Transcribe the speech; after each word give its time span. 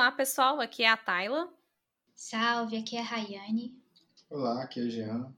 Olá, 0.00 0.10
pessoal, 0.10 0.58
aqui 0.62 0.82
é 0.82 0.88
a 0.88 0.96
Tayla. 0.96 1.52
Salve, 2.14 2.78
aqui 2.78 2.96
é 2.96 3.00
a 3.00 3.02
Rayane. 3.02 3.78
Olá, 4.30 4.62
aqui 4.62 4.80
é 4.80 4.84
a 4.84 4.88
Jean. 4.88 5.36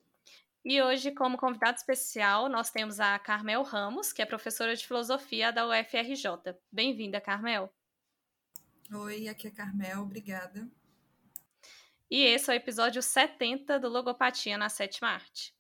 E 0.64 0.80
hoje, 0.80 1.10
como 1.10 1.36
convidado 1.36 1.78
especial, 1.78 2.48
nós 2.48 2.70
temos 2.70 3.00
a 3.00 3.18
Carmel 3.18 3.64
Ramos, 3.64 4.12
que 4.12 4.22
é 4.22 4.24
professora 4.24 4.76
de 4.76 4.86
filosofia 4.86 5.52
da 5.52 5.66
UFRJ. 5.66 6.54
Bem-vinda, 6.70 7.20
Carmel. 7.20 7.74
Oi, 8.94 9.26
aqui 9.26 9.48
é 9.48 9.50
a 9.50 9.52
Carmel, 9.52 10.02
obrigada. 10.02 10.70
E 12.08 12.22
esse 12.22 12.48
é 12.48 12.54
o 12.54 12.56
episódio 12.56 13.02
70 13.02 13.80
do 13.80 13.88
Logopatia 13.88 14.56
na 14.56 14.68
Sétima 14.68 15.08
Arte. 15.08 15.52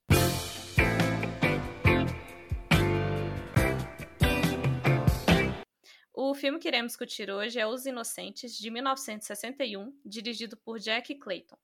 O 6.14 6.34
filme 6.34 6.58
que 6.58 6.68
iremos 6.68 6.92
discutir 6.92 7.30
hoje 7.30 7.58
é 7.58 7.66
Os 7.66 7.86
Inocentes, 7.86 8.58
de 8.58 8.70
1961, 8.70 9.98
dirigido 10.04 10.58
por 10.58 10.78
Jack 10.78 11.14
Clayton. 11.14 11.56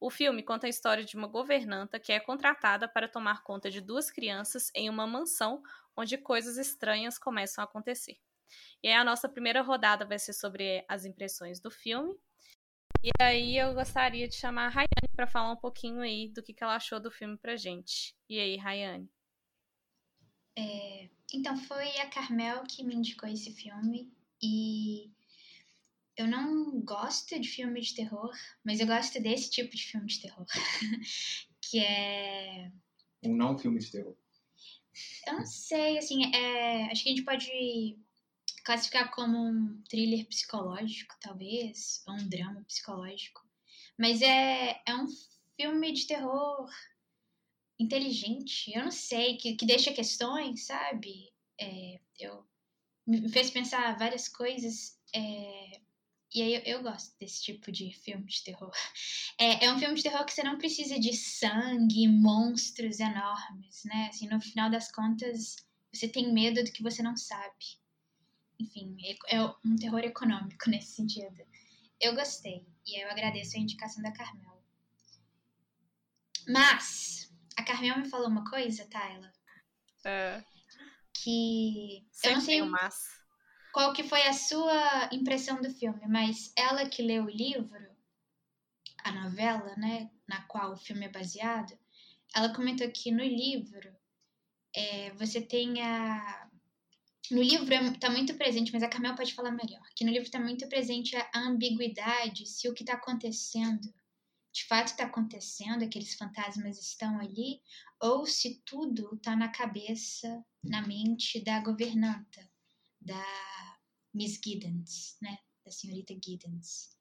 O 0.00 0.08
filme 0.08 0.40
conta 0.44 0.68
a 0.68 0.70
história 0.70 1.04
de 1.04 1.16
uma 1.16 1.26
governanta 1.26 1.98
que 1.98 2.12
é 2.12 2.20
contratada 2.20 2.86
para 2.86 3.08
tomar 3.08 3.42
conta 3.42 3.68
de 3.68 3.80
duas 3.80 4.08
crianças 4.08 4.70
em 4.72 4.88
uma 4.88 5.04
mansão 5.04 5.60
onde 5.96 6.16
coisas 6.16 6.56
estranhas 6.56 7.18
começam 7.18 7.60
a 7.60 7.64
acontecer. 7.64 8.16
E 8.80 8.86
aí 8.86 8.94
a 8.94 9.02
nossa 9.02 9.28
primeira 9.28 9.62
rodada 9.62 10.04
vai 10.04 10.20
ser 10.20 10.32
sobre 10.32 10.84
as 10.88 11.04
impressões 11.04 11.58
do 11.58 11.70
filme. 11.70 12.16
E 13.02 13.10
aí 13.20 13.58
eu 13.58 13.74
gostaria 13.74 14.28
de 14.28 14.36
chamar 14.36 14.66
a 14.66 14.68
Rayane 14.68 15.08
para 15.16 15.26
falar 15.26 15.50
um 15.50 15.56
pouquinho 15.56 16.00
aí 16.02 16.28
do 16.28 16.40
que, 16.40 16.54
que 16.54 16.62
ela 16.62 16.76
achou 16.76 17.00
do 17.00 17.10
filme 17.10 17.36
pra 17.36 17.56
gente. 17.56 18.14
E 18.28 18.38
aí, 18.38 18.56
Rayane? 18.56 19.10
É, 20.56 21.08
então, 21.32 21.56
foi 21.56 21.96
a 21.98 22.08
Carmel 22.08 22.64
que 22.64 22.82
me 22.82 22.94
indicou 22.94 23.28
esse 23.28 23.52
filme. 23.52 24.12
E 24.42 25.10
eu 26.16 26.26
não 26.26 26.80
gosto 26.80 27.38
de 27.38 27.48
filme 27.48 27.80
de 27.80 27.94
terror, 27.94 28.30
mas 28.64 28.80
eu 28.80 28.86
gosto 28.86 29.20
desse 29.20 29.50
tipo 29.50 29.74
de 29.74 29.84
filme 29.84 30.06
de 30.06 30.20
terror. 30.20 30.46
que 31.60 31.80
é. 31.80 32.70
Um 33.22 33.36
não 33.36 33.58
filme 33.58 33.78
de 33.78 33.90
terror. 33.90 34.16
Eu 35.26 35.34
não 35.34 35.46
sei, 35.46 35.98
assim, 35.98 36.34
é... 36.34 36.90
acho 36.90 37.02
que 37.02 37.10
a 37.10 37.12
gente 37.12 37.24
pode 37.24 37.98
classificar 38.64 39.10
como 39.12 39.38
um 39.38 39.82
thriller 39.88 40.26
psicológico, 40.26 41.14
talvez, 41.20 42.02
ou 42.06 42.14
um 42.14 42.28
drama 42.28 42.62
psicológico. 42.64 43.46
Mas 43.98 44.22
é, 44.22 44.80
é 44.86 44.94
um 44.94 45.06
filme 45.56 45.92
de 45.92 46.06
terror 46.06 46.68
inteligente, 47.78 48.72
eu 48.74 48.84
não 48.84 48.90
sei, 48.90 49.36
que, 49.36 49.54
que 49.54 49.66
deixa 49.66 49.92
questões, 49.92 50.66
sabe? 50.66 51.32
É, 51.60 52.00
eu, 52.18 52.44
me 53.06 53.28
fez 53.30 53.50
pensar 53.50 53.96
várias 53.96 54.28
coisas. 54.28 54.98
É, 55.14 55.80
e 56.34 56.42
aí 56.42 56.54
eu, 56.54 56.62
eu, 56.62 56.82
gosto 56.82 57.18
desse 57.18 57.42
tipo 57.42 57.72
de 57.72 57.92
filme 57.92 58.26
de 58.26 58.42
terror. 58.42 58.72
É, 59.40 59.66
é 59.66 59.72
um 59.72 59.78
filme 59.78 59.94
de 59.94 60.02
terror 60.02 60.24
que 60.24 60.32
você 60.32 60.42
não 60.42 60.58
precisa 60.58 60.98
de 60.98 61.12
sangue, 61.12 62.08
monstros 62.08 62.98
enormes, 62.98 63.84
né? 63.84 64.08
Assim, 64.08 64.26
no 64.26 64.40
final 64.40 64.68
das 64.68 64.90
contas, 64.90 65.54
você 65.92 66.08
tem 66.08 66.32
medo 66.32 66.64
do 66.64 66.72
que 66.72 66.82
você 66.82 67.04
não 67.04 67.16
sabe. 67.16 67.78
Enfim, 68.58 68.96
é, 69.04 69.36
é 69.36 69.44
um 69.64 69.76
terror 69.76 70.00
econômico 70.00 70.58
nesse 70.68 70.96
sentido. 70.96 71.46
Eu 72.00 72.16
gostei. 72.16 72.66
E 72.84 73.00
eu 73.00 73.08
agradeço 73.08 73.56
a 73.56 73.60
indicação 73.60 74.02
da 74.02 74.10
Carmel. 74.10 74.60
Mas, 76.48 77.27
a 77.58 77.64
Carmel 77.64 77.98
me 77.98 78.08
falou 78.08 78.28
uma 78.28 78.48
coisa, 78.48 78.88
Tayla. 78.88 79.32
É. 80.04 80.42
Que. 81.12 82.06
Sempre 82.12 82.30
eu 82.30 82.34
não 82.36 82.40
sei. 82.40 82.62
mas 82.62 83.18
qual 83.72 83.92
que 83.92 84.04
foi 84.04 84.22
a 84.22 84.32
sua 84.32 85.08
impressão 85.12 85.60
do 85.60 85.70
filme, 85.70 86.06
mas 86.06 86.52
ela 86.56 86.88
que 86.88 87.02
leu 87.02 87.24
o 87.24 87.30
livro, 87.30 87.86
a 89.04 89.12
novela, 89.12 89.74
né, 89.76 90.10
na 90.26 90.42
qual 90.42 90.72
o 90.72 90.76
filme 90.76 91.06
é 91.06 91.10
baseado, 91.10 91.76
ela 92.34 92.54
comentou 92.54 92.88
que 92.90 93.10
no 93.10 93.24
livro 93.24 93.92
é, 94.74 95.10
você 95.14 95.40
tem 95.40 95.82
a... 95.82 96.48
No 97.30 97.42
livro 97.42 97.74
está 97.74 98.08
muito 98.08 98.34
presente, 98.34 98.72
mas 98.72 98.82
a 98.82 98.88
Camel 98.88 99.14
pode 99.14 99.34
falar 99.34 99.50
melhor, 99.50 99.82
que 99.94 100.04
no 100.04 100.10
livro 100.10 100.26
está 100.26 100.40
muito 100.40 100.66
presente 100.68 101.14
a 101.16 101.40
ambiguidade 101.40 102.46
se 102.46 102.68
o 102.68 102.74
que 102.74 102.82
está 102.82 102.94
acontecendo 102.94 103.92
de 104.52 104.64
fato 104.66 104.88
está 104.88 105.04
acontecendo, 105.04 105.84
aqueles 105.84 106.14
fantasmas 106.14 106.80
estão 106.80 107.18
ali, 107.18 107.60
ou 108.00 108.26
se 108.26 108.62
tudo 108.64 109.14
está 109.14 109.36
na 109.36 109.48
cabeça, 109.48 110.44
na 110.62 110.86
mente 110.86 111.40
da 111.40 111.60
governanta, 111.60 112.50
da 113.00 113.24
Miss 114.12 114.40
Giddens, 114.42 115.16
né? 115.20 115.38
Da 115.64 115.70
senhorita 115.70 116.14
Giddens. 116.14 116.96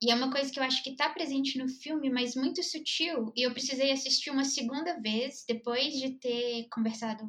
E 0.00 0.10
é 0.10 0.14
uma 0.14 0.32
coisa 0.32 0.50
que 0.50 0.58
eu 0.58 0.64
acho 0.64 0.82
que 0.82 0.90
está 0.90 1.08
presente 1.10 1.58
no 1.58 1.68
filme, 1.68 2.10
mas 2.10 2.34
muito 2.34 2.62
sutil. 2.62 3.32
E 3.36 3.42
eu 3.42 3.52
precisei 3.52 3.92
assistir 3.92 4.30
uma 4.30 4.44
segunda 4.44 5.00
vez, 5.00 5.44
depois 5.46 5.94
de 5.94 6.18
ter 6.18 6.68
conversado 6.70 7.24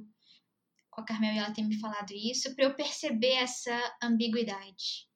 com 0.89 1.01
a 1.01 1.05
Carmel 1.05 1.33
e 1.33 1.37
ela 1.37 1.53
ter 1.53 1.63
me 1.63 1.79
falado 1.79 2.11
isso, 2.11 2.55
para 2.55 2.65
eu 2.65 2.75
perceber 2.75 3.33
essa 3.33 3.97
ambiguidade. 4.01 5.07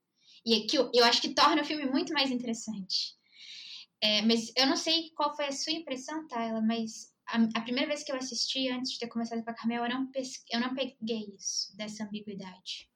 E 0.46 0.68
que 0.68 0.78
eu, 0.78 0.92
eu 0.94 1.04
acho 1.04 1.20
que 1.20 1.34
torna 1.34 1.62
o 1.62 1.66
filme 1.66 1.86
muito 1.86 2.14
mais 2.14 2.30
interessante. 2.30 3.17
É, 4.02 4.22
mas 4.22 4.52
eu 4.56 4.68
não 4.68 4.76
sei 4.76 5.12
qual 5.16 5.36
foi 5.36 5.48
a 5.48 5.52
sua 5.52 5.74
impressão, 5.74 6.28
Tayla, 6.28 6.62
mas 6.62 7.14
a, 7.28 7.38
a, 7.56 7.62
primeira 7.62 7.88
vez 7.88 8.04
que 8.04 8.12
eu 8.12 8.16
assisti, 8.16 8.70
antes 8.70 8.92
de 8.92 9.00
ter 9.00 9.08
começado 9.08 9.44
com 9.44 9.50
a 9.50 9.54
Carmel, 9.54 9.84
eu 9.84 9.90
não, 9.90 10.12
eu 10.52 10.60
não 10.60 10.76
peguei 10.76 11.34
isso, 11.36 11.76
dessa 11.76 12.04
ambiguidade. 12.04 12.90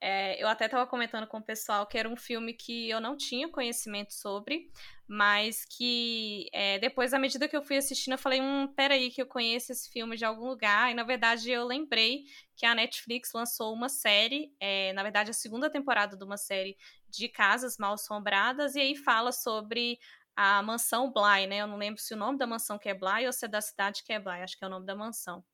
É, 0.00 0.40
eu 0.40 0.46
até 0.46 0.66
estava 0.66 0.86
comentando 0.86 1.26
com 1.26 1.38
o 1.38 1.42
pessoal 1.42 1.84
que 1.84 1.98
era 1.98 2.08
um 2.08 2.16
filme 2.16 2.54
que 2.54 2.88
eu 2.88 3.00
não 3.00 3.16
tinha 3.16 3.48
conhecimento 3.48 4.14
sobre, 4.14 4.70
mas 5.08 5.64
que 5.64 6.48
é, 6.52 6.78
depois, 6.78 7.12
à 7.12 7.18
medida 7.18 7.48
que 7.48 7.56
eu 7.56 7.62
fui 7.62 7.76
assistindo, 7.76 8.12
eu 8.12 8.18
falei: 8.18 8.40
hum, 8.40 8.72
peraí, 8.76 9.10
que 9.10 9.20
eu 9.20 9.26
conheço 9.26 9.72
esse 9.72 9.90
filme 9.90 10.16
de 10.16 10.24
algum 10.24 10.46
lugar. 10.46 10.90
E 10.90 10.94
na 10.94 11.02
verdade 11.02 11.50
eu 11.50 11.66
lembrei 11.66 12.24
que 12.56 12.64
a 12.64 12.76
Netflix 12.76 13.32
lançou 13.34 13.74
uma 13.74 13.88
série, 13.88 14.54
é, 14.60 14.92
na 14.92 15.02
verdade, 15.02 15.30
a 15.30 15.34
segunda 15.34 15.68
temporada 15.68 16.16
de 16.16 16.24
uma 16.24 16.36
série 16.36 16.76
de 17.08 17.28
Casas 17.28 17.76
Mal 17.76 17.94
Assombradas, 17.94 18.76
e 18.76 18.80
aí 18.80 18.94
fala 18.94 19.32
sobre 19.32 19.98
a 20.40 20.62
mansão 20.62 21.12
Bly, 21.12 21.48
né? 21.48 21.58
Eu 21.58 21.66
não 21.66 21.76
lembro 21.76 22.00
se 22.00 22.14
o 22.14 22.16
nome 22.16 22.38
da 22.38 22.46
mansão 22.46 22.78
que 22.78 22.88
é 22.88 22.94
Bly 22.94 23.26
ou 23.26 23.32
se 23.32 23.44
é 23.44 23.48
da 23.48 23.60
cidade 23.60 24.04
que 24.04 24.12
é 24.12 24.20
Bly, 24.20 24.40
acho 24.42 24.56
que 24.56 24.62
é 24.64 24.68
o 24.68 24.70
nome 24.70 24.86
da 24.86 24.94
mansão. 24.94 25.44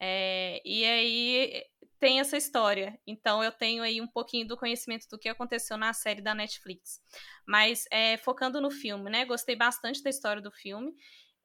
É, 0.00 0.62
e 0.64 0.86
aí 0.86 1.62
tem 2.00 2.18
essa 2.18 2.38
história. 2.38 2.98
Então 3.06 3.44
eu 3.44 3.52
tenho 3.52 3.82
aí 3.82 4.00
um 4.00 4.06
pouquinho 4.06 4.48
do 4.48 4.56
conhecimento 4.56 5.06
do 5.10 5.18
que 5.18 5.28
aconteceu 5.28 5.76
na 5.76 5.92
série 5.92 6.22
da 6.22 6.34
Netflix. 6.34 6.98
Mas 7.46 7.84
é, 7.90 8.16
focando 8.16 8.58
no 8.58 8.70
filme, 8.70 9.10
né? 9.10 9.26
Gostei 9.26 9.54
bastante 9.54 10.02
da 10.02 10.08
história 10.08 10.40
do 10.40 10.50
filme. 10.50 10.94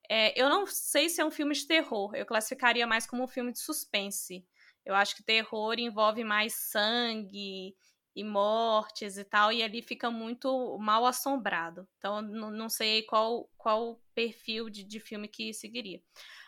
É, 0.10 0.42
eu 0.42 0.48
não 0.48 0.66
sei 0.66 1.10
se 1.10 1.20
é 1.20 1.26
um 1.26 1.32
filme 1.32 1.54
de 1.54 1.68
terror. 1.68 2.16
Eu 2.16 2.26
classificaria 2.26 2.88
mais 2.88 3.06
como 3.06 3.22
um 3.22 3.28
filme 3.28 3.52
de 3.52 3.60
suspense. 3.60 4.48
Eu 4.86 4.96
acho 4.96 5.14
que 5.14 5.24
terror 5.24 5.78
envolve 5.78 6.24
mais 6.24 6.54
sangue 6.54 7.76
e 8.18 8.24
mortes 8.24 9.16
e 9.16 9.24
tal, 9.24 9.54
e 9.54 9.62
ali 9.62 9.80
fica 9.80 10.10
muito 10.10 10.76
mal 10.80 11.06
assombrado. 11.06 11.88
Então, 12.00 12.20
não, 12.20 12.68
sei 12.68 13.04
qual, 13.04 13.48
qual 13.56 14.02
perfil 14.16 14.72
de, 14.72 14.84
de 14.84 15.00
filme 15.00 15.28
que 15.28 15.54
seguiria. 15.54 16.02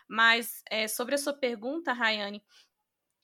Mas 0.08 0.64
é, 0.68 0.88
sobre 0.88 1.14
a 1.14 1.18
sua 1.18 1.32
pergunta, 1.32 1.92
Rayane, 1.92 2.42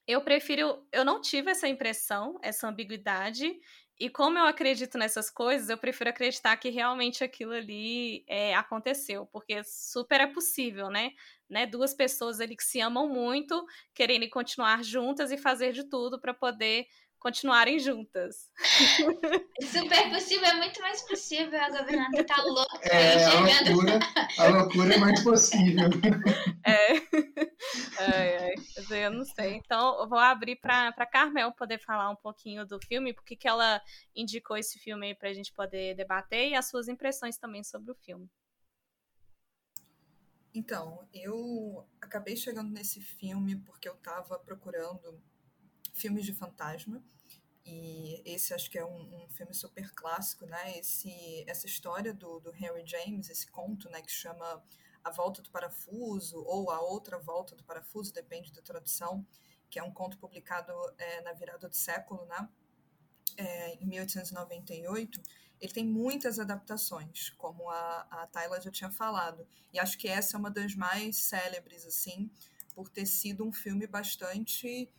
eu 0.06 0.20
prefiro. 0.20 0.86
Eu 0.92 1.04
não 1.04 1.20
tive 1.20 1.50
essa 1.50 1.66
impressão, 1.66 2.38
essa 2.40 2.68
ambiguidade. 2.68 3.52
E 3.98 4.08
como 4.08 4.38
eu 4.38 4.44
acredito 4.44 4.96
nessas 4.96 5.28
coisas, 5.28 5.68
eu 5.68 5.78
prefiro 5.78 6.10
acreditar 6.10 6.56
que 6.58 6.68
realmente 6.68 7.24
aquilo 7.24 7.52
ali 7.52 8.24
é, 8.28 8.54
aconteceu, 8.54 9.26
porque 9.32 9.64
super 9.64 10.20
é 10.20 10.26
possível, 10.26 10.90
né? 10.90 11.12
né? 11.48 11.66
Duas 11.66 11.94
pessoas 11.94 12.38
ali 12.38 12.54
que 12.54 12.62
se 12.62 12.80
amam 12.80 13.08
muito, 13.08 13.64
querendo 13.94 14.28
continuar 14.28 14.84
juntas 14.84 15.32
e 15.32 15.38
fazer 15.38 15.72
de 15.72 15.84
tudo 15.84 16.20
para 16.20 16.34
poder 16.34 16.86
continuarem 17.26 17.76
juntas. 17.80 18.48
Super 19.60 20.10
possível, 20.10 20.46
é 20.46 20.54
muito 20.54 20.80
mais 20.80 21.02
possível. 21.02 21.60
A 21.60 21.70
governanta 21.70 22.24
tá 22.24 22.40
louca. 22.40 22.86
É, 22.86 23.24
a 23.24 23.40
loucura, 23.40 23.98
a 24.38 24.46
loucura 24.46 24.94
é 24.94 24.98
mais 24.98 25.24
possível. 25.24 25.88
É. 26.68 26.96
Ai, 27.98 28.36
ai, 28.38 29.04
eu 29.04 29.12
não 29.12 29.24
sei. 29.24 29.54
Então, 29.54 30.00
eu 30.00 30.08
vou 30.08 30.18
abrir 30.18 30.56
para 30.56 31.06
Carmel 31.06 31.52
poder 31.52 31.78
falar 31.78 32.10
um 32.10 32.16
pouquinho 32.16 32.66
do 32.66 32.80
filme, 32.88 33.12
porque 33.12 33.36
que 33.36 33.46
ela 33.46 33.80
indicou 34.16 34.56
esse 34.56 34.76
filme 34.80 35.06
aí 35.06 35.14
pra 35.14 35.32
gente 35.32 35.52
poder 35.52 35.94
debater 35.94 36.48
e 36.48 36.56
as 36.56 36.68
suas 36.68 36.88
impressões 36.88 37.38
também 37.38 37.62
sobre 37.62 37.92
o 37.92 37.94
filme. 37.94 38.28
Então, 40.52 41.06
eu 41.14 41.86
acabei 42.00 42.36
chegando 42.36 42.72
nesse 42.72 43.00
filme 43.00 43.60
porque 43.60 43.88
eu 43.88 43.94
estava 43.94 44.36
procurando 44.40 45.22
filmes 45.96 46.24
de 46.24 46.32
fantasma. 46.32 47.02
E 47.66 48.22
esse 48.24 48.54
acho 48.54 48.70
que 48.70 48.78
é 48.78 48.84
um, 48.84 49.24
um, 49.24 49.28
filme 49.28 49.52
super 49.52 49.92
clássico, 49.92 50.46
né? 50.46 50.78
Esse, 50.78 51.44
essa 51.48 51.66
história 51.66 52.14
do, 52.14 52.38
do 52.40 52.54
Henry 52.54 52.86
James, 52.86 53.28
esse 53.28 53.46
conto, 53.46 53.90
né, 53.90 54.00
que 54.00 54.12
chama 54.12 54.62
A 55.02 55.10
Volta 55.10 55.42
do 55.42 55.50
Parafuso 55.50 56.42
ou 56.46 56.70
A 56.70 56.80
Outra 56.80 57.18
Volta 57.18 57.56
do 57.56 57.64
Parafuso, 57.64 58.12
depende 58.12 58.52
da 58.52 58.62
tradução, 58.62 59.26
que 59.68 59.78
é 59.78 59.82
um 59.82 59.92
conto 59.92 60.16
publicado 60.16 60.72
é, 60.96 61.20
na 61.22 61.32
virada 61.32 61.68
do 61.68 61.74
século, 61.74 62.24
né? 62.26 62.48
é, 63.36 63.74
em 63.74 63.86
1898, 63.86 65.20
ele 65.60 65.72
tem 65.72 65.84
muitas 65.84 66.38
adaptações, 66.38 67.30
como 67.30 67.70
a, 67.70 68.06
a 68.10 68.26
Tayla 68.26 68.60
já 68.60 68.70
tinha 68.70 68.90
falado. 68.90 69.46
E 69.72 69.78
acho 69.78 69.98
que 69.98 70.08
essa 70.08 70.36
é 70.36 70.38
uma 70.38 70.50
das 70.50 70.74
mais 70.74 71.16
célebres, 71.16 71.86
assim, 71.86 72.30
por 72.74 72.88
ter 72.88 73.06
sido 73.06 73.44
um 73.44 73.52
filme 73.52 73.86
bastante 73.86 74.90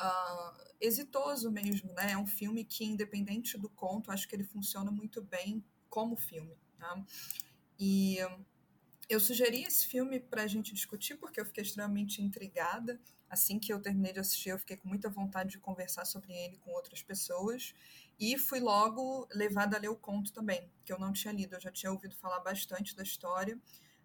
uh, 0.00 0.70
exitoso 0.80 1.50
mesmo, 1.50 1.92
né? 1.92 2.12
É 2.12 2.18
um 2.18 2.26
filme 2.26 2.64
que, 2.64 2.84
independente 2.84 3.58
do 3.58 3.68
conto, 3.68 4.10
acho 4.10 4.26
que 4.26 4.34
ele 4.34 4.44
funciona 4.44 4.90
muito 4.90 5.22
bem 5.22 5.64
como 5.88 6.16
filme. 6.16 6.56
Tá? 6.78 7.04
E 7.78 8.18
eu 9.08 9.18
sugeri 9.20 9.64
esse 9.64 9.86
filme 9.86 10.20
para 10.20 10.42
a 10.42 10.46
gente 10.46 10.72
discutir 10.72 11.16
porque 11.16 11.40
eu 11.40 11.44
fiquei 11.44 11.62
extremamente 11.62 12.22
intrigada. 12.22 13.00
Assim 13.28 13.58
que 13.58 13.72
eu 13.72 13.80
terminei 13.80 14.12
de 14.12 14.20
assistir, 14.20 14.50
eu 14.50 14.58
fiquei 14.58 14.76
com 14.76 14.88
muita 14.88 15.08
vontade 15.08 15.50
de 15.50 15.58
conversar 15.58 16.04
sobre 16.04 16.32
ele 16.32 16.58
com 16.58 16.70
outras 16.72 17.02
pessoas. 17.02 17.74
E 18.18 18.36
fui 18.36 18.60
logo 18.60 19.26
levada 19.32 19.76
a 19.76 19.80
ler 19.80 19.88
o 19.88 19.96
conto 19.96 20.32
também, 20.32 20.70
que 20.84 20.92
eu 20.92 20.98
não 20.98 21.12
tinha 21.12 21.32
lido. 21.32 21.54
Eu 21.54 21.60
já 21.60 21.70
tinha 21.70 21.90
ouvido 21.90 22.14
falar 22.16 22.40
bastante 22.40 22.94
da 22.94 23.02
história, 23.02 23.58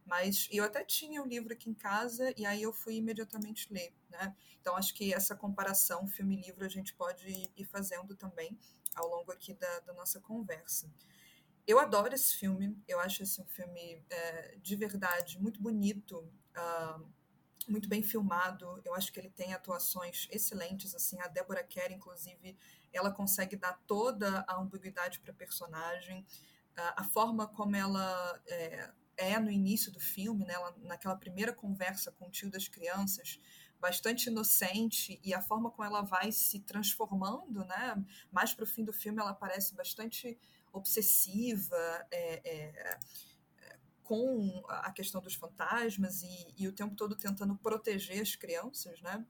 mas 0.06 0.48
eu 0.52 0.64
até 0.64 0.84
tinha 0.84 1.22
o 1.22 1.28
livro 1.28 1.54
aqui 1.54 1.70
em 1.70 1.74
casa 1.74 2.34
e 2.38 2.46
aí 2.46 2.62
eu 2.62 2.72
fui 2.72 2.96
imediatamente 2.96 3.72
ler. 3.74 3.94
Né? 4.10 4.36
Então 4.62 4.76
acho 4.76 4.94
que 4.94 5.14
essa 5.14 5.36
comparação 5.36 6.08
filme-livro 6.08 6.64
a 6.64 6.70
gente 6.70 6.94
pode 6.94 7.52
ir 7.56 7.66
fazendo 7.66 8.16
também 8.16 8.58
ao 8.96 9.08
longo 9.08 9.32
aqui 9.32 9.54
da, 9.54 9.80
da 9.80 9.94
nossa 9.94 10.20
conversa. 10.20 10.92
Eu 11.68 11.80
adoro 11.80 12.14
esse 12.14 12.36
filme, 12.36 12.78
eu 12.88 13.00
acho 13.00 13.24
esse 13.24 13.42
um 13.42 13.46
filme 13.48 14.04
é, 14.10 14.58
de 14.62 14.76
verdade 14.76 15.40
muito 15.42 15.62
bonito. 15.62 16.20
Uh, 16.56 17.16
muito 17.68 17.90
bem 17.90 18.04
filmado. 18.04 18.80
Eu 18.86 18.94
acho 18.94 19.12
que 19.12 19.20
ele 19.20 19.30
tem 19.30 19.54
atuações 19.54 20.28
excelentes. 20.32 20.94
Assim, 20.94 21.20
a 21.22 21.28
Deborah 21.28 21.64
Kerr, 21.64 21.92
inclusive, 21.92 22.56
ela 22.94 23.12
consegue 23.12 23.56
dar 23.56 23.74
toda 23.88 24.46
a 24.48 24.56
ambiguidade 24.56 25.20
para 25.20 25.32
a 25.32 25.36
personagem. 25.36 26.26
A 26.76 27.04
forma 27.04 27.48
como 27.48 27.76
ela 27.76 28.42
é, 28.48 28.92
é, 29.18 29.40
no 29.40 29.52
início 29.52 29.92
do 29.92 30.00
filme, 30.00 30.46
né? 30.46 30.54
Ela, 30.54 30.76
naquela 30.84 31.16
primeira 31.16 31.54
conversa 31.54 32.12
com 32.12 32.28
o 32.28 32.32
tio 32.32 32.50
das 32.50 32.68
crianças, 32.68 33.40
bastante 33.80 34.28
inocente 34.28 35.20
e 35.24 35.34
a 35.34 35.42
forma 35.42 35.70
como 35.70 35.86
ela 35.86 36.02
vai 36.02 36.32
se 36.32 36.60
transformando, 36.62 37.66
né? 37.66 38.04
Mais 38.32 38.54
para 38.54 38.64
o 38.64 38.68
fim 38.68 38.84
do 38.84 38.94
filme, 38.94 39.22
ela 39.22 39.34
parece 39.34 39.76
bastante 39.76 40.38
obsessiva. 40.72 41.78
É, 42.12 42.42
é, 42.50 43.00
com 44.06 44.64
a 44.70 44.92
questão 44.92 45.20
dos 45.20 45.34
fantasmas 45.34 46.22
e, 46.22 46.54
e, 46.56 46.68
o 46.68 46.72
tempo 46.72 46.96
todo 46.96 47.16
tentando 47.16 47.56
proteger 47.58 48.22
as 48.22 48.36
crianças, 48.36 49.02
né? 49.02 49.26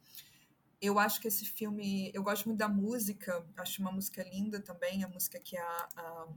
Eu 0.81 0.99
acho 0.99 1.21
que 1.21 1.29
esse 1.29 1.45
filme, 1.45 2.11
eu 2.13 2.21
gosto 2.21 2.45
muito 2.45 2.59
da 2.59 2.67
música, 2.67 3.43
acho 3.55 3.81
uma 3.81 3.91
música 3.91 4.21
linda 4.23 4.59
também, 4.59 5.03
a 5.03 5.07
música 5.07 5.39
que 5.39 5.57
a, 5.57 5.87
a, 5.95 6.27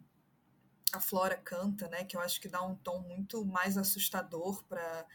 a 0.92 1.00
Flora 1.00 1.36
canta, 1.36 1.88
né? 1.88 2.04
Que 2.04 2.16
eu 2.16 2.20
acho 2.20 2.40
que 2.40 2.48
dá 2.48 2.62
um 2.62 2.74
tom 2.76 3.00
muito 3.00 3.44
mais 3.44 3.76
assustador 3.76 4.64
para 4.64 5.06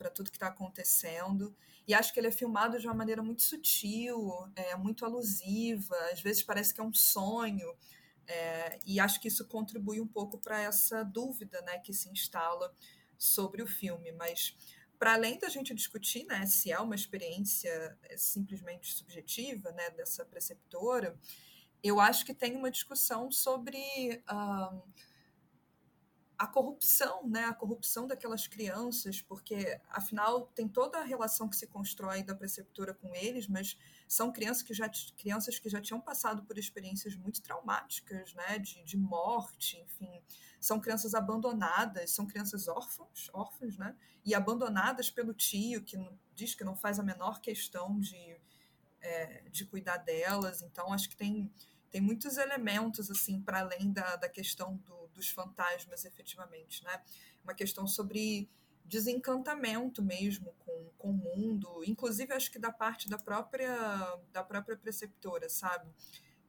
para 0.00 0.08
tudo 0.08 0.30
que 0.30 0.36
está 0.38 0.46
acontecendo. 0.46 1.54
E 1.86 1.92
acho 1.92 2.14
que 2.14 2.18
ele 2.18 2.28
é 2.28 2.32
filmado 2.32 2.78
de 2.78 2.86
uma 2.86 2.94
maneira 2.94 3.22
muito 3.22 3.42
sutil, 3.42 4.32
é, 4.56 4.74
muito 4.74 5.04
alusiva, 5.04 5.94
às 6.10 6.22
vezes 6.22 6.42
parece 6.42 6.72
que 6.72 6.80
é 6.80 6.84
um 6.84 6.94
sonho. 6.94 7.76
É, 8.26 8.78
e 8.86 8.98
acho 8.98 9.20
que 9.20 9.28
isso 9.28 9.46
contribui 9.46 10.00
um 10.00 10.06
pouco 10.06 10.38
para 10.38 10.58
essa 10.58 11.04
dúvida 11.04 11.60
né, 11.62 11.78
que 11.80 11.92
se 11.92 12.08
instala 12.08 12.72
sobre 13.18 13.62
o 13.62 13.66
filme. 13.66 14.10
Mas, 14.12 14.56
para 14.98 15.12
além 15.12 15.38
da 15.38 15.50
gente 15.50 15.74
discutir 15.74 16.24
né, 16.24 16.46
se 16.46 16.72
é 16.72 16.80
uma 16.80 16.94
experiência 16.94 17.98
é, 18.04 18.16
simplesmente 18.16 18.90
subjetiva 18.94 19.70
né, 19.72 19.90
dessa 19.90 20.24
preceptora, 20.24 21.14
eu 21.82 22.00
acho 22.00 22.24
que 22.24 22.32
tem 22.32 22.56
uma 22.56 22.70
discussão 22.70 23.30
sobre. 23.30 23.78
Uh, 24.30 24.82
a 26.40 26.46
corrupção, 26.46 27.28
né, 27.28 27.44
a 27.44 27.52
corrupção 27.52 28.06
daquelas 28.06 28.46
crianças, 28.46 29.20
porque 29.20 29.78
afinal 29.90 30.46
tem 30.54 30.66
toda 30.66 30.98
a 30.98 31.04
relação 31.04 31.50
que 31.50 31.54
se 31.54 31.66
constrói 31.66 32.22
da 32.22 32.34
preceptora 32.34 32.94
com 32.94 33.14
eles, 33.14 33.46
mas 33.46 33.76
são 34.08 34.32
crianças 34.32 34.62
que 34.62 34.72
já, 34.72 34.90
crianças 35.18 35.58
que 35.58 35.68
já 35.68 35.82
tinham 35.82 36.00
passado 36.00 36.42
por 36.44 36.56
experiências 36.56 37.14
muito 37.14 37.42
traumáticas, 37.42 38.32
né, 38.32 38.58
de, 38.58 38.82
de 38.84 38.96
morte, 38.96 39.76
enfim, 39.80 40.22
são 40.58 40.80
crianças 40.80 41.14
abandonadas, 41.14 42.10
são 42.12 42.26
crianças 42.26 42.68
órfãos, 42.68 43.28
órfãs, 43.34 43.76
né, 43.76 43.94
e 44.24 44.34
abandonadas 44.34 45.10
pelo 45.10 45.34
tio 45.34 45.84
que 45.84 45.98
diz 46.34 46.54
que 46.54 46.64
não 46.64 46.74
faz 46.74 46.98
a 46.98 47.02
menor 47.02 47.42
questão 47.42 48.00
de, 48.00 48.40
é, 49.02 49.44
de 49.50 49.66
cuidar 49.66 49.98
delas, 49.98 50.62
então 50.62 50.90
acho 50.90 51.10
que 51.10 51.16
tem 51.16 51.52
tem 51.90 52.00
muitos 52.00 52.36
elementos 52.36 53.10
assim 53.10 53.40
para 53.40 53.60
além 53.60 53.92
da, 53.92 54.16
da 54.16 54.28
questão 54.28 54.76
do, 54.76 55.08
dos 55.08 55.28
fantasmas 55.30 56.04
efetivamente 56.04 56.84
né? 56.84 57.02
Uma 57.42 57.54
questão 57.54 57.86
sobre 57.86 58.48
desencantamento 58.84 60.02
mesmo 60.02 60.54
com, 60.58 60.90
com 60.96 61.10
o 61.10 61.12
mundo 61.12 61.82
inclusive 61.84 62.32
acho 62.32 62.50
que 62.50 62.58
da 62.58 62.72
parte 62.72 63.08
da 63.08 63.18
própria 63.18 63.76
da 64.32 64.42
própria 64.42 64.76
preceptora 64.76 65.48
sabe? 65.48 65.90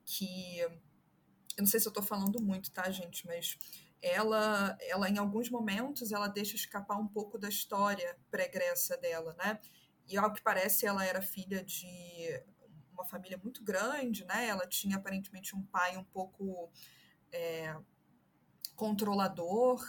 Que 0.05 0.59
eu 0.59 1.59
não 1.59 1.65
sei 1.65 1.79
se 1.79 1.87
eu 1.87 1.91
estou 1.91 2.03
falando 2.03 2.41
muito 2.41 2.71
tá 2.71 2.89
gente? 2.91 3.25
Mas 3.25 3.57
ela 4.01 4.77
ela 4.81 5.09
em 5.09 5.17
alguns 5.17 5.49
momentos 5.49 6.11
ela 6.11 6.27
deixa 6.27 6.55
escapar 6.55 6.97
um 6.97 7.07
pouco 7.07 7.37
da 7.37 7.49
história 7.49 8.17
pregressa 8.29 8.97
dela 8.97 9.35
né? 9.39 9.59
E 10.07 10.17
ao 10.17 10.33
que 10.33 10.41
parece 10.41 10.85
ela 10.85 11.05
era 11.05 11.21
filha 11.21 11.63
de 11.63 12.43
uma 13.01 13.09
família 13.09 13.37
muito 13.37 13.63
grande, 13.63 14.23
né? 14.25 14.47
Ela 14.47 14.67
tinha 14.67 14.97
aparentemente 14.97 15.55
um 15.55 15.63
pai 15.63 15.97
um 15.97 16.03
pouco 16.03 16.71
é, 17.31 17.75
controlador, 18.75 19.81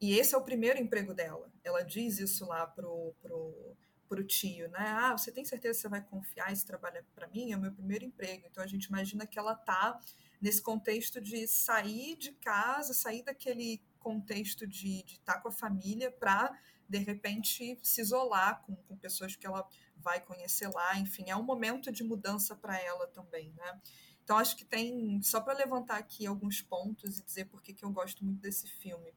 e 0.00 0.18
esse 0.18 0.34
é 0.34 0.38
o 0.38 0.44
primeiro 0.44 0.78
emprego 0.78 1.14
dela. 1.14 1.50
Ela 1.64 1.82
diz 1.82 2.18
isso 2.18 2.44
lá 2.46 2.66
pro, 2.66 3.14
pro, 3.22 3.76
pro 4.08 4.24
tio, 4.24 4.68
né? 4.68 4.80
Ah, 4.80 5.16
você 5.16 5.32
tem 5.32 5.44
certeza 5.44 5.74
que 5.74 5.80
você 5.82 5.88
vai 5.88 6.02
confiar 6.02 6.52
esse 6.52 6.66
trabalho 6.66 7.04
para 7.14 7.28
mim? 7.28 7.52
É 7.52 7.56
o 7.56 7.60
meu 7.60 7.72
primeiro 7.72 8.04
emprego. 8.04 8.46
Então 8.46 8.62
a 8.62 8.66
gente 8.66 8.84
imagina 8.84 9.26
que 9.26 9.38
ela 9.38 9.54
tá 9.54 9.98
nesse 10.40 10.60
contexto 10.62 11.20
de 11.20 11.46
sair 11.46 12.16
de 12.16 12.32
casa, 12.32 12.92
sair 12.92 13.22
daquele 13.22 13.82
contexto 13.98 14.66
de 14.66 15.02
estar 15.06 15.34
tá 15.34 15.40
com 15.40 15.48
a 15.48 15.52
família 15.52 16.10
para 16.10 16.52
de 16.88 16.98
repente 16.98 17.78
se 17.82 18.00
isolar 18.00 18.62
com, 18.62 18.76
com 18.76 18.96
pessoas 18.96 19.34
que 19.34 19.46
ela 19.46 19.66
vai 19.96 20.20
conhecer 20.20 20.68
lá, 20.68 20.98
enfim, 20.98 21.24
é 21.28 21.36
um 21.36 21.42
momento 21.42 21.90
de 21.90 22.04
mudança 22.04 22.54
para 22.54 22.80
ela 22.80 23.06
também, 23.08 23.52
né? 23.52 23.80
Então 24.22 24.38
acho 24.38 24.56
que 24.56 24.64
tem, 24.64 25.22
só 25.22 25.40
para 25.40 25.56
levantar 25.56 25.98
aqui 25.98 26.26
alguns 26.26 26.60
pontos 26.60 27.18
e 27.18 27.24
dizer 27.24 27.44
por 27.46 27.62
que, 27.62 27.72
que 27.72 27.84
eu 27.84 27.90
gosto 27.90 28.24
muito 28.24 28.40
desse 28.40 28.66
filme 28.66 29.14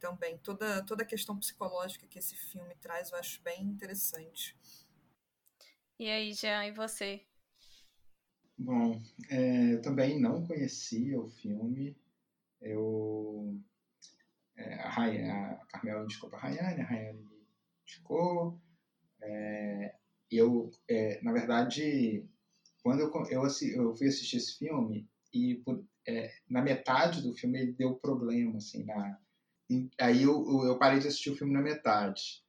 também, 0.00 0.38
toda, 0.38 0.82
toda 0.84 1.02
a 1.02 1.06
questão 1.06 1.38
psicológica 1.38 2.06
que 2.08 2.18
esse 2.18 2.34
filme 2.34 2.74
traz 2.76 3.12
eu 3.12 3.18
acho 3.18 3.40
bem 3.42 3.62
interessante. 3.62 4.56
E 5.98 6.08
aí, 6.08 6.32
Jean, 6.32 6.64
e 6.64 6.72
você? 6.72 7.22
Bom, 8.58 9.00
é, 9.28 9.74
eu 9.74 9.82
também 9.82 10.18
não 10.18 10.46
conhecia 10.46 11.20
o 11.20 11.28
filme, 11.28 11.96
eu... 12.60 13.58
É, 14.56 14.74
a, 14.80 14.88
Raya, 14.90 15.52
a 15.52 15.66
Carmela 15.66 16.04
indicou 16.04 16.28
para 16.28 16.38
a 16.38 16.42
Rayane, 16.42 16.82
a 16.82 16.86
Rayane 16.86 17.28
indicou, 17.82 18.60
é, 19.20 19.94
eu, 20.30 20.70
é, 20.88 21.20
na 21.22 21.32
verdade, 21.32 22.24
quando 22.82 23.00
eu, 23.00 23.12
eu, 23.30 23.42
eu, 23.74 23.94
fui 23.94 24.08
assistir 24.08 24.36
esse 24.36 24.58
filme 24.58 25.08
e 25.32 25.56
por, 25.56 25.84
é, 26.06 26.30
na 26.48 26.62
metade 26.62 27.22
do 27.22 27.34
filme 27.34 27.60
ele 27.60 27.72
deu 27.72 27.94
problema, 27.96 28.56
assim, 28.56 28.84
na, 28.84 29.18
aí 30.00 30.22
eu, 30.22 30.44
eu 30.64 30.78
parei 30.78 30.98
de 30.98 31.08
assistir 31.08 31.30
o 31.30 31.36
filme 31.36 31.52
na 31.52 31.62
metade. 31.62 32.42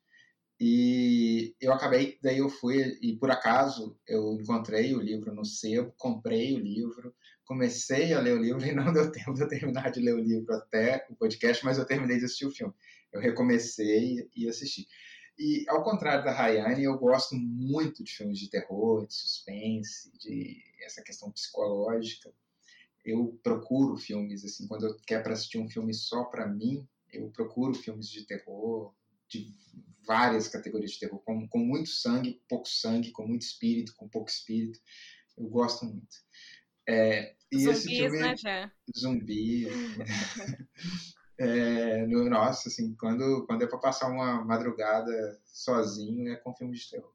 E 0.64 1.56
eu 1.60 1.74
acabei, 1.74 2.20
daí 2.22 2.38
eu 2.38 2.48
fui, 2.48 3.00
e 3.02 3.18
por 3.18 3.32
acaso 3.32 3.98
eu 4.08 4.40
encontrei 4.40 4.94
o 4.94 5.02
livro 5.02 5.34
no 5.34 5.44
sebo, 5.44 5.92
comprei 5.98 6.54
o 6.54 6.60
livro, 6.60 7.16
comecei 7.46 8.14
a 8.14 8.20
ler 8.20 8.38
o 8.38 8.42
livro 8.42 8.64
e 8.66 8.72
não 8.72 8.94
deu 8.94 9.12
tempo 9.12 9.34
de 9.34 9.42
eu 9.42 9.48
terminar 9.48 9.90
de 9.90 10.00
ler 10.00 10.14
o 10.14 10.20
livro 10.20 10.54
até 10.54 11.04
o 11.10 11.16
podcast, 11.16 11.66
mas 11.66 11.80
eu 11.80 11.86
terminei 11.86 12.20
de 12.20 12.26
assistir 12.26 12.46
o 12.46 12.52
filme. 12.52 12.74
Eu 13.12 13.20
recomecei 13.20 14.30
e 14.36 14.48
assisti. 14.48 14.88
E 15.42 15.66
ao 15.68 15.84
contrário 15.84 16.24
da 16.24 16.32
Rayane, 16.32 16.84
eu 16.84 16.96
gosto 17.00 17.34
muito 17.36 18.04
de 18.04 18.14
filmes 18.14 18.38
de 18.38 18.48
terror, 18.48 19.08
de 19.08 19.16
suspense, 19.16 20.16
de 20.20 20.64
essa 20.84 21.02
questão 21.02 21.32
psicológica. 21.32 22.32
Eu 23.04 23.40
procuro 23.42 23.98
filmes 23.98 24.46
assim, 24.46 24.68
quando 24.68 24.86
eu 24.86 24.96
quero 24.98 25.24
para 25.24 25.34
assistir 25.34 25.58
um 25.58 25.68
filme 25.68 25.96
só 25.96 26.26
para 26.26 26.46
mim, 26.46 26.88
eu 27.12 27.32
procuro 27.32 27.74
filmes 27.74 28.08
de 28.08 28.24
terror, 28.24 28.94
de 29.28 29.52
várias 30.06 30.48
categorias 30.48 30.92
de 30.92 31.00
terror, 31.00 31.18
com, 31.22 31.48
com 31.48 31.58
muito 31.58 31.90
sangue, 31.90 32.40
pouco 32.48 32.70
sangue, 32.70 33.10
com 33.10 33.26
muito 33.26 33.42
espírito, 33.42 33.96
com 33.96 34.08
pouco 34.08 34.30
espírito. 34.30 34.80
Eu 35.36 35.50
gosto 35.50 35.86
muito. 35.86 36.18
É, 36.88 37.34
e 37.52 37.64
zumbis, 37.64 37.80
esse 37.80 37.88
filme, 37.88 38.20
né, 38.20 38.38
já? 38.38 38.72
Zumbis. 38.96 39.68
É, 41.44 42.06
no, 42.06 42.30
nossa, 42.30 42.70
assim, 42.70 42.94
quando, 42.96 43.46
quando 43.48 43.64
é 43.64 43.68
para 43.68 43.80
passar 43.80 44.10
uma 44.10 44.44
madrugada 44.46 45.40
sozinho, 45.46 46.32
é 46.32 46.36
com 46.36 46.54
filme 46.54 46.78
de 46.78 46.90
terror. 46.90 47.14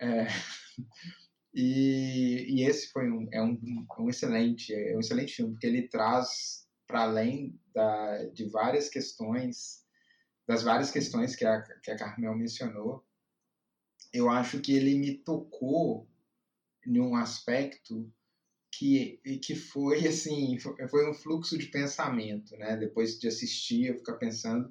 É, 0.00 0.26
E, 1.54 2.46
e 2.48 2.64
esse 2.64 2.90
foi 2.90 3.10
um, 3.10 3.28
é 3.30 3.42
um, 3.42 3.86
um 3.98 4.08
excelente 4.08 4.72
é 4.72 4.96
um 4.96 5.00
excelente 5.00 5.34
filme 5.34 5.52
porque 5.52 5.66
ele 5.66 5.86
traz 5.86 6.66
para 6.86 7.02
além 7.02 7.60
da, 7.74 8.24
de 8.28 8.48
várias 8.48 8.88
questões 8.88 9.84
das 10.46 10.62
várias 10.62 10.90
questões 10.90 11.36
que 11.36 11.44
a, 11.44 11.60
que 11.82 11.90
a 11.90 11.96
Carmel 11.96 12.34
mencionou 12.34 13.04
eu 14.14 14.30
acho 14.30 14.60
que 14.60 14.74
ele 14.74 14.94
me 14.94 15.18
tocou 15.18 16.08
em 16.86 16.98
um 16.98 17.14
aspecto 17.14 18.10
que, 18.72 19.20
que 19.42 19.54
foi 19.54 20.06
assim 20.08 20.58
foi 20.58 21.10
um 21.10 21.14
fluxo 21.14 21.58
de 21.58 21.66
pensamento 21.66 22.56
né 22.56 22.76
depois 22.76 23.18
de 23.18 23.28
assistir 23.28 23.86
eu 23.86 23.98
ficar 23.98 24.14
pensando 24.14 24.70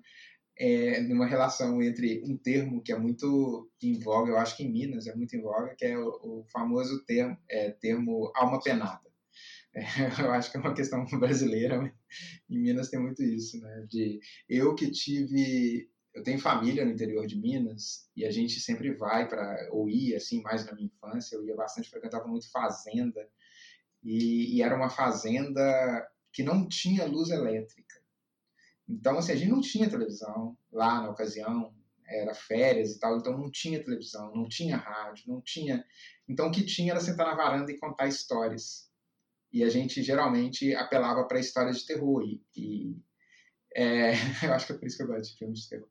é, 0.62 1.02
numa 1.02 1.26
relação 1.26 1.82
entre 1.82 2.22
um 2.24 2.38
termo 2.38 2.84
que 2.84 2.92
é 2.92 2.98
muito 2.98 3.68
em 3.82 4.00
voga, 4.00 4.30
eu 4.30 4.38
acho 4.38 4.56
que 4.56 4.64
em 4.64 4.72
Minas 4.72 5.08
é 5.08 5.16
muito 5.16 5.36
em 5.36 5.42
voga, 5.42 5.74
que 5.76 5.86
é 5.86 5.98
o, 5.98 6.10
o 6.22 6.46
famoso 6.52 7.04
termo, 7.06 7.36
é, 7.50 7.72
termo 7.72 8.32
alma 8.36 8.62
penada. 8.62 9.10
Eu 10.20 10.32
acho 10.32 10.52
que 10.52 10.58
é 10.58 10.60
uma 10.60 10.74
questão 10.74 11.06
brasileira, 11.18 11.92
em 12.50 12.60
Minas 12.60 12.90
tem 12.90 13.00
muito 13.00 13.24
isso, 13.24 13.60
né? 13.62 13.88
De 13.90 14.20
eu 14.50 14.76
que 14.76 14.92
tive, 14.92 15.90
eu 16.14 16.22
tenho 16.24 16.38
família 16.38 16.84
no 16.84 16.92
interior 16.92 17.26
de 17.26 17.40
Minas 17.40 18.10
e 18.16 18.26
a 18.26 18.32
gente 18.32 18.60
sempre 18.60 18.94
vai 18.94 19.30
para 19.30 19.70
ou 19.72 19.90
ia 19.90 20.18
assim 20.18 20.42
mais 20.42 20.66
na 20.66 20.74
minha 20.74 20.88
infância, 20.88 21.38
eu 21.38 21.46
ia 21.46 21.56
bastante 21.56 21.90
frequentava 21.90 22.28
muito 22.28 22.52
fazenda 22.52 23.26
e, 24.04 24.58
e 24.58 24.62
era 24.62 24.76
uma 24.76 24.90
fazenda 24.90 26.10
que 26.32 26.44
não 26.44 26.68
tinha 26.68 27.06
luz 27.06 27.30
elétrica. 27.30 28.02
Então, 28.88 29.18
assim, 29.18 29.32
a 29.32 29.36
gente 29.36 29.52
não 29.52 29.62
tinha 29.62 29.90
televisão 29.90 30.58
lá 30.72 31.02
na 31.02 31.10
ocasião, 31.10 31.74
era 32.06 32.34
férias 32.34 32.92
e 32.92 33.00
tal, 33.00 33.18
então 33.18 33.38
não 33.38 33.50
tinha 33.50 33.84
televisão, 33.84 34.36
não 34.36 34.48
tinha 34.48 34.76
rádio, 34.76 35.26
não 35.28 35.42
tinha. 35.42 35.86
Então, 36.28 36.48
o 36.48 36.52
que 36.52 36.64
tinha 36.64 36.92
era 36.92 37.00
sentar 37.00 37.28
na 37.28 37.36
varanda 37.36 37.72
e 37.72 37.80
contar 37.80 38.08
histórias. 38.08 38.90
E 39.52 39.64
a 39.64 39.70
gente 39.70 40.02
geralmente 40.02 40.74
apelava 40.76 41.26
para 41.26 41.40
histórias 41.40 41.80
de 41.80 41.86
terror. 41.86 42.24
E, 42.24 42.42
e 42.56 42.96
é, 43.76 44.12
eu 44.46 44.54
acho 44.54 44.66
que 44.66 44.74
é 44.74 44.78
por 44.78 44.88
isso 44.88 44.98
que 44.98 45.04
eu 45.04 45.08
gosto 45.08 45.32
de 45.32 45.38
filmes 45.38 45.60
de 45.62 45.70
terror. 45.70 45.90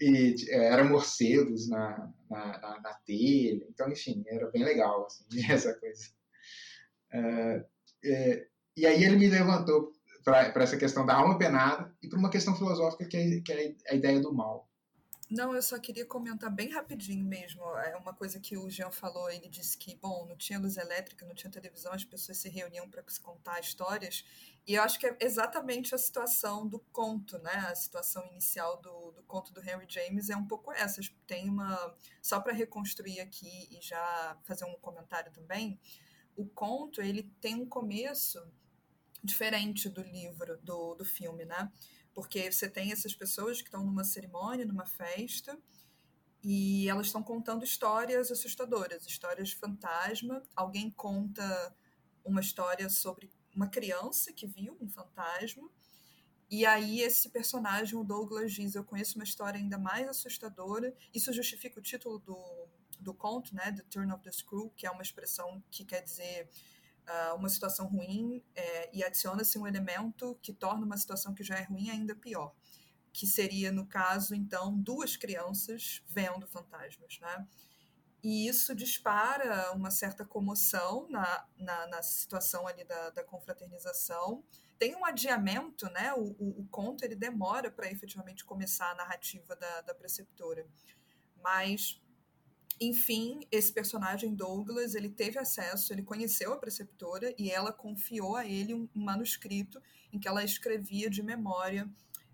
E 0.00 0.34
é, 0.48 0.66
eram 0.72 0.88
morcegos 0.88 1.68
na, 1.68 2.12
na, 2.30 2.58
na, 2.58 2.80
na, 2.80 2.94
telha, 3.04 3.66
então, 3.68 3.90
enfim, 3.90 4.24
era 4.26 4.50
bem 4.50 4.64
legal 4.64 5.06
assim, 5.06 5.24
essa 5.50 5.74
coisa. 5.74 6.17
É, 7.10 7.64
é, 8.04 8.46
e 8.76 8.86
aí 8.86 9.02
ele 9.02 9.16
me 9.16 9.28
levantou 9.28 9.92
para 10.24 10.62
essa 10.62 10.76
questão 10.76 11.06
da 11.06 11.14
alma 11.14 11.38
penada 11.38 11.92
e 12.02 12.08
para 12.08 12.18
uma 12.18 12.30
questão 12.30 12.54
filosófica 12.54 13.06
que 13.06 13.16
é, 13.16 13.40
que 13.40 13.52
é 13.52 13.74
a 13.90 13.94
ideia 13.94 14.20
do 14.20 14.32
mal. 14.32 14.68
Não, 15.30 15.54
eu 15.54 15.60
só 15.60 15.78
queria 15.78 16.06
comentar 16.06 16.50
bem 16.50 16.70
rapidinho 16.70 17.22
mesmo. 17.22 17.62
É 17.80 17.94
uma 17.96 18.14
coisa 18.14 18.40
que 18.40 18.56
o 18.56 18.70
Jean 18.70 18.90
falou. 18.90 19.30
Ele 19.30 19.46
disse 19.46 19.76
que, 19.76 19.94
bom, 19.96 20.24
não 20.26 20.34
tinha 20.34 20.58
luz 20.58 20.78
elétrica, 20.78 21.26
não 21.26 21.34
tinha 21.34 21.50
televisão, 21.50 21.92
as 21.92 22.02
pessoas 22.04 22.38
se 22.38 22.48
reuniam 22.48 22.88
para 22.88 23.04
se 23.06 23.20
contar 23.20 23.60
histórias. 23.60 24.24
E 24.66 24.74
eu 24.74 24.82
acho 24.82 24.98
que 24.98 25.06
é 25.06 25.14
exatamente 25.20 25.94
a 25.94 25.98
situação 25.98 26.66
do 26.66 26.78
conto, 26.92 27.38
né? 27.40 27.66
A 27.70 27.74
situação 27.74 28.24
inicial 28.26 28.80
do, 28.80 29.12
do 29.12 29.22
conto 29.24 29.52
do 29.52 29.60
Henry 29.60 29.86
James 29.86 30.30
é 30.30 30.36
um 30.36 30.46
pouco 30.46 30.72
essa. 30.72 31.02
Tem 31.26 31.50
uma. 31.50 31.94
Só 32.22 32.40
para 32.40 32.54
reconstruir 32.54 33.20
aqui 33.20 33.68
e 33.70 33.82
já 33.82 34.38
fazer 34.44 34.64
um 34.64 34.78
comentário 34.80 35.30
também. 35.30 35.78
O 36.38 36.46
conto 36.46 37.02
ele 37.02 37.24
tem 37.40 37.56
um 37.56 37.66
começo 37.66 38.40
diferente 39.24 39.88
do 39.88 40.00
livro, 40.02 40.56
do, 40.62 40.94
do 40.94 41.04
filme, 41.04 41.44
né? 41.44 41.68
Porque 42.14 42.52
você 42.52 42.68
tem 42.68 42.92
essas 42.92 43.12
pessoas 43.12 43.60
que 43.60 43.66
estão 43.66 43.84
numa 43.84 44.04
cerimônia, 44.04 44.64
numa 44.64 44.86
festa, 44.86 45.58
e 46.40 46.88
elas 46.88 47.06
estão 47.06 47.24
contando 47.24 47.64
histórias 47.64 48.30
assustadoras, 48.30 49.04
histórias 49.04 49.48
de 49.48 49.56
fantasma. 49.56 50.40
Alguém 50.54 50.92
conta 50.92 51.74
uma 52.24 52.40
história 52.40 52.88
sobre 52.88 53.28
uma 53.52 53.66
criança 53.66 54.32
que 54.32 54.46
viu 54.46 54.78
um 54.80 54.88
fantasma. 54.88 55.68
E 56.48 56.64
aí 56.64 57.00
esse 57.00 57.30
personagem, 57.30 57.98
o 57.98 58.04
Douglas, 58.04 58.52
diz: 58.52 58.76
Eu 58.76 58.84
conheço 58.84 59.16
uma 59.16 59.24
história 59.24 59.58
ainda 59.58 59.76
mais 59.76 60.06
assustadora. 60.08 60.94
Isso 61.12 61.32
justifica 61.32 61.80
o 61.80 61.82
título 61.82 62.20
do, 62.20 62.68
do 63.00 63.14
conto, 63.14 63.54
né? 63.54 63.72
The 63.72 63.82
Turn 63.90 64.12
of 64.12 64.22
the 64.22 64.30
Screw, 64.30 64.70
que 64.76 64.86
é 64.86 64.90
uma 64.90 65.02
expressão 65.02 65.62
que 65.70 65.84
quer 65.84 66.02
dizer 66.02 66.50
uh, 67.08 67.36
uma 67.36 67.48
situação 67.48 67.86
ruim 67.86 68.42
é, 68.54 68.90
e 68.94 69.02
adiciona-se 69.02 69.58
um 69.58 69.66
elemento 69.66 70.38
que 70.42 70.52
torna 70.52 70.84
uma 70.84 70.96
situação 70.96 71.34
que 71.34 71.42
já 71.42 71.56
é 71.56 71.62
ruim 71.64 71.90
ainda 71.90 72.14
pior, 72.14 72.54
que 73.12 73.26
seria, 73.26 73.72
no 73.72 73.86
caso, 73.86 74.34
então, 74.34 74.76
duas 74.78 75.16
crianças 75.16 76.02
vendo 76.08 76.46
fantasmas, 76.46 77.18
né? 77.20 77.46
E 78.22 78.48
isso 78.48 78.74
dispara 78.74 79.72
uma 79.72 79.90
certa 79.90 80.24
comoção 80.24 81.06
na, 81.08 81.46
na, 81.56 81.86
na 81.86 82.02
situação 82.02 82.66
ali 82.66 82.84
da, 82.84 83.10
da, 83.10 83.22
confraternização. 83.22 84.44
Tem 84.76 84.96
um 84.96 85.04
adiamento, 85.04 85.88
né? 85.90 86.12
O, 86.14 86.34
o, 86.38 86.62
o 86.62 86.68
conto 86.68 87.04
ele 87.04 87.14
demora 87.14 87.70
para 87.70 87.90
efetivamente 87.90 88.44
começar 88.44 88.90
a 88.90 88.94
narrativa 88.96 89.54
da, 89.54 89.82
da 89.82 89.94
preceptora. 89.94 90.66
Mas 91.40 92.02
enfim, 92.80 93.40
esse 93.50 93.72
personagem 93.72 94.34
Douglas, 94.34 94.94
ele 94.94 95.08
teve 95.08 95.38
acesso, 95.38 95.92
ele 95.92 96.02
conheceu 96.02 96.52
a 96.52 96.58
preceptora 96.58 97.34
e 97.38 97.50
ela 97.50 97.72
confiou 97.72 98.36
a 98.36 98.46
ele 98.46 98.74
um, 98.74 98.88
manuscrito 98.94 99.80
em 100.12 100.18
que 100.18 100.28
ela 100.28 100.44
escrevia 100.44 101.10
de 101.10 101.22
memória 101.22 101.90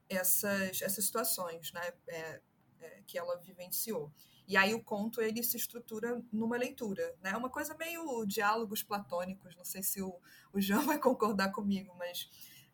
essas, 0.09 0.83
essas 0.83 1.05
situações, 1.05 1.73
né, 1.73 1.93
é, 2.09 2.41
é, 2.81 3.03
que 3.07 3.19
ela 3.19 3.37
vivenciou. 3.39 4.13
E 4.47 4.57
aí 4.57 4.75
o 4.75 4.83
conto 4.83 5.23
ele 5.23 5.43
se 5.43 5.57
estrutura 5.57 6.23
numa 6.31 6.59
leitura, 6.59 7.15
né? 7.23 7.35
Uma 7.35 7.49
coisa 7.49 7.75
meio 7.79 8.27
diálogos 8.27 8.83
platônicos. 8.83 9.57
Não 9.57 9.65
sei 9.65 9.83
se 9.83 10.03
o, 10.03 10.21
o 10.53 10.61
João 10.61 10.85
vai 10.85 10.99
concordar 10.99 11.51
comigo, 11.51 11.95
mas 11.99 12.29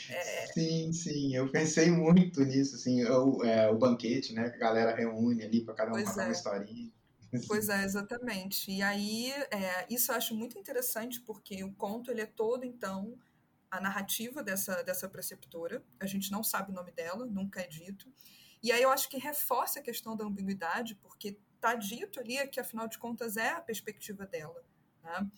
é... 0.09 0.47
Sim, 0.49 0.93
sim, 0.93 1.35
eu 1.35 1.49
pensei 1.51 1.91
muito 1.91 2.43
nisso, 2.45 2.75
assim, 2.75 3.05
o, 3.05 3.45
é, 3.45 3.71
o 3.71 3.79
banquete, 3.79 4.33
né? 4.33 4.49
Que 4.51 4.57
a 4.57 4.59
galera 4.59 4.97
reúne 4.97 5.45
ali 5.45 5.65
para 5.65 5.75
cada 5.75 5.91
um 5.91 5.95
pois 5.95 6.09
contar 6.09 6.23
é. 6.23 6.27
uma 6.27 6.33
historinha. 6.33 6.91
Pois 7.47 7.69
é, 7.69 7.85
exatamente. 7.85 8.71
E 8.71 8.83
aí, 8.83 9.31
é, 9.51 9.87
isso 9.89 10.11
eu 10.11 10.17
acho 10.17 10.35
muito 10.35 10.59
interessante, 10.59 11.21
porque 11.21 11.63
o 11.63 11.73
conto 11.75 12.11
ele 12.11 12.21
é 12.23 12.27
todo, 12.27 12.65
então, 12.65 13.17
a 13.71 13.81
narrativa 13.81 14.43
dessa, 14.43 14.83
dessa 14.83 15.09
preceptora. 15.09 15.83
A 16.01 16.07
gente 16.07 16.31
não 16.33 16.43
sabe 16.43 16.73
o 16.73 16.75
nome 16.75 16.91
dela, 16.93 17.25
nunca 17.27 17.61
é 17.61 17.67
dito. 17.67 18.13
E 18.63 18.73
aí 18.73 18.83
eu 18.83 18.91
acho 18.91 19.09
que 19.09 19.17
reforça 19.17 19.79
a 19.79 19.83
questão 19.83 20.17
da 20.17 20.25
ambiguidade, 20.25 20.97
porque 20.97 21.39
está 21.55 21.75
dito 21.75 22.19
ali 22.19 22.47
que, 22.49 22.59
afinal 22.59 22.89
de 22.89 22.99
contas, 22.99 23.37
é 23.37 23.51
a 23.51 23.61
perspectiva 23.61 24.27
dela. 24.27 24.65
Né? 25.03 25.31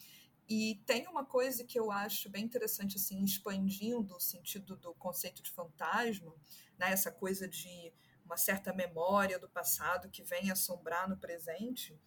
E 0.49 0.81
tem 0.87 1.07
uma 1.07 1.25
coisa 1.25 1.65
que 1.65 1.79
eu 1.79 1.91
acho 1.93 2.29
bem 2.31 2.45
interessante, 2.45 2.97
assim, 2.97 3.23
expandindo 3.23 4.17
o 4.17 4.21
sentido 4.21 4.77
do 4.77 4.95
conceito 4.95 5.43
de 5.43 5.51
fantasma, 5.51 6.35
né? 6.79 6.91
essa 6.91 7.13
coisa 7.13 7.47
de 7.47 7.93
uma 8.25 8.37
certa 8.37 8.73
memória 8.73 9.39
do 9.39 9.49
passado 9.49 10.09
que 10.09 10.23
vem 10.23 10.51
assombrar 10.51 11.09
no 11.09 11.17
presente, 11.17 11.99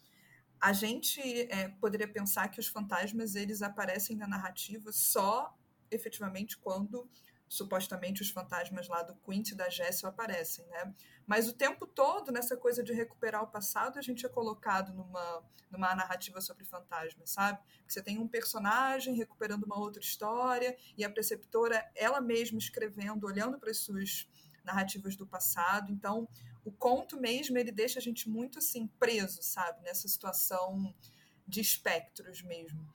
a 0.60 0.74
gente 0.74 1.22
é, 1.52 1.70
poderia 1.70 2.08
pensar 2.08 2.48
que 2.50 2.60
os 2.60 2.68
fantasmas 2.68 3.36
eles 3.36 3.62
aparecem 3.62 4.16
na 4.16 4.28
narrativa 4.28 4.92
só 4.92 5.56
efetivamente 5.92 6.58
quando 6.58 7.10
supostamente 7.48 8.22
os 8.22 8.30
fantasmas 8.30 8.88
lá 8.88 9.04
do 9.04 9.16
Quint 9.18 9.52
e 9.52 9.56
da 9.56 9.70
Jessel 9.70 10.10
aparecem, 10.10 10.66
né? 10.68 10.94
Mas 11.26 11.48
o 11.48 11.54
tempo 11.54 11.86
todo 11.86 12.32
nessa 12.32 12.58
coisa 12.58 12.84
de 12.84 12.94
recuperar 12.94 13.44
o 13.44 13.48
passado 13.48 13.98
a 13.98 14.02
gente 14.02 14.26
é 14.26 14.30
colocado 14.30 14.94
numa, 14.94 15.44
numa 15.72 15.96
narrativa 15.96 16.42
sobre 16.42 16.66
fantasmas, 16.66 17.30
sabe? 17.30 17.60
Que 17.86 17.94
você 17.94 18.02
tem 18.02 18.18
um 18.18 18.28
personagem 18.28 19.16
recuperando 19.16 19.64
uma 19.64 19.78
outra 19.78 20.02
história 20.02 20.76
e 20.98 21.04
a 21.04 21.10
preceptora 21.10 21.84
ela 21.96 22.20
mesma 22.20 22.58
escrevendo, 22.58 23.26
olhando 23.26 23.60
para 23.60 23.72
as 23.72 23.78
suas 23.78 24.28
narrativas 24.66 25.16
do 25.16 25.28
passado. 25.28 25.92
Então, 25.92 26.28
o 26.64 26.72
conto 26.72 27.20
mesmo, 27.20 27.58
ele 27.58 27.72
deixa 27.72 28.00
a 28.00 28.02
gente 28.02 28.28
muito 28.30 28.60
assim 28.60 28.88
preso, 29.00 29.42
sabe, 29.42 29.84
nessa 29.84 30.08
situação 30.08 30.94
de 31.48 31.62
espectros 31.62 32.42
mesmo. 32.42 32.88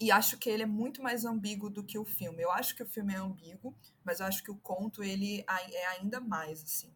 E 0.00 0.10
acho 0.10 0.38
que 0.38 0.48
ele 0.48 0.62
é 0.62 0.66
muito 0.66 1.02
mais 1.02 1.24
ambíguo 1.24 1.70
do 1.70 1.84
que 1.84 1.98
o 1.98 2.04
filme. 2.04 2.42
Eu 2.42 2.50
acho 2.50 2.74
que 2.74 2.82
o 2.82 2.88
filme 2.88 3.14
é 3.14 3.16
ambíguo, 3.16 3.74
mas 4.04 4.20
eu 4.20 4.26
acho 4.26 4.42
que 4.42 4.50
o 4.50 4.56
conto 4.56 5.02
ele 5.02 5.44
é 5.48 5.86
ainda 5.86 6.20
mais 6.20 6.62
assim. 6.62 6.92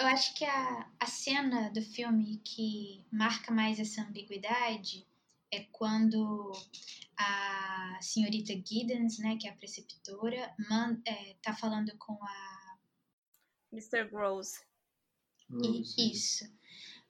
Eu 0.00 0.06
acho 0.06 0.34
que 0.34 0.44
a, 0.44 0.90
a 1.00 1.06
cena 1.06 1.70
do 1.70 1.82
filme 1.82 2.40
que 2.44 3.04
marca 3.10 3.52
mais 3.52 3.80
essa 3.80 4.02
ambiguidade 4.02 5.06
é 5.52 5.64
quando 5.72 6.52
a 7.16 7.98
senhorita 8.00 8.52
Giddens, 8.52 9.18
né, 9.18 9.36
que 9.36 9.48
é 9.48 9.50
a 9.50 9.56
preceptora, 9.56 10.54
man, 10.70 11.00
é, 11.04 11.34
tá 11.42 11.54
falando 11.54 11.96
com 11.98 12.12
a 12.22 12.57
Mr. 13.72 14.08
Gross. 14.10 14.54
Isso. 15.96 16.44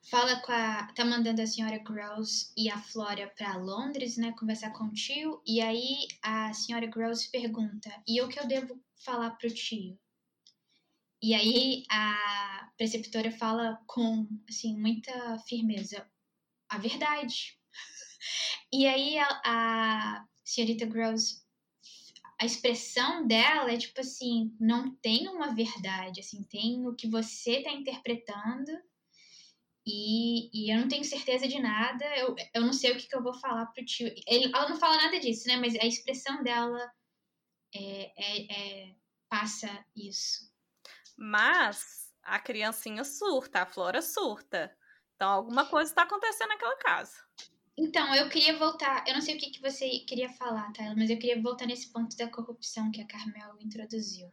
Fala 0.09 0.41
com 0.41 0.51
a. 0.51 0.91
Tá 0.93 1.03
mandando 1.03 1.41
a 1.41 1.47
senhora 1.47 1.77
Gross 1.79 2.53
e 2.57 2.69
a 2.69 2.81
Flora 2.81 3.31
para 3.37 3.57
Londres, 3.57 4.17
né? 4.17 4.33
Conversar 4.39 4.71
com 4.71 4.85
o 4.85 4.93
tio. 4.93 5.41
E 5.45 5.61
aí 5.61 6.07
a 6.21 6.53
senhora 6.53 6.87
Gross 6.87 7.27
pergunta: 7.27 7.91
e 8.07 8.21
o 8.21 8.27
que 8.27 8.39
eu 8.39 8.47
devo 8.47 8.81
falar 8.95 9.31
pro 9.31 9.53
tio? 9.53 9.99
E 11.21 11.33
aí 11.33 11.83
a 11.91 12.71
preceptora 12.77 13.29
fala 13.29 13.77
com, 13.85 14.27
assim, 14.49 14.79
muita 14.79 15.37
firmeza: 15.39 16.09
a 16.69 16.77
verdade. 16.77 17.57
E 18.71 18.85
aí 18.85 19.17
a, 19.17 19.41
a 19.45 20.27
senhorita 20.43 20.85
Gross, 20.85 21.43
a 22.39 22.45
expressão 22.45 23.27
dela 23.27 23.71
é 23.71 23.77
tipo 23.77 23.99
assim, 23.99 24.55
não 24.59 24.95
tem 24.95 25.27
uma 25.27 25.53
verdade, 25.53 26.21
assim, 26.21 26.43
tem 26.43 26.87
o 26.87 26.95
que 26.95 27.07
você 27.07 27.61
tá 27.61 27.71
interpretando 27.71 28.71
e, 29.85 30.49
e 30.53 30.71
eu 30.71 30.79
não 30.79 30.87
tenho 30.87 31.03
certeza 31.03 31.47
de 31.47 31.59
nada, 31.59 32.05
eu, 32.17 32.35
eu 32.53 32.61
não 32.61 32.73
sei 32.73 32.91
o 32.91 32.97
que, 32.97 33.07
que 33.07 33.15
eu 33.15 33.23
vou 33.23 33.33
falar 33.33 33.65
pro 33.67 33.83
tio. 33.83 34.07
Ele, 34.27 34.45
ela 34.53 34.69
não 34.69 34.77
fala 34.77 34.97
nada 34.97 35.19
disso, 35.19 35.47
né? 35.47 35.57
Mas 35.57 35.75
a 35.75 35.85
expressão 35.85 36.43
dela 36.43 36.91
é, 37.73 38.11
é, 38.15 38.51
é 38.51 38.95
passa 39.27 39.67
isso. 39.95 40.49
Mas 41.17 42.13
a 42.21 42.39
criancinha 42.39 43.03
surta, 43.03 43.61
a 43.61 43.65
Flora 43.65 44.01
surta. 44.01 44.75
Então 45.15 45.29
alguma 45.29 45.65
coisa 45.65 45.91
está 45.91 46.03
acontecendo 46.03 46.49
naquela 46.49 46.77
casa. 46.77 47.17
Então, 47.79 48.13
eu 48.13 48.27
queria 48.27 48.57
voltar. 48.57 49.05
Eu 49.07 49.13
não 49.13 49.21
sei 49.21 49.35
o 49.35 49.39
que, 49.39 49.51
que 49.51 49.61
você 49.61 49.87
queria 49.99 50.29
falar, 50.29 50.69
Taylor, 50.73 50.97
mas 50.97 51.09
eu 51.09 51.17
queria 51.17 51.41
voltar 51.41 51.65
nesse 51.65 51.91
ponto 51.93 52.15
da 52.17 52.27
corrupção 52.27 52.91
que 52.91 53.01
a 53.01 53.07
Carmel 53.07 53.55
introduziu. 53.61 54.29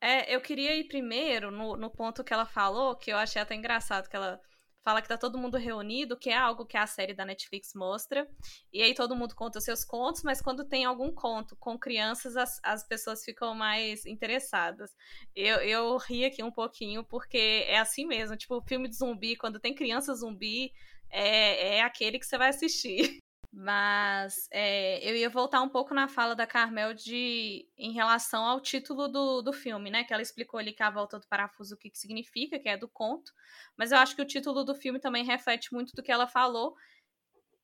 É, 0.00 0.34
eu 0.34 0.40
queria 0.40 0.74
ir 0.74 0.84
primeiro 0.84 1.50
no, 1.50 1.76
no 1.76 1.90
ponto 1.90 2.24
que 2.24 2.32
ela 2.32 2.46
falou, 2.46 2.96
que 2.96 3.12
eu 3.12 3.18
achei 3.18 3.40
até 3.40 3.54
engraçado, 3.54 4.08
que 4.08 4.16
ela 4.16 4.40
fala 4.82 5.02
que 5.02 5.08
tá 5.08 5.18
todo 5.18 5.36
mundo 5.36 5.58
reunido, 5.58 6.16
que 6.16 6.30
é 6.30 6.36
algo 6.36 6.64
que 6.64 6.76
a 6.76 6.86
série 6.86 7.12
da 7.12 7.24
Netflix 7.24 7.74
mostra. 7.74 8.26
E 8.72 8.80
aí 8.80 8.94
todo 8.94 9.16
mundo 9.16 9.34
conta 9.34 9.58
os 9.58 9.64
seus 9.64 9.84
contos, 9.84 10.22
mas 10.22 10.40
quando 10.40 10.66
tem 10.66 10.86
algum 10.86 11.12
conto 11.12 11.54
com 11.56 11.78
crianças, 11.78 12.34
as, 12.34 12.58
as 12.62 12.86
pessoas 12.86 13.22
ficam 13.24 13.54
mais 13.54 14.06
interessadas. 14.06 14.90
Eu, 15.34 15.56
eu 15.56 15.96
ri 15.98 16.24
aqui 16.24 16.42
um 16.42 16.52
pouquinho, 16.52 17.04
porque 17.04 17.64
é 17.66 17.78
assim 17.78 18.06
mesmo. 18.06 18.36
Tipo, 18.36 18.62
filme 18.62 18.88
de 18.88 18.96
zumbi, 18.96 19.36
quando 19.36 19.60
tem 19.60 19.74
criança 19.74 20.14
zumbi, 20.14 20.70
é, 21.10 21.76
é 21.76 21.82
aquele 21.82 22.18
que 22.18 22.26
você 22.26 22.38
vai 22.38 22.50
assistir. 22.50 23.18
Mas 23.58 24.48
é, 24.50 24.98
eu 25.08 25.16
ia 25.16 25.30
voltar 25.30 25.62
um 25.62 25.68
pouco 25.68 25.94
na 25.94 26.08
fala 26.08 26.34
da 26.34 26.46
Carmel 26.46 26.92
de 26.92 27.66
em 27.78 27.90
relação 27.92 28.44
ao 28.44 28.60
título 28.60 29.08
do, 29.08 29.40
do 29.40 29.50
filme, 29.50 29.90
né? 29.90 30.04
Que 30.04 30.12
ela 30.12 30.22
explicou 30.22 30.60
ali 30.60 30.74
que 30.74 30.82
a 30.82 30.90
volta 30.90 31.18
do 31.18 31.26
parafuso 31.26 31.74
o 31.74 31.78
que, 31.78 31.88
que 31.88 31.98
significa, 31.98 32.58
que 32.58 32.68
é 32.68 32.76
do 32.76 32.86
conto. 32.86 33.32
Mas 33.74 33.92
eu 33.92 33.98
acho 33.98 34.14
que 34.14 34.20
o 34.20 34.26
título 34.26 34.62
do 34.62 34.74
filme 34.74 35.00
também 35.00 35.24
reflete 35.24 35.72
muito 35.72 35.94
do 35.96 36.02
que 36.02 36.12
ela 36.12 36.26
falou, 36.26 36.76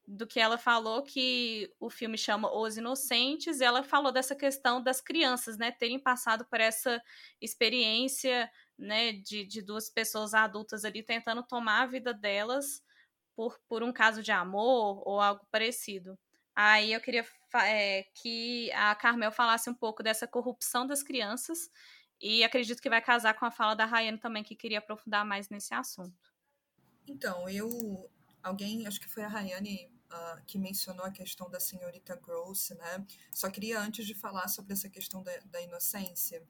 do 0.06 0.26
que 0.26 0.40
ela 0.40 0.56
falou 0.56 1.02
que 1.02 1.70
o 1.78 1.90
filme 1.90 2.16
chama 2.16 2.50
Os 2.50 2.78
Inocentes, 2.78 3.60
e 3.60 3.64
ela 3.64 3.82
falou 3.82 4.10
dessa 4.10 4.34
questão 4.34 4.82
das 4.82 5.00
crianças, 5.00 5.58
né, 5.58 5.70
terem 5.72 5.98
passado 5.98 6.46
por 6.46 6.60
essa 6.60 7.02
experiência, 7.40 8.50
né, 8.78 9.12
de, 9.12 9.44
de 9.44 9.62
duas 9.62 9.90
pessoas 9.90 10.32
adultas 10.32 10.86
ali 10.86 11.02
tentando 11.02 11.42
tomar 11.42 11.82
a 11.82 11.86
vida 11.86 12.14
delas 12.14 12.82
por, 13.34 13.58
por 13.68 13.82
um 13.82 13.92
caso 13.92 14.22
de 14.22 14.32
amor 14.32 15.02
ou 15.06 15.20
algo 15.20 15.46
parecido. 15.50 16.18
Aí 16.54 16.92
eu 16.92 17.00
queria 17.00 17.24
é, 17.64 18.04
que 18.14 18.70
a 18.72 18.94
Carmel 18.94 19.32
falasse 19.32 19.70
um 19.70 19.74
pouco 19.74 20.02
dessa 20.02 20.26
corrupção 20.26 20.86
das 20.86 21.02
crianças 21.02 21.70
e 22.20 22.44
acredito 22.44 22.80
que 22.80 22.90
vai 22.90 23.02
casar 23.02 23.34
com 23.34 23.44
a 23.44 23.50
fala 23.50 23.74
da 23.74 23.84
Rayane 23.84 24.18
também, 24.18 24.44
que 24.44 24.54
queria 24.54 24.78
aprofundar 24.78 25.24
mais 25.24 25.48
nesse 25.48 25.74
assunto. 25.74 26.32
Então, 27.06 27.48
eu. 27.48 27.68
Alguém, 28.42 28.86
acho 28.88 29.00
que 29.00 29.08
foi 29.08 29.22
a 29.22 29.28
Rayane 29.28 29.88
uh, 30.12 30.44
que 30.46 30.58
mencionou 30.58 31.06
a 31.06 31.12
questão 31.12 31.48
da 31.48 31.60
senhorita 31.60 32.16
Gross, 32.16 32.70
né? 32.70 33.06
Só 33.32 33.48
queria, 33.48 33.80
antes 33.80 34.04
de 34.04 34.14
falar 34.14 34.48
sobre 34.48 34.72
essa 34.72 34.88
questão 34.88 35.22
da, 35.22 35.32
da 35.46 35.60
inocência, 35.60 36.44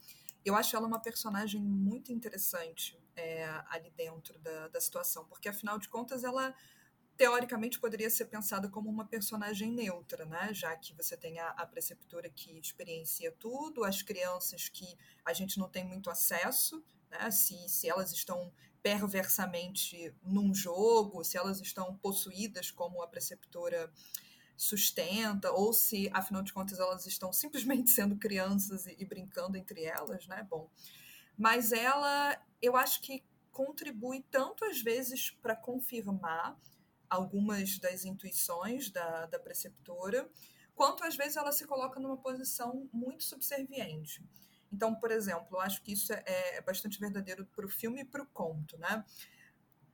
eu 0.44 0.54
acho 0.54 0.74
ela 0.76 0.86
uma 0.86 1.00
personagem 1.00 1.60
muito 1.60 2.12
interessante 2.12 2.98
é, 3.16 3.44
ali 3.68 3.90
dentro 3.90 4.38
da, 4.38 4.68
da 4.68 4.80
situação, 4.80 5.24
porque 5.26 5.48
afinal 5.48 5.78
de 5.78 5.88
contas 5.88 6.24
ela 6.24 6.54
teoricamente 7.16 7.78
poderia 7.78 8.10
ser 8.10 8.24
pensada 8.26 8.68
como 8.68 8.90
uma 8.90 9.06
personagem 9.06 9.70
neutra, 9.70 10.24
né? 10.24 10.52
Já 10.52 10.74
que 10.76 10.94
você 10.94 11.16
tem 11.16 11.38
a, 11.38 11.50
a, 11.50 11.66
preceptora 11.66 12.28
que 12.28 12.58
experiencia 12.58 13.30
tudo, 13.38 13.84
as 13.84 14.02
crianças 14.02 14.68
que 14.68 14.96
a 15.24 15.32
gente 15.32 15.58
não 15.58 15.68
tem 15.68 15.84
muito 15.84 16.10
acesso, 16.10 16.82
né? 17.10 17.30
Se, 17.30 17.68
se 17.68 17.88
elas 17.88 18.12
estão 18.12 18.52
perversamente 18.82 20.12
num 20.22 20.52
jogo, 20.52 21.22
se 21.22 21.36
elas 21.36 21.60
estão 21.60 21.96
possuídas 21.98 22.70
como 22.70 23.02
a 23.02 23.06
preceptora 23.06 23.92
sustenta, 24.62 25.50
ou 25.50 25.72
se, 25.72 26.08
afinal 26.12 26.42
de 26.42 26.52
contas, 26.52 26.78
elas 26.78 27.06
estão 27.06 27.32
simplesmente 27.34 27.90
sendo 27.90 28.16
crianças 28.16 28.86
e, 28.86 28.96
e 28.98 29.04
brincando 29.04 29.56
entre 29.56 29.84
elas, 29.84 30.26
né? 30.26 30.46
Bom, 30.48 30.70
mas 31.36 31.72
ela, 31.72 32.40
eu 32.60 32.76
acho 32.76 33.00
que 33.00 33.24
contribui 33.50 34.24
tanto 34.30 34.64
às 34.64 34.80
vezes 34.80 35.30
para 35.30 35.56
confirmar 35.56 36.56
algumas 37.10 37.78
das 37.78 38.04
intuições 38.04 38.90
da, 38.90 39.26
da 39.26 39.38
preceptora, 39.38 40.30
quanto 40.74 41.04
às 41.04 41.16
vezes 41.16 41.36
ela 41.36 41.52
se 41.52 41.66
coloca 41.66 42.00
numa 42.00 42.16
posição 42.16 42.88
muito 42.92 43.24
subserviente. 43.24 44.24
Então, 44.72 44.94
por 44.94 45.10
exemplo, 45.10 45.48
eu 45.52 45.60
acho 45.60 45.82
que 45.82 45.92
isso 45.92 46.12
é, 46.12 46.22
é 46.26 46.60
bastante 46.62 46.98
verdadeiro 46.98 47.44
para 47.46 47.66
o 47.66 47.68
filme 47.68 48.00
e 48.00 48.04
para 48.04 48.22
o 48.22 48.26
conto, 48.26 48.78
né? 48.78 49.04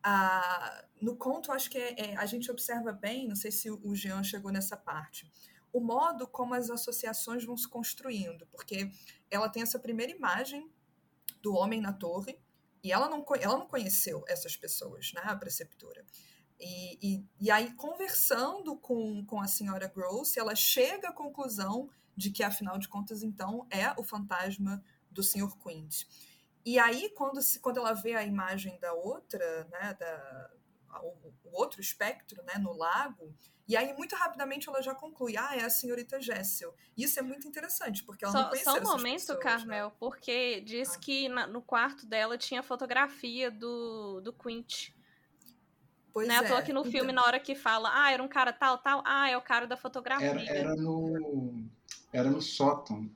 Ah, 0.03 0.85
no 1.01 1.17
conto, 1.17 1.53
acho 1.53 1.71
que 1.71 1.79
é, 1.79 2.13
é, 2.13 2.17
a 2.17 2.27
gente 2.27 2.51
observa 2.51 2.93
bem, 2.93 3.29
não 3.29 3.37
sei 3.37 3.51
se 3.51 3.71
o 3.71 3.95
Jean 3.95 4.23
chegou 4.23 4.53
nessa 4.53 4.77
parte, 4.77 5.31
o 5.73 5.81
modo 5.81 6.27
como 6.27 6.55
as 6.55 6.71
associações 6.71 7.45
vão 7.45 7.57
se 7.57 7.69
construindo, 7.69 8.47
porque 8.47 8.91
ela 9.31 9.49
tem 9.49 9.63
essa 9.63 9.79
primeira 9.79 10.13
imagem 10.13 10.71
do 11.43 11.55
homem 11.55 11.81
na 11.81 11.93
torre, 11.93 12.39
e 12.83 12.93
ela 12.93 13.09
não, 13.09 13.25
ela 13.41 13.59
não 13.59 13.67
conheceu 13.67 14.25
essas 14.29 14.57
pessoas, 14.57 15.13
né, 15.13 15.21
a 15.25 15.37
preceptora. 15.37 16.05
E, 16.61 16.99
e, 17.01 17.25
e, 17.41 17.51
aí, 17.51 17.73
conversando 17.75 18.77
com, 18.77 19.25
com 19.25 19.41
a 19.41 19.47
senhora 19.47 19.89
Gross, 19.89 20.37
ela 20.37 20.55
chega 20.55 21.09
à 21.09 21.13
conclusão 21.13 21.89
de 22.17 22.31
que, 22.31 22.43
afinal 22.43 22.79
de 22.79 22.89
contas, 22.89 23.23
então, 23.23 23.67
é 23.71 23.93
o 23.97 24.03
fantasma 24.03 24.83
do 25.11 25.23
Sr. 25.23 25.57
Quint. 25.63 26.05
E 26.69 26.79
aí, 26.79 27.09
quando, 27.17 27.41
se, 27.41 27.61
quando 27.61 27.79
ela 27.79 27.95
vê 27.95 28.15
a 28.15 28.23
imagem 28.23 28.79
da 28.79 28.93
outra, 28.93 29.67
né, 29.73 29.97
da, 29.99 30.51
o, 31.03 31.33
o, 31.45 31.59
outro 31.59 31.81
espectro 31.81 32.43
né, 32.43 32.59
no 32.59 32.77
lago, 32.77 33.35
e 33.67 33.75
aí, 33.75 33.95
muito 33.95 34.15
rapidamente, 34.15 34.69
ela 34.69 34.83
já 34.83 34.95
conclui: 34.95 35.35
ah, 35.39 35.57
é 35.57 35.65
a 35.65 35.71
senhorita 35.71 36.21
Jessel. 36.21 36.75
Isso 36.95 37.19
é 37.19 37.23
muito 37.23 37.49
interessante, 37.49 38.05
porque 38.05 38.23
ela 38.23 38.33
só, 38.33 38.43
não 38.43 38.49
conhecia 38.51 38.71
Só 38.71 38.79
um 38.81 38.83
momento, 38.83 39.19
pessoas, 39.21 39.39
Carmel, 39.39 39.89
né? 39.89 39.95
porque 39.99 40.61
diz 40.61 40.95
ah. 40.95 40.99
que 40.99 41.27
na, 41.31 41.47
no 41.47 41.63
quarto 41.63 42.05
dela 42.05 42.37
tinha 42.37 42.63
fotografia 42.63 43.51
do, 43.51 44.21
do 44.21 44.31
Quint. 44.35 44.91
Pois 46.13 46.29
né? 46.29 46.35
é. 46.35 46.39
Eu 46.41 46.49
tô 46.49 46.55
aqui 46.55 46.75
no 46.75 46.81
então, 46.81 46.93
filme, 46.93 47.13
na 47.13 47.25
hora 47.25 47.41
que 47.41 47.55
fala, 47.55 47.91
ah, 47.95 48.13
era 48.13 48.23
um 48.23 48.29
cara 48.29 48.53
tal, 48.53 48.77
tal, 48.77 49.03
ah, 49.07 49.31
é 49.31 49.39
o 49.39 49.43
cara 49.43 49.67
da 49.67 49.77
fotografia. 49.79 50.29
Era, 50.29 50.43
era 50.51 50.77
no. 50.77 51.65
Era 52.13 52.29
no 52.29 52.43
sótão. 52.43 53.11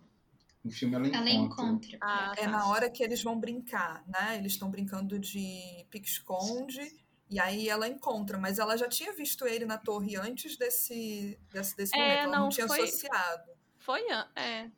No 0.64 0.70
filme 0.70 0.94
ela 0.94 1.06
encontra. 1.08 1.20
Ela 1.20 1.30
encontra. 1.30 1.98
Ah, 2.00 2.32
É 2.36 2.44
tá. 2.44 2.50
na 2.50 2.66
hora 2.68 2.88
que 2.90 3.02
eles 3.02 3.22
vão 3.22 3.38
brincar, 3.38 4.04
né? 4.06 4.36
Eles 4.38 4.52
estão 4.52 4.70
brincando 4.70 5.18
de 5.18 5.84
pique-esconde. 5.90 6.80
E 7.28 7.40
aí 7.40 7.68
ela 7.68 7.88
encontra, 7.88 8.38
mas 8.38 8.58
ela 8.58 8.76
já 8.76 8.86
tinha 8.88 9.12
visto 9.14 9.46
ele 9.46 9.64
na 9.64 9.78
torre 9.78 10.16
antes 10.16 10.56
desse, 10.58 11.38
desse, 11.50 11.74
desse 11.76 11.96
É, 11.96 11.98
momento. 11.98 12.18
Ela 12.18 12.32
não, 12.32 12.42
não, 12.44 12.48
tinha 12.50 12.68
foi- 12.68 12.82
associado. 12.82 13.50
Foi, 13.78 14.00
é. 14.36 14.70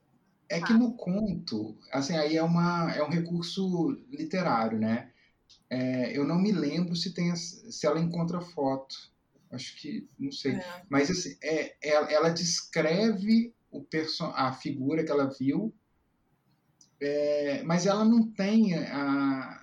É 0.49 0.61
que 0.61 0.73
no 0.73 0.93
conto, 0.95 1.77
assim, 1.91 2.17
aí 2.17 2.37
é, 2.37 2.43
uma, 2.43 2.93
é 2.95 3.03
um 3.03 3.09
recurso 3.09 3.91
literário, 4.11 4.79
né? 4.79 5.11
É, 5.69 6.17
eu 6.17 6.25
não 6.25 6.39
me 6.39 6.53
lembro 6.53 6.95
se, 6.95 7.13
tem, 7.13 7.35
se 7.35 7.87
ela 7.87 7.99
encontra 7.99 8.41
foto. 8.41 8.95
Acho 9.51 9.77
que, 9.81 10.09
não 10.19 10.31
sei. 10.31 10.53
É. 10.55 10.83
Mas 10.89 11.11
assim, 11.11 11.37
é, 11.43 11.77
ela, 11.83 12.11
ela 12.13 12.29
descreve 12.31 13.53
o 13.75 13.87
a 14.35 14.53
figura 14.53 15.05
que 15.05 15.11
ela 15.11 15.31
viu, 15.39 15.75
é, 17.01 17.63
mas 17.65 17.87
ela 17.87 18.05
não 18.05 18.31
tem 18.33 18.75
a, 18.75 19.61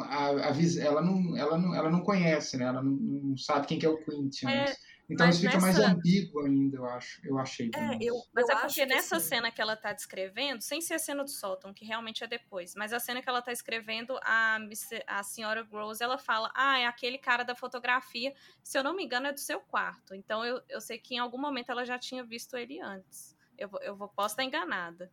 a, 0.00 0.28
a 0.28 0.52
ela, 0.78 1.02
não, 1.02 1.36
ela, 1.36 1.58
não, 1.58 1.74
ela 1.74 1.90
não 1.90 2.00
conhece, 2.00 2.56
né? 2.56 2.64
Ela 2.64 2.82
não, 2.82 2.92
não 2.92 3.36
sabe 3.36 3.66
quem 3.66 3.78
que 3.78 3.86
é 3.86 3.88
o 3.88 3.98
Quentin. 3.98 4.46
É, 4.46 4.74
então 5.08 5.26
mas 5.26 5.36
isso 5.36 5.44
fica 5.46 5.60
mais 5.60 5.76
nessa- 5.78 5.92
ambíguo 5.92 6.40
ainda, 6.44 6.76
eu 6.78 6.84
acho. 6.86 7.20
Eu 7.26 7.38
achei. 7.38 7.70
É, 7.74 7.98
eu, 8.02 8.14
Mas 8.34 8.48
eu 8.48 8.56
é 8.56 8.60
porque 8.60 8.74
que, 8.74 8.86
nessa 8.86 9.16
assim, 9.16 9.28
cena 9.28 9.50
que 9.50 9.60
ela 9.60 9.76
tá 9.76 9.92
descrevendo, 9.92 10.60
sem 10.62 10.80
ser 10.80 10.94
a 10.94 10.98
cena 10.98 11.22
do 11.22 11.30
sótão, 11.30 11.72
que 11.72 11.84
realmente 11.84 12.24
é 12.24 12.26
depois, 12.26 12.74
mas 12.74 12.92
a 12.92 12.98
cena 12.98 13.22
que 13.22 13.28
ela 13.28 13.40
tá 13.42 13.52
escrevendo, 13.52 14.18
a, 14.22 14.58
a 15.06 15.22
senhora 15.22 15.62
Rose, 15.70 16.02
ela 16.02 16.18
fala, 16.18 16.50
ah, 16.54 16.78
é 16.78 16.86
aquele 16.86 17.18
cara 17.18 17.44
da 17.44 17.54
fotografia, 17.54 18.34
se 18.62 18.76
eu 18.78 18.82
não 18.84 18.94
me 18.96 19.04
engano, 19.04 19.26
é 19.28 19.32
do 19.32 19.40
seu 19.40 19.60
quarto. 19.60 20.14
Então 20.14 20.44
eu, 20.44 20.60
eu 20.68 20.80
sei 20.80 20.98
que 20.98 21.14
em 21.14 21.18
algum 21.18 21.38
momento 21.38 21.70
ela 21.70 21.84
já 21.84 21.98
tinha 21.98 22.24
visto 22.24 22.56
ele 22.56 22.80
antes. 22.80 23.36
Eu, 23.56 23.68
vou- 23.68 23.80
eu 23.82 23.94
vou, 23.96 24.08
posso 24.08 24.32
estar 24.34 24.44
enganada, 24.44 25.10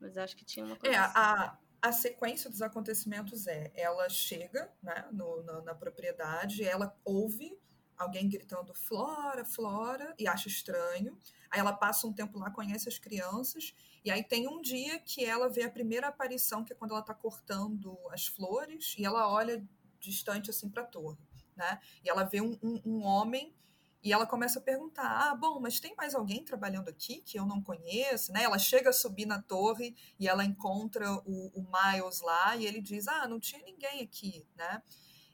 mas 0.00 0.16
acho 0.18 0.36
que 0.36 0.44
tinha 0.44 0.64
uma 0.66 0.76
coisa 0.76 0.94
É, 0.94 0.98
assim. 0.98 1.14
a, 1.16 1.58
a 1.82 1.92
sequência 1.92 2.48
dos 2.50 2.60
acontecimentos 2.62 3.46
é: 3.46 3.72
ela 3.74 4.08
chega 4.08 4.70
né, 4.82 5.08
no, 5.12 5.42
na, 5.42 5.62
na 5.62 5.74
propriedade, 5.74 6.62
ela 6.62 6.94
ouve 7.04 7.58
alguém 8.02 8.28
gritando 8.28 8.74
Flora, 8.74 9.44
Flora, 9.44 10.14
e 10.18 10.26
acha 10.26 10.48
estranho. 10.48 11.18
Aí 11.50 11.60
ela 11.60 11.72
passa 11.72 12.06
um 12.06 12.12
tempo 12.12 12.38
lá, 12.38 12.50
conhece 12.50 12.88
as 12.88 12.98
crianças, 12.98 13.74
e 14.04 14.10
aí 14.10 14.22
tem 14.24 14.48
um 14.48 14.60
dia 14.60 14.98
que 15.00 15.24
ela 15.24 15.48
vê 15.48 15.64
a 15.64 15.70
primeira 15.70 16.08
aparição, 16.08 16.64
que 16.64 16.72
é 16.72 16.76
quando 16.76 16.92
ela 16.92 17.00
está 17.00 17.14
cortando 17.14 17.98
as 18.10 18.26
flores, 18.26 18.94
e 18.98 19.04
ela 19.04 19.30
olha 19.30 19.62
distante 19.98 20.50
assim 20.50 20.68
para 20.70 20.82
a 20.82 20.86
torre. 20.86 21.18
Né? 21.56 21.78
E 22.02 22.08
ela 22.08 22.24
vê 22.24 22.40
um, 22.40 22.58
um, 22.62 22.80
um 22.86 23.02
homem 23.02 23.54
E 24.02 24.12
ela 24.12 24.26
começa 24.26 24.58
a 24.58 24.62
perguntar: 24.62 25.30
ah, 25.30 25.34
bom, 25.34 25.60
mas 25.60 25.78
tem 25.78 25.94
mais 25.94 26.14
alguém 26.14 26.42
trabalhando 26.44 26.88
aqui 26.88 27.20
que 27.20 27.38
eu 27.38 27.44
não 27.44 27.62
conheço? 27.62 28.32
Né? 28.32 28.42
Ela 28.44 28.58
chega 28.58 28.90
a 28.90 28.92
subir 28.94 29.26
na 29.26 29.42
torre 29.42 29.94
e 30.18 30.26
ela 30.26 30.44
encontra 30.44 31.12
o, 31.26 31.50
o 31.54 31.62
Miles 31.62 32.20
lá 32.22 32.56
e 32.56 32.64
ele 32.66 32.80
diz: 32.80 33.06
ah, 33.08 33.28
não 33.28 33.38
tinha 33.38 33.62
ninguém 33.62 34.00
aqui, 34.00 34.46
né? 34.56 34.82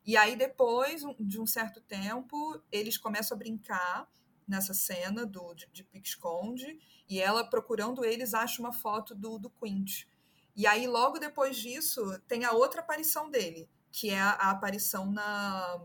E 0.07 0.17
aí, 0.17 0.37
depois 0.37 1.03
de 1.19 1.41
um 1.41 1.47
certo 1.47 1.81
tempo, 1.81 2.63
eles 2.71 2.97
começam 2.97 3.35
a 3.35 3.39
brincar 3.39 4.09
nessa 4.47 4.73
cena 4.73 5.27
do, 5.27 5.53
de, 5.55 5.67
de 5.73 5.83
Pique-Esconde 5.83 6.79
e 7.09 7.21
ela, 7.21 7.43
procurando 7.45 8.05
eles, 8.05 8.33
acha 8.33 8.61
uma 8.61 8.73
foto 8.73 9.15
do, 9.15 9.39
do 9.39 9.51
Quint. 9.51 10.07
E 10.55 10.67
aí, 10.67 10.87
logo 10.87 11.19
depois 11.19 11.57
disso, 11.57 12.03
tem 12.29 12.45
a 12.45 12.53
outra 12.53 12.81
aparição 12.81 13.29
dele, 13.29 13.69
que 13.91 14.11
é 14.11 14.21
a, 14.21 14.31
a 14.31 14.51
aparição 14.51 15.11
na 15.11 15.81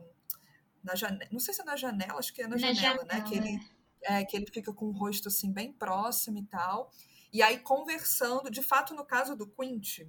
na 0.83 0.95
janela, 0.95 1.29
não 1.31 1.39
sei 1.39 1.53
se 1.53 1.61
é 1.61 1.63
na 1.65 1.75
janela, 1.75 2.17
acho 2.17 2.33
que 2.33 2.41
é 2.41 2.47
na, 2.47 2.55
na 2.55 2.73
janela, 2.73 2.75
janela, 2.75 3.05
né? 3.05 3.21
Que 3.21 3.35
ele, 3.35 3.59
é, 4.01 4.25
que 4.25 4.35
ele 4.35 4.47
fica 4.51 4.73
com 4.73 4.85
o 4.87 4.91
rosto 4.91 5.27
assim 5.27 5.51
bem 5.51 5.71
próximo 5.71 6.37
e 6.37 6.43
tal. 6.45 6.91
E 7.31 7.41
aí 7.41 7.59
conversando, 7.59 8.49
de 8.49 8.61
fato, 8.61 8.93
no 8.93 9.05
caso 9.05 9.35
do 9.35 9.47
Quint, 9.47 9.99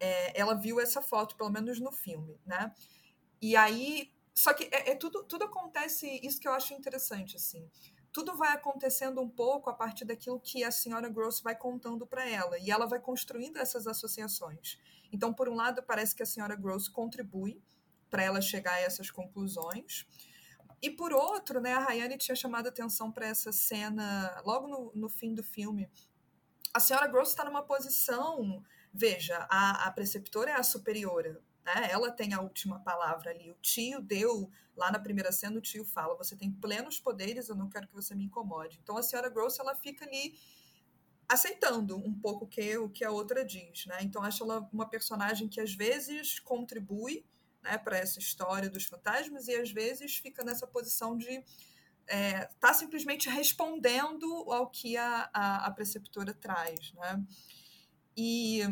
é, 0.00 0.38
ela 0.38 0.54
viu 0.54 0.80
essa 0.80 1.02
foto, 1.02 1.36
pelo 1.36 1.50
menos 1.50 1.78
no 1.78 1.92
filme, 1.92 2.40
né? 2.46 2.72
E 3.40 3.56
aí, 3.56 4.10
só 4.34 4.52
que 4.52 4.64
é, 4.64 4.90
é, 4.90 4.94
tudo, 4.94 5.24
tudo 5.24 5.44
acontece, 5.44 6.20
isso 6.22 6.40
que 6.40 6.48
eu 6.48 6.52
acho 6.52 6.74
interessante, 6.74 7.36
assim. 7.36 7.68
Tudo 8.12 8.36
vai 8.36 8.52
acontecendo 8.52 9.20
um 9.20 9.28
pouco 9.28 9.70
a 9.70 9.74
partir 9.74 10.04
daquilo 10.04 10.40
que 10.40 10.64
a 10.64 10.70
senhora 10.70 11.08
Gross 11.08 11.40
vai 11.40 11.56
contando 11.56 12.06
para 12.06 12.28
ela, 12.28 12.58
e 12.58 12.70
ela 12.70 12.86
vai 12.86 13.00
construindo 13.00 13.58
essas 13.58 13.86
associações. 13.86 14.78
Então, 15.12 15.32
por 15.32 15.48
um 15.48 15.54
lado, 15.54 15.82
parece 15.82 16.14
que 16.14 16.22
a 16.22 16.26
senhora 16.26 16.56
Gross 16.56 16.88
contribui 16.88 17.62
para 18.10 18.22
ela 18.22 18.40
chegar 18.40 18.74
a 18.74 18.80
essas 18.80 19.10
conclusões. 19.10 20.06
E 20.80 20.90
por 20.90 21.12
outro, 21.12 21.60
né, 21.60 21.72
a 21.72 21.80
Rayane 21.80 22.16
tinha 22.16 22.36
chamado 22.36 22.68
atenção 22.68 23.10
para 23.10 23.26
essa 23.26 23.52
cena 23.52 24.40
logo 24.44 24.68
no, 24.68 24.92
no 24.94 25.08
fim 25.08 25.34
do 25.34 25.42
filme. 25.42 25.90
A 26.72 26.80
senhora 26.80 27.08
Gross 27.08 27.30
está 27.30 27.44
numa 27.44 27.62
posição. 27.62 28.62
Veja, 28.92 29.46
a, 29.50 29.86
a 29.86 29.90
preceptora 29.90 30.50
é 30.50 30.54
a 30.54 30.62
superiora, 30.62 31.42
né? 31.64 31.88
Ela 31.90 32.10
tem 32.10 32.34
a 32.34 32.40
última 32.40 32.80
palavra 32.80 33.30
ali. 33.30 33.50
O 33.50 33.56
tio 33.60 34.00
deu, 34.00 34.50
lá 34.76 34.90
na 34.90 34.98
primeira 34.98 35.32
cena, 35.32 35.58
o 35.58 35.62
tio 35.62 35.84
fala: 35.84 36.16
Você 36.16 36.36
tem 36.36 36.50
plenos 36.50 36.98
poderes, 36.98 37.48
eu 37.48 37.56
não 37.56 37.68
quero 37.68 37.88
que 37.88 37.94
você 37.94 38.14
me 38.14 38.24
incomode. 38.24 38.78
Então 38.82 38.96
a 38.96 39.02
senhora 39.02 39.28
Gross 39.28 39.58
ela 39.58 39.74
fica 39.74 40.04
ali 40.04 40.38
aceitando 41.28 41.96
um 41.96 42.14
pouco 42.14 42.46
o 42.46 42.48
que, 42.48 42.78
o 42.78 42.88
que 42.88 43.04
a 43.04 43.10
outra 43.10 43.44
diz, 43.44 43.84
né? 43.86 43.98
Então 44.02 44.22
acho 44.22 44.42
ela 44.42 44.66
uma 44.72 44.88
personagem 44.88 45.48
que 45.48 45.60
às 45.60 45.74
vezes 45.74 46.38
contribui 46.40 47.24
né, 47.62 47.76
para 47.76 47.98
essa 47.98 48.18
história 48.18 48.70
dos 48.70 48.86
fantasmas 48.86 49.46
e 49.46 49.54
às 49.54 49.70
vezes 49.70 50.16
fica 50.16 50.42
nessa 50.42 50.66
posição 50.66 51.16
de 51.16 51.44
é, 52.06 52.46
tá 52.58 52.72
simplesmente 52.72 53.28
respondendo 53.28 54.26
ao 54.50 54.70
que 54.70 54.96
a, 54.96 55.28
a, 55.32 55.66
a, 55.66 55.70
preceptora 55.70 56.32
traz. 56.32 56.92
Né? 56.94 57.22
E 58.16 58.62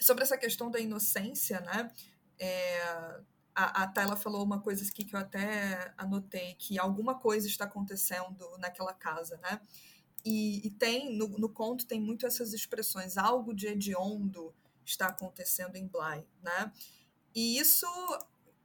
sobre 0.00 0.24
essa 0.24 0.38
questão 0.38 0.70
da 0.70 0.78
inocência, 0.78 1.60
né, 1.60 1.90
é, 2.38 2.80
a, 3.58 3.82
a 3.82 3.88
Tayla 3.88 4.14
falou 4.14 4.44
uma 4.44 4.60
coisa 4.60 4.88
aqui 4.88 5.04
que 5.04 5.16
eu 5.16 5.20
até 5.20 5.92
anotei, 5.96 6.54
que 6.54 6.78
alguma 6.78 7.18
coisa 7.18 7.48
está 7.48 7.64
acontecendo 7.64 8.56
naquela 8.58 8.94
casa, 8.94 9.36
né? 9.38 9.60
E, 10.24 10.64
e 10.64 10.70
tem, 10.70 11.16
no, 11.16 11.28
no, 11.28 11.48
conto 11.48 11.86
tem 11.86 12.00
muito 12.00 12.24
essas 12.24 12.52
expressões, 12.52 13.16
algo 13.16 13.52
de 13.52 13.66
hediondo 13.66 14.54
está 14.84 15.08
acontecendo 15.08 15.74
em 15.76 15.88
Bly, 15.88 16.24
né? 16.40 16.72
E 17.34 17.58
isso 17.58 17.86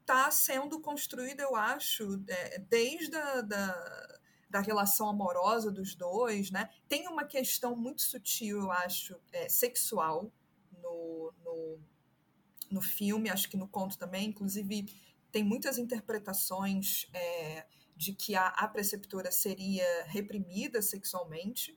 está 0.02 0.30
sendo 0.30 0.80
construído, 0.80 1.40
eu 1.40 1.56
acho, 1.56 2.24
é, 2.28 2.60
desde 2.60 3.16
a 3.16 3.42
da, 3.42 4.20
da 4.50 4.60
relação 4.60 5.10
amorosa 5.10 5.72
dos 5.72 5.96
dois, 5.96 6.52
né? 6.52 6.70
Tem 6.88 7.08
uma 7.08 7.24
questão 7.24 7.76
muito 7.76 8.04
sutil, 8.04 8.60
eu 8.60 8.72
acho, 8.72 9.20
é, 9.32 9.50
sexual 9.50 10.32
no, 10.84 11.34
no, 11.44 11.80
no 12.70 12.82
filme, 12.82 13.30
acho 13.30 13.50
que 13.50 13.58
no 13.58 13.68
conto 13.68 13.98
também, 13.98 14.28
inclusive 14.28 14.86
tem 15.32 15.44
muitas 15.44 15.80
interpretações 15.80 17.08
é, 17.14 17.66
de 17.96 18.14
que 18.14 18.36
a, 18.36 18.50
a 18.50 18.68
preceptora 18.68 19.32
seria 19.32 20.04
reprimida 20.06 20.82
sexualmente, 20.82 21.76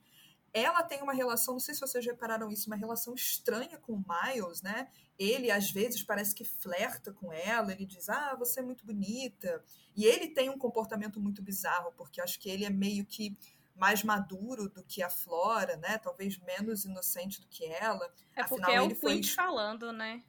ela 0.53 0.83
tem 0.83 1.03
uma 1.03 1.12
relação, 1.12 1.55
não 1.55 1.61
sei 1.61 1.75
se 1.75 1.81
vocês 1.81 2.05
repararam 2.05 2.51
isso, 2.51 2.66
uma 2.66 2.77
relação 2.77 3.14
estranha 3.14 3.79
com 3.79 3.92
o 3.92 4.05
Miles, 4.09 4.62
né? 4.62 4.88
Ele 5.19 5.51
às 5.51 5.71
vezes 5.71 6.03
parece 6.03 6.35
que 6.35 6.45
flerta 6.45 7.12
com 7.12 7.31
ela, 7.31 7.73
ele 7.73 7.85
diz: 7.85 8.09
"Ah, 8.09 8.35
você 8.38 8.61
é 8.61 8.62
muito 8.62 8.87
bonita". 8.87 9.62
E 9.95 10.07
ele 10.07 10.29
tem 10.29 10.49
um 10.49 10.57
comportamento 10.57 11.21
muito 11.21 11.42
bizarro, 11.42 11.92
porque 11.92 12.23
acho 12.23 12.40
que 12.40 12.49
ele 12.49 12.64
é 12.64 12.71
meio 12.71 13.05
que 13.05 13.37
mais 13.77 14.03
maduro 14.03 14.69
do 14.69 14.83
que 14.83 15.03
a 15.03 15.11
Flora, 15.11 15.77
né? 15.77 15.99
Talvez 15.99 16.39
menos 16.39 16.85
inocente 16.85 17.41
do 17.41 17.47
que 17.49 17.65
ela. 17.67 18.12
É 18.35 18.43
porque 18.43 18.62
Afinal, 18.62 18.71
é 18.71 18.81
o 18.81 18.85
ele 18.87 18.95
foi 18.95 19.23
falando, 19.23 19.93
né? 19.93 20.23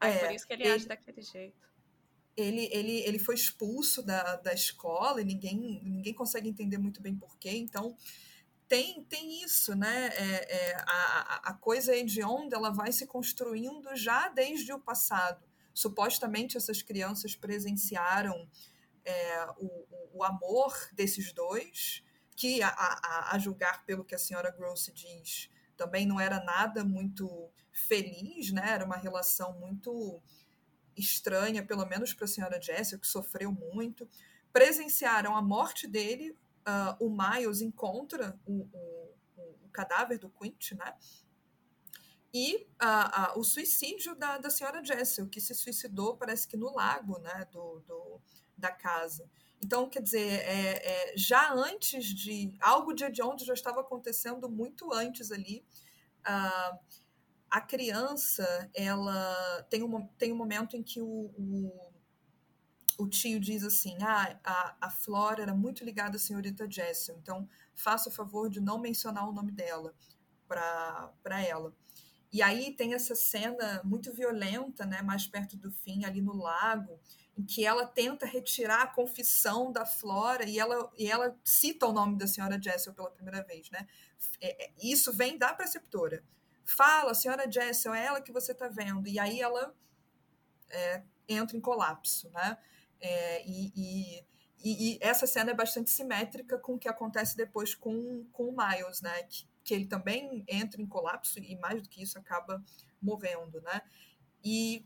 É, 0.00 0.08
é 0.08 0.18
por 0.18 0.32
isso 0.32 0.46
que 0.46 0.52
ele, 0.52 0.64
ele 0.64 0.72
age 0.72 0.86
daquele 0.86 1.22
jeito. 1.22 1.68
Ele, 2.36 2.68
ele, 2.72 3.00
ele 3.00 3.18
foi 3.18 3.34
expulso 3.34 4.00
da, 4.02 4.36
da 4.36 4.52
escola 4.52 5.20
e 5.20 5.24
ninguém, 5.24 5.80
ninguém 5.82 6.14
consegue 6.14 6.48
entender 6.48 6.78
muito 6.78 7.00
bem 7.00 7.16
porquê. 7.16 7.50
Então, 7.50 7.96
tem, 8.68 9.02
tem 9.04 9.42
isso, 9.42 9.74
né? 9.74 10.08
É, 10.08 10.56
é, 10.56 10.76
a, 10.86 11.50
a 11.50 11.54
coisa 11.54 11.96
hedionda 11.96 12.54
ela 12.54 12.70
vai 12.70 12.92
se 12.92 13.06
construindo 13.06 13.96
já 13.96 14.28
desde 14.28 14.72
o 14.72 14.78
passado. 14.78 15.42
Supostamente 15.72 16.56
essas 16.56 16.82
crianças 16.82 17.34
presenciaram 17.34 18.48
é, 19.04 19.46
o, 19.56 20.18
o, 20.18 20.24
amor 20.24 20.76
desses 20.92 21.32
dois, 21.32 22.04
que 22.38 22.62
a, 22.62 22.68
a, 22.68 23.34
a, 23.34 23.38
julgar 23.40 23.84
pelo 23.84 24.04
que 24.04 24.14
a 24.14 24.18
senhora 24.18 24.52
Gross 24.52 24.92
diz, 24.94 25.50
também 25.76 26.06
não 26.06 26.20
era 26.20 26.38
nada 26.44 26.84
muito 26.84 27.50
feliz, 27.72 28.52
né? 28.52 28.70
Era 28.70 28.84
uma 28.84 28.96
relação 28.96 29.58
muito 29.58 30.22
estranha, 30.96 31.66
pelo 31.66 31.84
menos 31.84 32.14
para 32.14 32.26
a 32.26 32.28
senhora 32.28 32.62
Jessie, 32.62 32.96
que 32.96 33.08
sofreu 33.08 33.50
muito. 33.50 34.08
Presenciaram 34.52 35.36
a 35.36 35.42
morte 35.42 35.88
dele, 35.88 36.30
uh, 36.30 37.04
o 37.04 37.10
Miles 37.10 37.60
encontra 37.60 38.38
o, 38.46 38.68
o, 38.72 39.14
o, 39.36 39.68
cadáver 39.72 40.20
do 40.20 40.30
Quint, 40.30 40.72
né? 40.72 40.94
E 42.32 42.68
uh, 42.80 43.36
uh, 43.36 43.40
o 43.40 43.42
suicídio 43.42 44.14
da, 44.14 44.38
da 44.38 44.48
senhora 44.48 44.84
Jessel, 44.84 45.26
que 45.26 45.40
se 45.40 45.56
suicidou, 45.56 46.16
parece 46.16 46.46
que 46.46 46.56
no 46.56 46.72
lago 46.72 47.18
né, 47.18 47.48
do, 47.50 47.80
do 47.80 48.20
da 48.58 48.70
casa. 48.70 49.30
Então, 49.62 49.88
quer 49.88 50.02
dizer, 50.02 50.40
é, 50.40 51.12
é, 51.12 51.16
já 51.16 51.52
antes 51.52 52.04
de. 52.04 52.54
Algo 52.60 52.92
de 52.92 53.22
onde 53.22 53.44
já 53.44 53.54
estava 53.54 53.80
acontecendo 53.80 54.48
muito 54.48 54.92
antes 54.92 55.32
ali. 55.32 55.64
Uh, 56.20 56.78
a 57.50 57.60
criança, 57.60 58.70
ela 58.74 59.66
tem 59.70 59.82
um, 59.82 60.06
tem 60.18 60.32
um 60.32 60.36
momento 60.36 60.76
em 60.76 60.82
que 60.82 61.00
o, 61.00 61.32
o 61.38 61.88
o 62.98 63.06
tio 63.06 63.38
diz 63.38 63.62
assim: 63.62 63.96
ah, 64.02 64.38
a, 64.44 64.76
a 64.80 64.90
Flora 64.90 65.42
era 65.42 65.54
muito 65.54 65.84
ligada 65.84 66.16
à 66.16 66.18
senhorita 66.18 66.68
Jessel, 66.68 67.16
então 67.16 67.48
faça 67.74 68.10
o 68.10 68.12
favor 68.12 68.50
de 68.50 68.60
não 68.60 68.78
mencionar 68.78 69.26
o 69.26 69.32
nome 69.32 69.52
dela 69.52 69.94
para 70.48 71.42
ela. 71.46 71.72
E 72.30 72.42
aí 72.42 72.74
tem 72.74 72.92
essa 72.92 73.14
cena 73.14 73.80
muito 73.84 74.12
violenta, 74.12 74.84
né, 74.84 75.00
mais 75.00 75.26
perto 75.26 75.56
do 75.56 75.70
fim, 75.70 76.04
ali 76.04 76.20
no 76.20 76.36
lago, 76.36 76.98
em 77.38 77.44
que 77.44 77.64
ela 77.64 77.86
tenta 77.86 78.26
retirar 78.26 78.82
a 78.82 78.86
confissão 78.88 79.70
da 79.70 79.86
Flora 79.86 80.44
e 80.44 80.58
ela, 80.58 80.90
e 80.98 81.08
ela 81.08 81.38
cita 81.44 81.86
o 81.86 81.92
nome 81.92 82.18
da 82.18 82.26
senhora 82.26 82.60
Jessel 82.60 82.92
pela 82.92 83.10
primeira 83.10 83.44
vez. 83.44 83.70
Né? 83.70 83.86
É, 84.40 84.66
é 84.66 84.72
isso 84.82 85.12
vem 85.12 85.38
da 85.38 85.54
preceptora. 85.54 86.24
Fala, 86.64 87.14
senhora 87.14 87.50
Jessel, 87.50 87.94
é 87.94 88.04
ela 88.04 88.20
que 88.20 88.32
você 88.32 88.50
está 88.50 88.68
vendo. 88.68 89.06
E 89.06 89.20
aí 89.20 89.40
ela 89.40 89.72
é, 90.68 91.02
entra 91.28 91.56
em 91.56 91.60
colapso. 91.60 92.28
Né? 92.30 92.58
É, 93.00 93.46
e, 93.46 93.72
e, 93.76 94.24
e, 94.64 94.98
essa 95.00 95.24
cena 95.24 95.52
é 95.52 95.54
bastante 95.54 95.90
simétrica 95.90 96.58
com 96.58 96.74
o 96.74 96.78
que 96.78 96.88
acontece 96.88 97.36
depois 97.36 97.72
com, 97.72 98.26
com 98.32 98.48
o 98.48 98.56
Miles, 98.56 99.00
né? 99.00 99.22
Que, 99.22 99.46
que 99.62 99.74
ele 99.74 99.86
também 99.86 100.44
entra 100.48 100.82
em 100.82 100.86
colapso 100.86 101.38
e, 101.38 101.54
mais 101.56 101.80
do 101.80 101.88
que 101.88 102.02
isso, 102.02 102.18
acaba 102.18 102.60
morrendo, 103.00 103.60
né? 103.60 103.80
E 104.42 104.84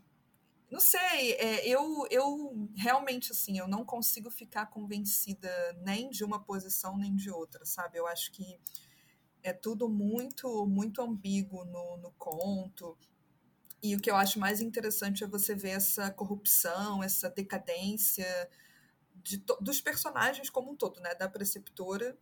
não 0.73 0.79
sei, 0.79 1.33
é, 1.33 1.67
eu, 1.67 2.07
eu 2.09 2.67
realmente 2.75 3.31
assim, 3.31 3.59
eu 3.59 3.67
não 3.67 3.85
consigo 3.85 4.31
ficar 4.31 4.65
convencida 4.65 5.47
nem 5.83 6.09
de 6.09 6.23
uma 6.23 6.43
posição 6.43 6.97
nem 6.97 7.15
de 7.15 7.29
outra, 7.29 7.63
sabe? 7.63 7.99
Eu 7.99 8.07
acho 8.07 8.31
que 8.31 8.59
é 9.43 9.53
tudo 9.53 9.87
muito 9.87 10.65
muito 10.65 10.99
ambíguo 10.99 11.63
no, 11.63 11.97
no 11.97 12.11
conto. 12.13 12.97
E 13.83 13.95
o 13.95 13.99
que 13.99 14.09
eu 14.09 14.15
acho 14.15 14.39
mais 14.39 14.61
interessante 14.61 15.23
é 15.23 15.27
você 15.27 15.53
ver 15.53 15.71
essa 15.71 16.09
corrupção, 16.09 17.03
essa 17.03 17.29
decadência 17.29 18.49
de 19.17 19.37
dos 19.61 19.79
personagens 19.79 20.49
como 20.49 20.71
um 20.71 20.75
todo, 20.75 20.99
né? 21.01 21.13
Da 21.13 21.29
preceptora, 21.29 22.17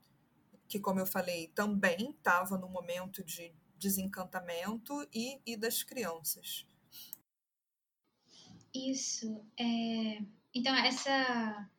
que, 0.68 0.78
como 0.78 1.00
eu 1.00 1.06
falei, 1.06 1.48
também 1.56 2.12
estava 2.12 2.58
no 2.58 2.68
momento 2.68 3.24
de 3.24 3.56
desencantamento, 3.78 5.08
e, 5.14 5.40
e 5.46 5.56
das 5.56 5.84
crianças. 5.84 6.68
Isso. 8.74 9.44
É... 9.58 10.22
Então, 10.54 10.76
essa 10.76 11.70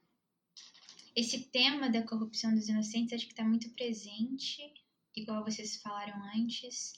esse 1.15 1.45
tema 1.51 1.91
da 1.91 2.03
corrupção 2.03 2.55
dos 2.55 2.69
inocentes 2.69 3.13
acho 3.13 3.27
que 3.27 3.33
está 3.33 3.45
muito 3.45 3.69
presente, 3.71 4.73
igual 5.15 5.45
vocês 5.45 5.77
falaram 5.77 6.15
antes. 6.35 6.95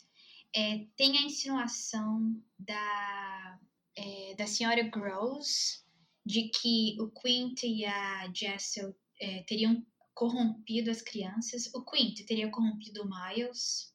É, 0.54 0.86
tem 0.96 1.18
a 1.18 1.22
insinuação 1.22 2.40
da, 2.56 3.58
é, 3.96 4.34
da 4.36 4.46
senhora 4.46 4.84
Gross 4.84 5.84
de 6.24 6.48
que 6.48 6.96
o 7.00 7.10
Quint 7.10 7.64
e 7.64 7.84
a 7.84 8.32
Jessel 8.32 8.94
é, 9.20 9.42
teriam 9.42 9.84
corrompido 10.14 10.90
as 10.90 11.02
crianças. 11.02 11.68
O 11.74 11.84
Quint 11.84 12.24
teria 12.24 12.50
corrompido 12.50 13.02
o 13.02 13.08
Miles. 13.08 13.92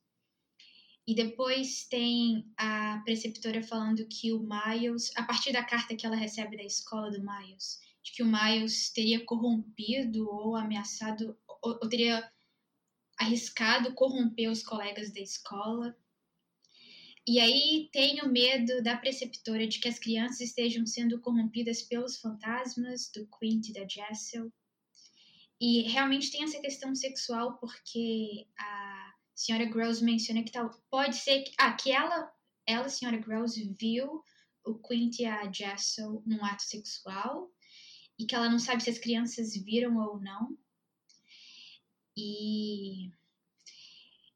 E 1.09 1.15
depois 1.15 1.85
tem 1.85 2.45
a 2.55 3.01
preceptora 3.03 3.63
falando 3.63 4.05
que 4.05 4.31
o 4.31 4.47
Miles, 4.47 5.11
a 5.15 5.23
partir 5.23 5.51
da 5.51 5.63
carta 5.63 5.95
que 5.95 6.05
ela 6.05 6.15
recebe 6.15 6.55
da 6.55 6.61
escola 6.61 7.09
do 7.09 7.19
Miles, 7.19 7.79
de 8.03 8.11
que 8.11 8.21
o 8.21 8.27
Miles 8.27 8.91
teria 8.91 9.25
corrompido 9.25 10.29
ou 10.29 10.55
ameaçado, 10.55 11.35
ou, 11.63 11.79
ou 11.81 11.89
teria 11.89 12.31
arriscado 13.17 13.95
corromper 13.95 14.51
os 14.51 14.61
colegas 14.61 15.11
da 15.11 15.19
escola. 15.19 15.97
E 17.25 17.39
aí 17.39 17.89
tem 17.91 18.21
o 18.21 18.31
medo 18.31 18.83
da 18.83 18.95
preceptora 18.95 19.67
de 19.67 19.79
que 19.79 19.87
as 19.87 19.97
crianças 19.97 20.41
estejam 20.41 20.85
sendo 20.85 21.19
corrompidas 21.19 21.81
pelos 21.81 22.19
fantasmas 22.19 23.09
do 23.11 23.27
Quint 23.39 23.69
e 23.69 23.73
da 23.73 23.87
Jessel. 23.87 24.53
E 25.59 25.81
realmente 25.89 26.31
tem 26.31 26.43
essa 26.43 26.61
questão 26.61 26.93
sexual, 26.93 27.57
porque 27.57 28.45
a 28.55 28.88
senhora 29.39 29.65
Gross 29.65 30.01
menciona 30.01 30.43
que 30.43 30.51
tal, 30.51 30.69
pode 30.89 31.15
ser 31.15 31.43
que, 31.43 31.53
ah, 31.57 31.71
que 31.71 31.91
ela, 31.91 32.29
ela, 32.67 32.89
senhora 32.89 33.17
Gross, 33.17 33.55
viu 33.79 34.21
o 34.65 34.77
Quint 34.79 35.19
e 35.19 35.25
a 35.25 35.49
Jessel 35.49 36.21
num 36.25 36.43
ato 36.43 36.63
sexual 36.63 37.49
e 38.19 38.25
que 38.25 38.35
ela 38.35 38.49
não 38.49 38.59
sabe 38.59 38.83
se 38.83 38.89
as 38.89 38.97
crianças 38.97 39.55
viram 39.55 39.97
ou 39.97 40.19
não. 40.19 40.57
E 42.17 43.09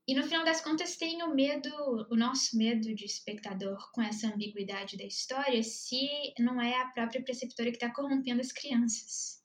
e 0.07 0.15
no 0.15 0.23
final 0.23 0.45
das 0.45 0.61
contas 0.61 0.97
tem 0.97 1.21
o 1.23 1.33
medo, 1.33 1.69
o 2.09 2.15
nosso 2.15 2.57
medo 2.57 2.93
de 2.93 3.05
espectador 3.05 3.89
com 3.91 4.01
essa 4.01 4.27
ambiguidade 4.27 4.97
da 4.97 5.05
história, 5.05 5.61
se 5.63 6.33
não 6.39 6.61
é 6.61 6.81
a 6.81 6.87
própria 6.87 7.23
preceptora 7.23 7.69
que 7.69 7.77
está 7.77 7.89
corrompendo 7.89 8.41
as 8.41 8.51
crianças. 8.51 9.41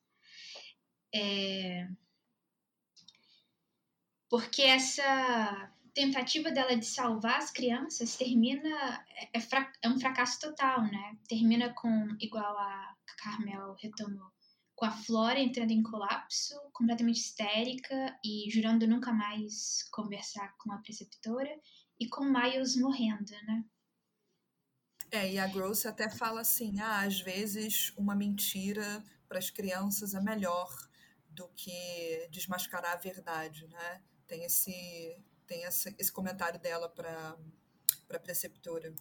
É... 1.15 1.89
Porque 4.29 4.63
essa 4.63 5.73
tentativa 5.95 6.51
dela 6.51 6.77
de 6.77 6.87
salvar 6.87 7.39
as 7.39 7.51
crianças 7.51 8.17
termina 8.17 9.05
é, 9.35 9.39
é, 9.83 9.89
um 9.89 9.99
fracasso 9.99 10.39
total, 10.41 10.83
né? 10.83 11.17
Termina 11.29 11.73
com 11.75 12.17
igual 12.21 12.57
a 12.59 12.95
Carmel 13.19 13.75
retomou 13.81 14.31
com 14.79 14.85
a 14.85 14.93
Flora 14.93 15.41
entrando 15.41 15.73
em 15.73 15.83
colapso, 15.83 16.55
completamente 16.73 17.19
histérica 17.19 18.17
e 18.25 18.49
jurando 18.49 18.87
nunca 18.87 19.13
mais 19.13 19.83
conversar 19.91 20.55
com 20.57 20.73
a 20.73 20.79
preceptora, 20.79 21.51
e 21.99 22.09
com 22.09 22.25
Miles 22.25 22.77
morrendo, 22.77 23.33
né? 23.43 23.65
É, 25.11 25.33
e 25.33 25.39
a 25.39 25.49
Gross 25.49 25.85
até 25.85 26.09
fala 26.09 26.43
assim: 26.43 26.79
ah, 26.81 27.01
às 27.01 27.21
vezes 27.21 27.93
uma 27.97 28.15
mentira 28.15 29.03
para 29.29 29.39
as 29.39 29.51
crianças 29.51 30.15
é 30.15 30.21
melhor 30.21 30.69
do 31.29 31.49
que 31.57 32.29
desmascarar 32.31 32.93
a 32.93 32.97
verdade, 32.97 33.67
né? 33.67 34.03
Tem 34.29 34.45
esse, 34.45 35.25
tem 35.47 35.65
esse, 35.65 35.95
esse 35.99 36.13
comentário 36.13 36.61
dela 36.61 36.89
para 36.89 37.37
a 38.11 38.19
preceptora. 38.21 38.95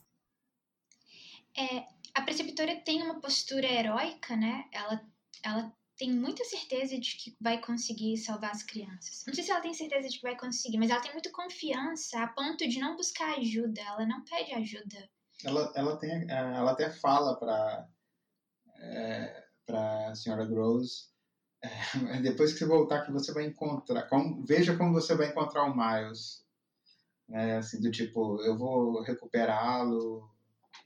É, 1.55 1.85
a 2.13 2.21
preceptora 2.21 2.75
tem 2.81 3.03
uma 3.03 3.19
postura 3.19 3.67
heróica, 3.67 4.35
né? 4.35 4.67
Ela 4.71 5.05
ela 5.43 5.71
tem 5.97 6.11
muita 6.11 6.43
certeza 6.43 6.99
de 6.99 7.17
que 7.17 7.35
vai 7.41 7.59
conseguir 7.59 8.17
salvar 8.17 8.51
as 8.51 8.63
crianças. 8.63 9.23
Não 9.25 9.33
sei 9.33 9.43
se 9.43 9.51
ela 9.51 9.61
tem 9.61 9.73
certeza 9.73 10.07
de 10.07 10.17
que 10.17 10.23
vai 10.23 10.37
conseguir, 10.37 10.77
mas 10.77 10.91
ela 10.91 11.01
tem 11.01 11.11
muita 11.11 11.31
confiança 11.31 12.21
a 12.21 12.27
ponto 12.27 12.67
de 12.67 12.79
não 12.79 12.95
buscar 12.95 13.37
ajuda. 13.37 13.81
Ela 13.81 14.05
não 14.05 14.23
pede 14.23 14.53
ajuda. 14.53 15.09
Ela, 15.43 15.71
ela, 15.75 15.97
tem, 15.97 16.29
ela 16.29 16.71
até 16.71 16.91
fala 16.91 17.37
para 17.39 17.87
é, 18.79 19.43
para 19.65 20.09
a 20.09 20.15
senhora 20.15 20.45
Gross 20.45 21.11
é, 21.61 22.21
depois 22.21 22.53
que 22.53 22.59
você 22.59 22.65
voltar 22.65 23.05
que 23.05 23.11
você 23.11 23.33
vai 23.33 23.45
encontrar 23.45 24.03
como, 24.03 24.45
veja 24.45 24.75
como 24.75 24.93
você 24.93 25.15
vai 25.15 25.29
encontrar 25.29 25.63
o 25.63 25.75
Miles 25.75 26.45
é, 27.31 27.57
assim 27.57 27.81
do 27.81 27.91
tipo 27.91 28.41
eu 28.43 28.57
vou 28.57 29.01
recuperá-lo 29.01 30.29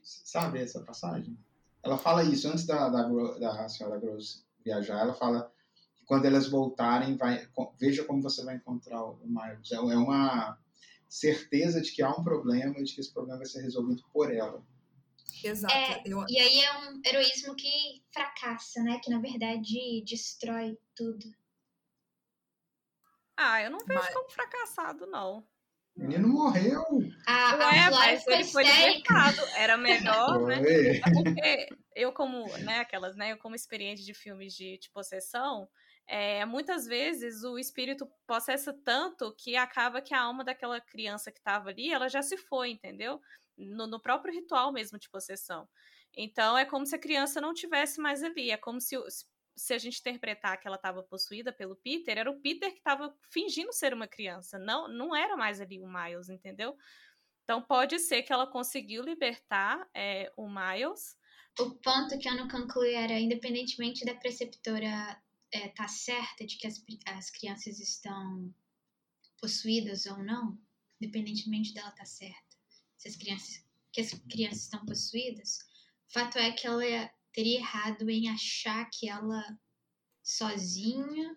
sabe 0.02 0.60
essa 0.60 0.80
passagem 0.80 1.38
ela 1.82 1.98
fala 1.98 2.22
isso 2.22 2.48
antes 2.48 2.64
da, 2.64 2.88
da, 2.88 3.08
da 3.38 3.68
senhora 3.68 3.98
Gross 3.98 4.44
viajar. 4.64 5.00
Ela 5.00 5.14
fala 5.14 5.52
que 5.96 6.04
quando 6.04 6.24
elas 6.24 6.48
voltarem, 6.48 7.16
vai, 7.16 7.46
veja 7.78 8.04
como 8.04 8.22
você 8.22 8.44
vai 8.44 8.56
encontrar 8.56 9.04
o 9.04 9.18
Miles. 9.24 9.72
É, 9.72 9.76
é 9.76 9.96
uma 9.96 10.58
certeza 11.08 11.80
de 11.80 11.92
que 11.92 12.02
há 12.02 12.10
um 12.10 12.22
problema 12.22 12.78
e 12.78 12.84
de 12.84 12.94
que 12.94 13.00
esse 13.00 13.12
problema 13.12 13.38
vai 13.38 13.46
ser 13.46 13.62
resolvido 13.62 14.02
por 14.12 14.32
ela. 14.32 14.62
Exato. 15.44 15.74
É, 15.74 16.02
eu... 16.04 16.24
E 16.28 16.38
aí 16.38 16.60
é 16.60 16.78
um 16.78 17.00
heroísmo 17.04 17.54
que 17.54 18.02
fracassa, 18.12 18.82
né? 18.82 19.00
Que 19.02 19.10
na 19.10 19.20
verdade 19.20 20.02
destrói 20.06 20.78
tudo. 20.94 21.26
Ah, 23.36 23.62
eu 23.62 23.70
não 23.70 23.78
vejo 23.80 24.00
Mas... 24.00 24.14
como 24.14 24.30
fracassado, 24.30 25.06
não. 25.06 25.46
O 25.96 26.00
menino 26.00 26.28
morreu. 26.28 26.82
Ah, 27.26 27.56
Ué, 27.56 27.78
a 27.80 27.90
mas 27.90 28.26
ele 28.26 28.44
foi 28.44 28.64
libertado. 28.64 29.40
Era 29.56 29.76
melhor, 29.76 30.40
né? 30.46 30.60
Porque 31.12 31.68
eu, 31.94 32.12
como, 32.12 32.46
né, 32.58 32.78
aquelas, 32.78 33.14
né? 33.16 33.32
Eu, 33.32 33.38
como 33.38 33.54
experiente 33.54 34.04
de 34.04 34.14
filmes 34.14 34.54
de, 34.54 34.78
de 34.78 34.90
possessão, 34.90 35.68
é, 36.06 36.44
muitas 36.46 36.86
vezes 36.86 37.42
o 37.44 37.58
espírito 37.58 38.10
possessa 38.26 38.72
tanto 38.72 39.34
que 39.36 39.56
acaba 39.56 40.00
que 40.00 40.14
a 40.14 40.22
alma 40.22 40.44
daquela 40.44 40.80
criança 40.80 41.30
que 41.30 41.38
estava 41.38 41.70
ali, 41.70 41.92
ela 41.92 42.08
já 42.08 42.22
se 42.22 42.36
foi, 42.36 42.70
entendeu? 42.70 43.20
No, 43.56 43.86
no, 43.86 44.00
próprio 44.00 44.34
ritual 44.34 44.72
mesmo 44.72 44.98
de 44.98 45.08
possessão. 45.10 45.68
Então 46.16 46.56
é 46.56 46.64
como 46.64 46.86
se 46.86 46.94
a 46.94 46.98
criança 46.98 47.40
não 47.40 47.54
tivesse 47.54 48.00
mais 48.00 48.22
ali. 48.22 48.50
É 48.50 48.56
como 48.56 48.80
se, 48.80 48.96
se 49.56 49.74
a 49.74 49.78
gente 49.78 50.00
interpretar 50.00 50.58
que 50.58 50.66
ela 50.66 50.76
estava 50.76 51.02
possuída 51.02 51.52
pelo 51.52 51.76
Peter, 51.76 52.18
era 52.18 52.30
o 52.30 52.40
Peter 52.40 52.70
que 52.70 52.78
estava 52.78 53.14
fingindo 53.30 53.72
ser 53.72 53.92
uma 53.92 54.06
criança, 54.06 54.58
não, 54.58 54.88
não 54.88 55.14
era 55.14 55.36
mais 55.36 55.60
ali 55.60 55.80
o 55.80 55.86
Miles, 55.86 56.28
entendeu? 56.28 56.76
Então 57.44 57.60
pode 57.60 57.98
ser 57.98 58.22
que 58.22 58.32
ela 58.32 58.46
conseguiu 58.46 59.02
libertar 59.02 59.88
é, 59.94 60.32
o 60.36 60.48
Miles. 60.48 61.16
O 61.58 61.70
ponto 61.76 62.18
que 62.18 62.28
eu 62.28 62.36
não 62.36 62.48
concluí 62.48 62.94
era, 62.94 63.18
independentemente 63.18 64.04
da 64.04 64.14
preceptora 64.14 65.20
é, 65.52 65.68
tá 65.68 65.86
certa 65.86 66.46
de 66.46 66.56
que 66.56 66.66
as, 66.66 66.82
as 67.06 67.30
crianças 67.30 67.78
estão 67.78 68.52
possuídas 69.38 70.06
ou 70.06 70.18
não, 70.22 70.58
independentemente 71.00 71.74
dela 71.74 71.90
tá 71.90 72.04
certa, 72.04 72.51
se 73.02 73.08
as 73.08 73.16
crianças 73.16 73.64
que 73.92 74.00
as 74.00 74.10
crianças 74.30 74.62
estão 74.62 74.84
possuídas, 74.86 75.58
o 76.08 76.12
fato 76.12 76.38
é 76.38 76.50
que 76.52 76.66
ela 76.66 77.10
teria 77.32 77.58
errado 77.58 78.08
em 78.08 78.30
achar 78.30 78.88
que 78.90 79.06
ela 79.06 79.44
sozinha 80.22 81.36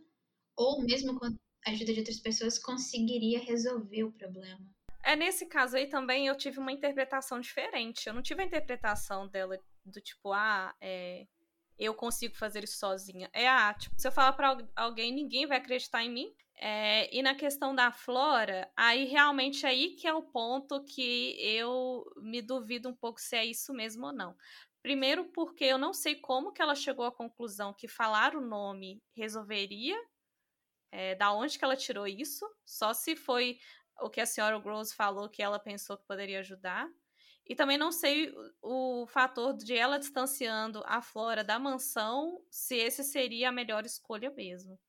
ou 0.56 0.82
mesmo 0.84 1.19
com 1.19 1.25
a 1.25 1.71
ajuda 1.71 1.91
de 1.91 1.99
outras 1.99 2.19
pessoas 2.19 2.60
conseguiria 2.60 3.43
resolver 3.43 4.04
o 4.04 4.13
problema. 4.13 4.65
É 5.04 5.15
nesse 5.17 5.47
caso 5.47 5.75
aí 5.75 5.88
também 5.88 6.28
eu 6.28 6.38
tive 6.38 6.60
uma 6.60 6.71
interpretação 6.71 7.41
diferente. 7.41 8.08
Eu 8.08 8.13
não 8.13 8.21
tive 8.21 8.41
a 8.41 8.45
interpretação 8.45 9.28
dela 9.28 9.60
do 9.84 9.99
tipo, 9.99 10.32
ah, 10.32 10.73
é, 10.80 11.28
eu 11.77 11.93
consigo 11.93 12.35
fazer 12.35 12.63
isso 12.63 12.77
sozinha. 12.77 13.29
É, 13.33 13.47
ah, 13.47 13.73
tipo, 13.73 13.99
se 13.99 14.07
eu 14.07 14.11
falar 14.11 14.33
para 14.33 14.57
alguém, 14.75 15.11
ninguém 15.11 15.45
vai 15.45 15.57
acreditar 15.57 16.03
em 16.03 16.09
mim. 16.09 16.33
É, 16.57 17.13
e 17.13 17.21
na 17.21 17.35
questão 17.35 17.75
da 17.75 17.91
Flora, 17.91 18.71
aí 18.77 19.05
realmente 19.05 19.65
é 19.65 19.69
aí 19.69 19.89
que 19.95 20.07
é 20.07 20.13
o 20.13 20.23
ponto 20.23 20.83
que 20.85 21.35
eu 21.39 22.05
me 22.17 22.41
duvido 22.41 22.88
um 22.88 22.95
pouco 22.95 23.19
se 23.19 23.35
é 23.35 23.45
isso 23.45 23.73
mesmo 23.73 24.07
ou 24.07 24.13
não. 24.13 24.35
Primeiro 24.81 25.25
porque 25.33 25.65
eu 25.65 25.77
não 25.77 25.93
sei 25.93 26.15
como 26.15 26.53
que 26.53 26.61
ela 26.61 26.75
chegou 26.75 27.05
à 27.05 27.11
conclusão 27.11 27.73
que 27.73 27.88
falar 27.88 28.35
o 28.35 28.41
nome 28.41 29.01
resolveria, 29.15 29.97
é, 30.91 31.15
da 31.15 31.33
onde 31.33 31.57
que 31.57 31.65
ela 31.65 31.75
tirou 31.75 32.07
isso, 32.07 32.45
só 32.65 32.93
se 32.93 33.15
foi 33.15 33.57
o 33.99 34.09
que 34.09 34.21
a 34.21 34.25
senhora 34.25 34.59
Gross 34.59 34.93
falou 34.93 35.29
que 35.29 35.41
ela 35.41 35.59
pensou 35.59 35.97
que 35.97 36.05
poderia 36.05 36.39
ajudar. 36.39 36.88
E 37.47 37.55
também 37.55 37.77
não 37.77 37.91
sei 37.91 38.34
o, 38.62 39.05
fator 39.08 39.53
de 39.53 39.75
ela 39.75 39.99
distanciando 39.99 40.81
a 40.86 41.01
Flora 41.01 41.43
da 41.43 41.60
mansão, 41.60 42.43
se 42.49 42.75
esse 42.75 43.03
seria 43.03 43.49
a 43.49 43.51
melhor 43.51 43.86
escolha 43.86 44.31
mesmo. 44.31 44.79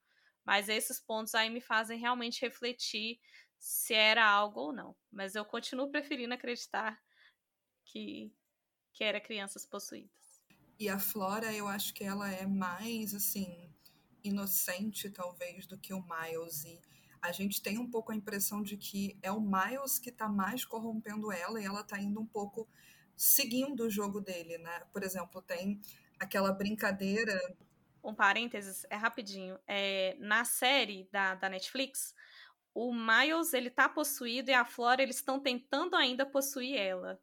Mas 0.44 0.68
esses 0.68 0.98
pontos 1.00 1.34
aí 1.34 1.50
me 1.50 1.60
fazem 1.60 1.98
realmente 1.98 2.40
refletir 2.40 3.20
se 3.58 3.92
era 3.92 4.24
algo 4.24 4.60
ou 4.60 4.72
não. 4.72 4.96
Mas 5.10 5.34
eu 5.34 5.44
continuo 5.44 5.90
preferindo 5.90 6.34
acreditar 6.34 6.98
que 7.84 8.32
que 8.96 9.04
era 9.04 9.20
crianças 9.20 9.66
possuídas. 9.66 10.42
E 10.78 10.88
a 10.88 10.98
Flora, 10.98 11.52
eu 11.52 11.68
acho 11.68 11.92
que 11.92 12.02
ela 12.02 12.30
é 12.32 12.46
mais, 12.46 13.14
assim, 13.14 13.70
inocente, 14.24 15.10
talvez, 15.10 15.66
do 15.66 15.78
que 15.78 15.92
o 15.92 16.02
Miles. 16.02 16.64
E 16.64 16.80
a 17.20 17.32
gente 17.32 17.62
tem 17.62 17.78
um 17.78 17.90
pouco 17.90 18.12
a 18.12 18.16
impressão 18.16 18.62
de 18.62 18.76
que 18.76 19.18
é 19.22 19.30
o 19.30 19.40
Miles 19.40 19.98
que 19.98 20.10
está 20.10 20.28
mais 20.28 20.64
corrompendo 20.64 21.32
ela 21.32 21.60
e 21.60 21.64
ela 21.64 21.80
está 21.80 22.00
indo 22.00 22.20
um 22.20 22.26
pouco 22.26 22.68
seguindo 23.16 23.84
o 23.84 23.90
jogo 23.90 24.20
dele, 24.20 24.58
né? 24.58 24.82
Por 24.92 25.02
exemplo, 25.02 25.40
tem 25.42 25.80
aquela 26.18 26.52
brincadeira 26.52 27.38
um 28.06 28.14
parênteses, 28.14 28.86
é 28.88 28.94
rapidinho. 28.94 29.58
É, 29.66 30.16
na 30.20 30.44
série 30.44 31.08
da, 31.10 31.34
da 31.34 31.48
Netflix, 31.48 32.14
o 32.72 32.94
Miles, 32.94 33.52
ele 33.52 33.68
tá 33.68 33.88
possuído 33.88 34.48
e 34.48 34.54
a 34.54 34.64
Flora, 34.64 35.02
eles 35.02 35.16
estão 35.16 35.40
tentando 35.40 35.96
ainda 35.96 36.24
possuir 36.24 36.78
ela. 36.78 37.20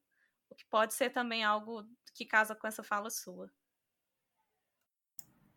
O 0.50 0.56
que 0.56 0.66
pode 0.66 0.94
ser 0.94 1.10
também 1.10 1.42
algo 1.42 1.88
que 2.14 2.26
casa 2.26 2.54
com 2.54 2.68
essa 2.68 2.84
fala 2.84 3.10
sua. 3.10 3.50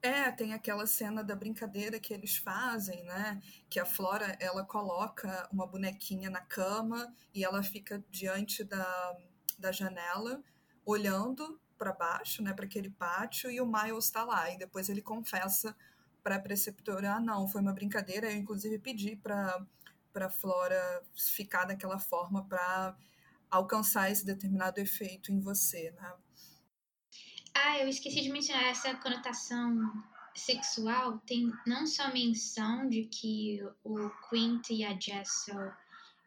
É, 0.07 0.31
tem 0.31 0.55
aquela 0.55 0.87
cena 0.87 1.25
da 1.25 1.35
brincadeira 1.35 1.99
que 1.99 2.15
eles 2.15 2.37
fazem, 2.37 3.03
né? 3.03 3.43
Que 3.69 3.81
a 3.81 3.85
Flora, 3.85 4.37
ela 4.39 4.65
coloca 4.65 5.49
uma 5.53 5.67
bonequinha 5.67 6.31
na 6.31 6.41
cama 6.41 7.13
e 7.35 7.43
ela 7.45 7.61
fica 7.61 8.05
diante 8.09 8.63
da, 8.63 9.17
da 9.59 9.73
janela, 9.73 10.41
olhando 10.85 11.61
para 11.77 11.93
baixo, 11.93 12.41
né, 12.41 12.55
para 12.55 12.67
aquele 12.67 12.89
pátio, 12.89 13.51
e 13.51 13.61
o 13.61 13.67
Miles 13.67 14.05
está 14.05 14.23
lá. 14.25 14.49
E 14.49 14.57
depois 14.57 14.89
ele 14.89 15.03
confessa 15.03 15.77
para 16.23 16.37
a 16.37 16.41
preceptora: 16.41 17.15
ah, 17.15 17.21
não, 17.21 17.49
foi 17.49 17.61
uma 17.61 17.73
brincadeira. 17.73 18.31
Eu, 18.31 18.39
inclusive, 18.39 18.79
pedi 18.79 19.17
para 19.17 19.61
para 20.13 20.31
Flora 20.31 21.03
ficar 21.15 21.67
daquela 21.67 21.99
forma 21.99 22.43
para 22.47 22.97
alcançar 23.51 24.11
esse 24.11 24.25
determinado 24.25 24.81
efeito 24.81 25.31
em 25.33 25.41
você, 25.41 25.91
né? 25.91 26.15
Ah, 27.59 27.79
eu 27.79 27.89
esqueci 27.89 28.21
de 28.21 28.29
mencionar 28.29 28.67
essa 28.67 28.95
conotação 28.97 29.75
sexual. 30.35 31.19
Tem 31.27 31.51
não 31.67 31.87
só 31.87 32.13
menção 32.13 32.87
de 32.87 33.05
que 33.05 33.61
o 33.83 34.11
Quint 34.29 34.69
e 34.71 34.85
a 34.85 34.99
Jessel 34.99 35.73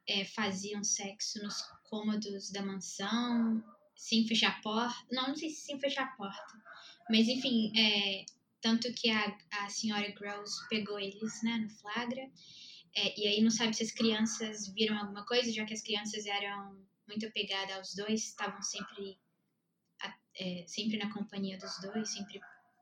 é, 0.08 0.26
faziam 0.26 0.84
sexo 0.84 1.42
nos 1.44 1.62
cômodos 1.84 2.52
da 2.52 2.64
mansão 2.64 3.64
sem 3.96 4.28
fechar 4.28 4.58
a 4.58 4.62
porta. 4.62 5.06
Não, 5.12 5.28
não 5.28 5.36
sei 5.36 5.50
se 5.50 5.68
sem 5.68 5.80
fechar 5.80 6.06
a 6.06 6.16
porta. 6.18 6.64
Mas, 7.12 7.28
enfim, 7.28 7.72
é, 7.78 8.26
tanto 8.60 8.92
que 8.94 9.12
a, 9.12 9.38
a 9.62 9.70
senhora 9.70 10.12
Gross 10.12 10.68
pegou 10.68 11.00
eles 11.00 11.44
né, 11.44 11.58
no 11.58 11.70
flagra. 11.70 12.28
É, 12.96 13.20
e 13.20 13.28
aí 13.28 13.42
não 13.42 13.52
sabe 13.52 13.76
se 13.76 13.84
as 13.84 13.92
crianças 13.92 14.68
viram 14.74 14.98
alguma 14.98 15.24
coisa, 15.28 15.54
já 15.54 15.64
que 15.64 15.76
as 15.76 15.84
crianças 15.84 16.26
eram 16.26 16.84
muito 17.08 17.28
apegadas 17.28 17.78
aos 17.78 17.94
dois, 17.94 18.24
estavam 18.24 18.62
sempre, 18.64 19.20
é, 20.40 20.64
sempre 20.68 20.98
na 20.98 21.14
companhia 21.14 21.58
dos 21.58 21.80
dois, 21.82 22.10
sempre 22.12 22.40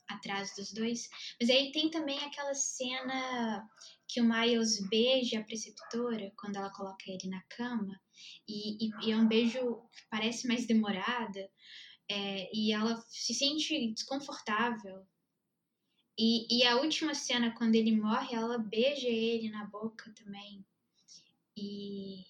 atrás 0.08 0.56
dos 0.56 0.72
dois. 0.72 1.10
Mas 1.40 1.50
aí 1.50 1.72
tem 1.72 1.90
também 1.90 2.20
aquela 2.20 2.54
cena 2.54 3.68
que 4.08 4.22
o 4.22 4.26
Miles 4.26 4.88
beija 4.90 5.40
a 5.40 5.44
preceptora 5.44 6.32
quando 6.38 6.56
ela 6.56 6.72
coloca 6.72 7.04
ele 7.08 7.30
na 7.30 7.42
cama, 7.50 8.00
e, 8.48 8.88
e, 8.88 8.92
e 9.04 9.12
é 9.12 9.18
um 9.18 9.28
beijo 9.28 9.60
que 9.60 10.04
parece 10.10 10.48
mais 10.48 10.66
demorado, 10.66 11.38
é, 12.10 12.50
e 12.54 12.72
ela 12.72 13.04
se 13.10 13.34
sente 13.34 13.94
desconfortável. 13.94 15.06
E, 16.18 16.48
e 16.50 16.66
a 16.66 16.78
última 16.78 17.14
cena, 17.14 17.54
quando 17.56 17.76
ele 17.76 17.92
morre, 17.96 18.34
ela 18.34 18.58
beija 18.58 19.08
ele 19.08 19.50
na 19.50 19.66
boca 19.66 20.12
também. 20.16 20.66
E. 21.56 22.26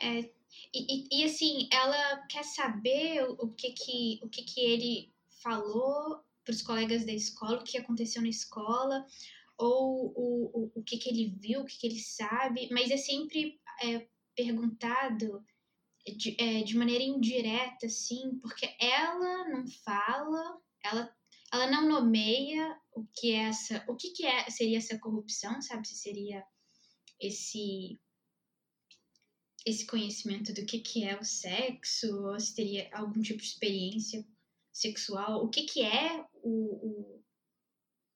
É, 0.00 0.32
e, 0.74 1.18
e, 1.18 1.20
e, 1.20 1.24
assim, 1.24 1.68
ela 1.72 2.26
quer 2.26 2.44
saber 2.44 3.24
o, 3.24 3.48
que, 3.52 3.72
que, 3.72 4.20
o 4.22 4.28
que, 4.28 4.42
que 4.42 4.60
ele 4.60 5.12
falou 5.42 6.22
para 6.44 6.52
os 6.52 6.62
colegas 6.62 7.04
da 7.04 7.12
escola, 7.12 7.60
o 7.60 7.64
que 7.64 7.78
aconteceu 7.78 8.22
na 8.22 8.28
escola, 8.28 9.04
ou 9.58 10.12
o, 10.16 10.50
o, 10.54 10.72
o 10.76 10.82
que, 10.82 10.96
que 10.98 11.08
ele 11.10 11.36
viu, 11.38 11.60
o 11.60 11.64
que, 11.64 11.78
que 11.78 11.86
ele 11.86 11.98
sabe, 11.98 12.68
mas 12.70 12.90
é 12.90 12.96
sempre 12.96 13.60
é, 13.82 14.06
perguntado 14.34 15.44
de, 16.16 16.36
é, 16.38 16.62
de 16.62 16.76
maneira 16.76 17.04
indireta, 17.04 17.86
assim, 17.86 18.38
porque 18.40 18.68
ela 18.80 19.48
não 19.48 19.66
fala, 19.84 20.60
ela, 20.84 21.14
ela 21.52 21.70
não 21.70 21.88
nomeia 21.88 22.76
o 22.94 23.06
que 23.14 23.32
é 23.32 23.48
essa, 23.48 23.84
o 23.88 23.96
que, 23.96 24.10
que 24.10 24.26
é, 24.26 24.48
seria 24.50 24.78
essa 24.78 24.98
corrupção, 24.98 25.60
sabe? 25.60 25.86
Se 25.86 25.96
seria 25.96 26.42
esse 27.20 28.00
esse 29.66 29.86
conhecimento 29.86 30.52
do 30.52 30.64
que, 30.64 30.78
que 30.78 31.04
é 31.04 31.18
o 31.18 31.24
sexo, 31.24 32.26
ou 32.26 32.40
se 32.40 32.54
teria 32.54 32.88
algum 32.92 33.20
tipo 33.20 33.40
de 33.40 33.46
experiência 33.46 34.26
sexual, 34.72 35.44
o 35.44 35.48
que, 35.48 35.64
que 35.64 35.82
é 35.82 36.24
o, 36.42 36.50
o, 36.50 37.24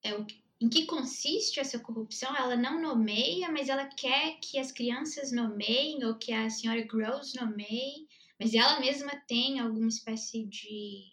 é 0.03 0.15
o 0.17 0.27
em 0.61 0.69
que 0.69 0.87
consiste 0.87 1.61
essa 1.61 1.79
corrupção? 1.79 2.35
Ela 2.35 2.57
não 2.57 2.81
nomeia, 2.81 3.51
mas 3.51 3.69
ela 3.69 3.87
quer 3.87 4.39
que 4.41 4.59
as 4.59 4.73
crianças 4.73 5.33
nomeiem 5.33 6.05
ou 6.05 6.15
que 6.15 6.33
a 6.33 6.49
senhora 6.49 6.83
Gross 6.87 7.35
nomeie, 7.35 8.07
mas 8.41 8.55
ela 8.55 8.81
mesma 8.81 9.15
tem 9.27 9.59
alguma 9.59 9.89
espécie 9.89 10.47
de 10.47 11.13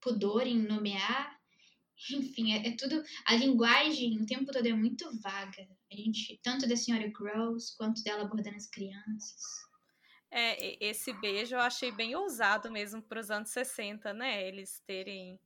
pudor 0.00 0.46
em 0.46 0.58
nomear. 0.58 1.40
Enfim, 2.12 2.52
é, 2.52 2.68
é 2.68 2.76
tudo. 2.76 3.02
A 3.24 3.34
linguagem 3.36 4.20
o 4.20 4.26
tempo 4.26 4.52
todo 4.52 4.66
é 4.66 4.74
muito 4.74 5.08
vaga. 5.20 5.66
Gente, 5.96 6.40
tanto 6.42 6.68
da 6.68 6.76
senhora 6.76 7.08
Gross 7.08 7.70
quanto 7.76 8.02
dela 8.02 8.24
abordando 8.24 8.56
as 8.56 8.66
crianças. 8.66 9.40
É, 10.30 10.84
esse 10.84 11.12
beijo 11.12 11.54
eu 11.54 11.60
achei 11.60 11.92
bem 11.92 12.16
ousado 12.16 12.68
mesmo 12.70 13.00
para 13.00 13.20
os 13.20 13.30
anos 13.30 13.50
60, 13.50 14.12
né? 14.12 14.46
Eles 14.48 14.82
terem 14.84 15.38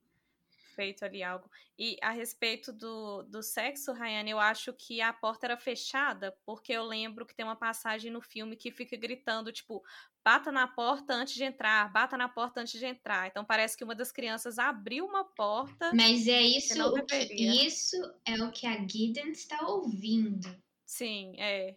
feito 0.78 1.04
ali 1.04 1.24
algo. 1.24 1.50
E 1.76 1.96
a 2.00 2.12
respeito 2.12 2.72
do, 2.72 3.24
do 3.24 3.42
sexo, 3.42 3.92
Rayane, 3.92 4.30
eu 4.30 4.38
acho 4.38 4.72
que 4.72 5.00
a 5.00 5.12
porta 5.12 5.48
era 5.48 5.56
fechada, 5.56 6.32
porque 6.46 6.72
eu 6.72 6.84
lembro 6.84 7.26
que 7.26 7.34
tem 7.34 7.44
uma 7.44 7.56
passagem 7.56 8.12
no 8.12 8.20
filme 8.20 8.54
que 8.54 8.70
fica 8.70 8.96
gritando, 8.96 9.50
tipo, 9.50 9.82
bata 10.24 10.52
na 10.52 10.68
porta 10.68 11.14
antes 11.14 11.34
de 11.34 11.42
entrar, 11.42 11.92
bata 11.92 12.16
na 12.16 12.28
porta 12.28 12.60
antes 12.60 12.78
de 12.78 12.86
entrar. 12.86 13.26
Então 13.26 13.44
parece 13.44 13.76
que 13.76 13.82
uma 13.82 13.94
das 13.94 14.12
crianças 14.12 14.56
abriu 14.56 15.04
uma 15.04 15.24
porta. 15.24 15.90
Mas 15.92 16.28
é 16.28 16.42
isso, 16.42 16.74
que, 17.06 17.26
que 17.26 17.66
isso 17.66 17.96
é 18.24 18.40
o 18.40 18.52
que 18.52 18.64
a 18.64 18.86
Gideon 18.86 19.30
está 19.30 19.66
ouvindo. 19.66 20.56
Sim, 20.86 21.34
é 21.38 21.74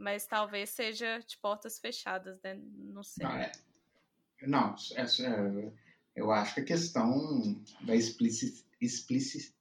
mas 0.00 0.26
talvez 0.26 0.70
seja 0.70 1.18
de 1.18 1.36
portas 1.36 1.78
fechadas, 1.78 2.40
né? 2.42 2.58
Não 2.72 3.02
sei. 3.02 3.26
Não, 3.26 3.36
é, 3.36 3.52
não 4.46 4.74
é, 4.96 5.02
é, 5.02 5.72
eu 6.14 6.30
acho 6.30 6.54
que 6.54 6.60
a 6.60 6.64
questão 6.64 7.62
da 7.82 7.94
explici, 7.94 8.64
explici, 8.80 9.54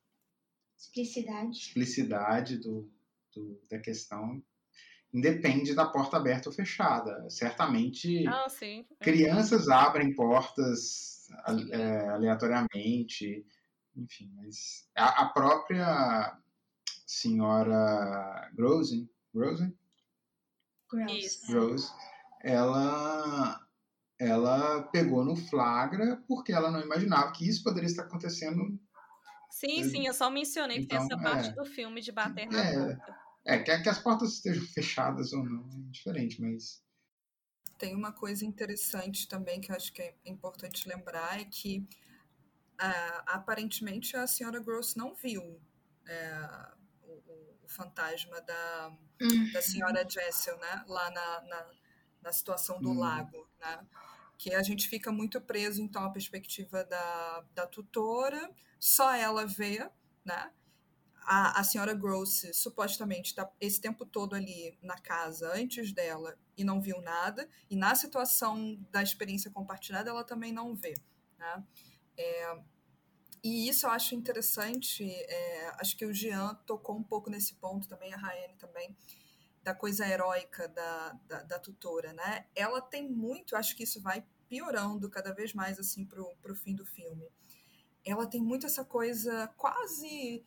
explicidade, 0.77 1.57
explicidade 1.57 2.57
do, 2.57 2.91
do, 3.33 3.62
da 3.69 3.79
questão 3.79 4.43
independe 5.13 5.73
da 5.73 5.85
porta 5.85 6.17
aberta 6.17 6.49
ou 6.49 6.55
fechada. 6.55 7.29
Certamente, 7.29 8.27
ah, 8.27 8.47
crianças 8.99 9.67
abrem 9.67 10.13
portas 10.13 11.27
é, 11.71 12.09
aleatoriamente, 12.09 13.45
enfim, 13.95 14.31
mas 14.35 14.88
a, 14.95 15.23
a 15.23 15.29
própria 15.29 16.38
senhora 17.05 18.51
Grosen, 18.53 19.09
Grosen? 19.33 19.75
Gross. 20.89 21.43
Rose, 21.49 21.91
ela, 22.41 23.59
ela 24.19 24.84
pegou 24.84 25.23
no 25.23 25.36
flagra 25.36 26.21
porque 26.27 26.51
ela 26.51 26.69
não 26.69 26.82
imaginava 26.82 27.32
que 27.32 27.47
isso 27.47 27.63
poderia 27.63 27.88
estar 27.88 28.03
acontecendo. 28.03 28.77
Sim, 29.49 29.89
sim, 29.89 30.05
eu 30.05 30.13
só 30.13 30.29
mencionei 30.29 30.79
então, 30.79 30.88
que 30.88 30.89
tem 30.89 30.97
essa 30.97 31.15
então, 31.15 31.23
parte 31.23 31.49
é, 31.49 31.51
do 31.53 31.65
filme 31.65 32.01
de 32.01 32.12
bater 32.12 32.47
na 32.47 32.60
é, 32.60 32.73
porta. 32.73 33.17
É, 33.45 33.60
que, 33.60 33.77
que 33.79 33.89
as 33.89 33.99
portas 33.99 34.34
estejam 34.34 34.65
fechadas 34.67 35.32
ou 35.34 35.43
não, 35.43 35.67
é 35.69 35.91
diferente, 35.91 36.41
mas. 36.41 36.84
Tem 37.77 37.95
uma 37.95 38.12
coisa 38.12 38.45
interessante 38.45 39.27
também 39.27 39.62
que 39.62 39.71
eu 39.71 39.75
acho 39.75 39.93
que 39.93 40.01
é 40.01 40.13
importante 40.25 40.88
lembrar, 40.88 41.39
é 41.39 41.45
que 41.45 41.88
uh, 42.73 43.23
aparentemente 43.25 44.17
a 44.17 44.27
senhora 44.27 44.60
Gross 44.60 44.95
não 44.95 45.15
viu 45.15 45.41
uh, 45.41 46.79
fantasma 47.69 48.41
da, 48.41 48.91
uhum. 49.21 49.51
da 49.53 49.62
senhora 49.62 50.05
Jessel, 50.08 50.58
né? 50.58 50.84
Lá 50.88 51.10
na, 51.12 51.41
na, 51.41 51.71
na 52.23 52.32
situação 52.34 52.82
do 52.82 52.89
uhum. 52.89 52.99
lago, 52.99 53.47
né? 53.60 53.79
Que 54.39 54.56
a 54.56 54.63
gente 54.63 54.88
fica 54.88 55.12
muito 55.12 55.39
preso, 55.39 55.82
então, 55.84 56.04
à 56.04 56.10
perspectiva 56.10 56.84
da, 56.84 57.45
da 57.54 57.67
tutora, 57.67 58.49
só 58.80 59.13
ela 59.13 59.45
vê, 59.45 59.88
né? 60.26 60.51
A, 61.24 61.59
a 61.59 61.63
senhora 61.63 61.93
Gross 61.93 62.47
supostamente 62.53 63.30
está 63.30 63.47
esse 63.61 63.80
tempo 63.80 64.03
todo 64.03 64.34
ali 64.34 64.76
na 64.82 64.97
casa 64.97 65.53
antes 65.53 65.91
dela 65.91 66.36
e 66.57 66.63
não 66.63 66.82
viu 66.82 66.99
nada, 67.01 67.47
e 67.70 67.76
na 67.76 67.93
situação 67.93 68.76
da 68.89 69.03
experiência 69.03 69.51
compartilhada 69.51 70.09
ela 70.09 70.24
também 70.24 70.51
não 70.51 70.74
vê. 70.74 70.95
Né? 71.38 71.63
É, 72.18 72.59
e 73.43 73.70
isso 73.70 73.86
eu 73.86 73.91
acho 73.91 74.16
interessante, 74.16 75.09
é, 75.09 75.70
acho 75.80 75.95
que 75.95 76.05
o 76.05 76.13
Jean 76.13 76.55
tocou 76.66 76.97
um 76.97 77.03
pouco 77.03 77.30
nesse 77.30 77.53
ponto 77.55 77.88
também, 77.88 78.13
a 78.13 78.18
Raene 78.18 78.55
também, 78.55 78.95
da 79.63 79.74
coisa 79.74 80.07
heróica 80.07 80.68
da, 80.68 81.20
da, 81.28 81.43
da, 81.43 81.59
tutora, 81.59 82.11
né? 82.13 82.45
Ela 82.55 82.82
tem 82.82 83.07
muito, 83.07 83.55
acho 83.55 83.76
que 83.76 83.84
isso 83.84 84.01
vai 84.01 84.26
piorando 84.50 85.10
cada 85.10 85.32
vez 85.32 85.54
mais, 85.54 85.80
assim, 85.80 86.04
pro, 86.04 86.36
pro 86.41 86.56
fim 86.56 86.76
do 86.76 86.86
filme. 86.86 87.30
Ela 88.04 88.26
tem 88.26 88.41
muito 88.41 88.66
essa 88.66 88.84
coisa 88.84 89.47
quase 89.56 90.43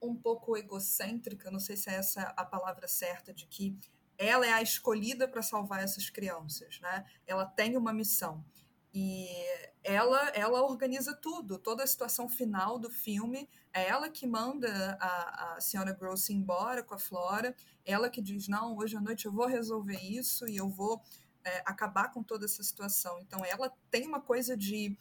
um 0.00 0.14
pouco 0.14 0.56
egocêntrica, 0.56 1.50
não 1.50 1.58
sei 1.58 1.76
se 1.76 1.88
é 1.88 1.94
essa 1.94 2.22
a 2.36 2.44
palavra 2.44 2.86
certa, 2.86 3.32
de 3.32 3.46
que 3.46 3.76
ela 4.18 4.46
é 4.46 4.52
a 4.52 4.62
escolhida 4.62 5.26
para 5.26 5.42
salvar 5.42 5.82
essas 5.82 6.10
crianças, 6.10 6.78
né? 6.80 7.04
Ela 7.26 7.46
tem 7.46 7.76
uma 7.76 7.92
missão. 7.92 8.44
E 8.92 9.28
ela, 9.84 10.30
ela 10.30 10.62
organiza 10.62 11.14
tudo, 11.14 11.58
toda 11.58 11.84
a 11.84 11.86
situação 11.86 12.30
final 12.30 12.78
do 12.78 12.90
filme. 12.90 13.46
É 13.72 13.88
ela 13.88 14.08
que 14.08 14.26
manda 14.26 14.96
a, 14.98 15.54
a 15.56 15.60
senhora 15.60 15.92
Gross 15.92 16.30
embora 16.30 16.82
com 16.82 16.94
a 16.94 16.98
Flora. 16.98 17.54
Ela 17.84 18.08
que 18.08 18.22
diz: 18.22 18.48
Não, 18.48 18.74
hoje 18.74 18.96
à 18.96 19.00
noite 19.00 19.26
eu 19.26 19.32
vou 19.32 19.46
resolver 19.46 20.00
isso 20.00 20.48
e 20.48 20.56
eu 20.56 20.68
vou 20.70 21.02
é, 21.46 21.62
acabar 21.64 22.12
com 22.12 22.22
toda 22.22 22.44
essa 22.44 22.62
situação. 22.62 23.20
Então, 23.20 23.44
ela 23.44 23.72
tem 23.88 24.04
uma 24.04 24.20
coisa 24.20 24.56
de, 24.56 24.98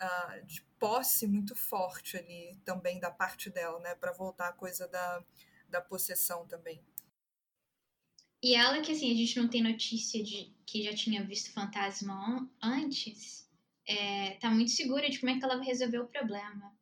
uh, 0.00 0.46
de 0.46 0.62
posse 0.78 1.26
muito 1.26 1.56
forte 1.56 2.16
ali 2.16 2.56
também 2.64 3.00
da 3.00 3.10
parte 3.10 3.50
dela, 3.50 3.80
né? 3.80 3.96
Para 3.96 4.12
voltar 4.12 4.48
à 4.48 4.52
coisa 4.52 4.86
da, 4.86 5.24
da 5.68 5.80
possessão 5.80 6.46
também. 6.46 6.80
E 8.40 8.54
ela 8.54 8.80
que, 8.80 8.92
assim, 8.92 9.12
a 9.12 9.16
gente 9.16 9.40
não 9.40 9.48
tem 9.48 9.60
notícia 9.60 10.22
de 10.22 10.54
que 10.64 10.84
já 10.84 10.94
tinha 10.94 11.24
visto 11.24 11.52
fantasma 11.52 12.48
antes, 12.62 13.50
é, 13.84 14.34
tá 14.34 14.48
muito 14.48 14.70
segura 14.70 15.10
de 15.10 15.18
como 15.18 15.32
é 15.32 15.38
que 15.38 15.44
ela 15.44 15.56
vai 15.56 15.66
resolver 15.66 15.98
o 15.98 16.06
problema. 16.06 16.72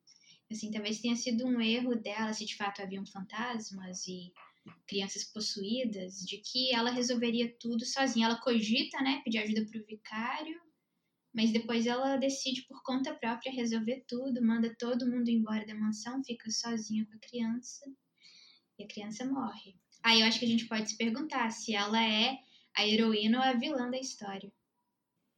Assim, 0.50 0.70
talvez 0.70 1.00
tenha 1.00 1.16
sido 1.16 1.46
um 1.46 1.58
erro 1.60 1.96
dela, 1.96 2.34
se 2.34 2.44
de 2.44 2.54
fato 2.54 2.82
haviam 2.82 3.06
fantasmas 3.06 4.06
e 4.06 4.32
crianças 4.86 5.24
possuídas, 5.24 6.18
de 6.20 6.38
que 6.38 6.74
ela 6.74 6.90
resolveria 6.90 7.54
tudo 7.58 7.84
sozinha. 7.84 8.26
Ela 8.26 8.40
cogita, 8.40 9.00
né, 9.00 9.20
pedir 9.24 9.38
ajuda 9.38 9.66
pro 9.66 9.86
vicário, 9.86 10.60
mas 11.34 11.52
depois 11.52 11.86
ela 11.86 12.16
decide 12.16 12.62
por 12.62 12.82
conta 12.82 13.14
própria 13.14 13.52
resolver 13.52 14.04
tudo, 14.08 14.44
manda 14.44 14.74
todo 14.78 15.10
mundo 15.10 15.28
embora 15.28 15.66
da 15.66 15.74
mansão, 15.74 16.24
fica 16.24 16.50
sozinha 16.50 17.04
com 17.06 17.14
a 17.14 17.20
criança 17.20 17.84
e 18.78 18.84
a 18.84 18.88
criança 18.88 19.24
morre. 19.24 19.76
Aí 20.02 20.20
eu 20.20 20.26
acho 20.26 20.38
que 20.38 20.44
a 20.44 20.48
gente 20.48 20.66
pode 20.66 20.88
se 20.88 20.96
perguntar 20.96 21.50
se 21.50 21.74
ela 21.74 22.02
é 22.02 22.38
a 22.76 22.86
heroína 22.86 23.38
ou 23.38 23.44
a 23.44 23.52
vilã 23.52 23.90
da 23.90 23.98
história. 23.98 24.52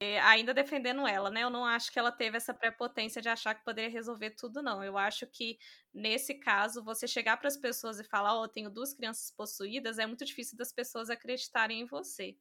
É, 0.00 0.20
ainda 0.20 0.54
defendendo 0.54 1.06
ela, 1.08 1.28
né? 1.28 1.42
Eu 1.42 1.50
não 1.50 1.64
acho 1.64 1.90
que 1.92 1.98
ela 1.98 2.12
teve 2.12 2.36
essa 2.36 2.54
prepotência 2.54 3.20
de 3.20 3.28
achar 3.28 3.54
que 3.54 3.64
poderia 3.64 3.90
resolver 3.90 4.30
tudo, 4.30 4.62
não. 4.62 4.82
Eu 4.82 4.96
acho 4.96 5.26
que, 5.26 5.58
nesse 5.92 6.34
caso, 6.34 6.84
você 6.84 7.08
chegar 7.08 7.36
para 7.36 7.48
as 7.48 7.56
pessoas 7.56 7.98
e 7.98 8.04
falar, 8.04 8.34
ó, 8.36 8.42
oh, 8.44 8.48
tenho 8.48 8.70
duas 8.70 8.94
crianças 8.94 9.32
possuídas, 9.32 9.98
é 9.98 10.06
muito 10.06 10.24
difícil 10.24 10.56
das 10.56 10.72
pessoas 10.72 11.10
acreditarem 11.10 11.80
em 11.80 11.86
você. 11.86 12.36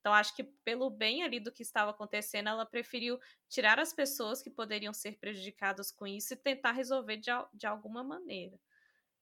Então, 0.00 0.12
acho 0.14 0.34
que 0.34 0.42
pelo 0.64 0.90
bem 0.90 1.22
ali 1.22 1.38
do 1.38 1.52
que 1.52 1.62
estava 1.62 1.90
acontecendo, 1.90 2.48
ela 2.48 2.66
preferiu 2.66 3.18
tirar 3.48 3.78
as 3.78 3.92
pessoas 3.92 4.42
que 4.42 4.50
poderiam 4.50 4.92
ser 4.94 5.18
prejudicadas 5.18 5.92
com 5.92 6.06
isso 6.06 6.32
e 6.32 6.36
tentar 6.36 6.72
resolver 6.72 7.18
de, 7.18 7.30
de 7.52 7.66
alguma 7.66 8.02
maneira. 8.02 8.58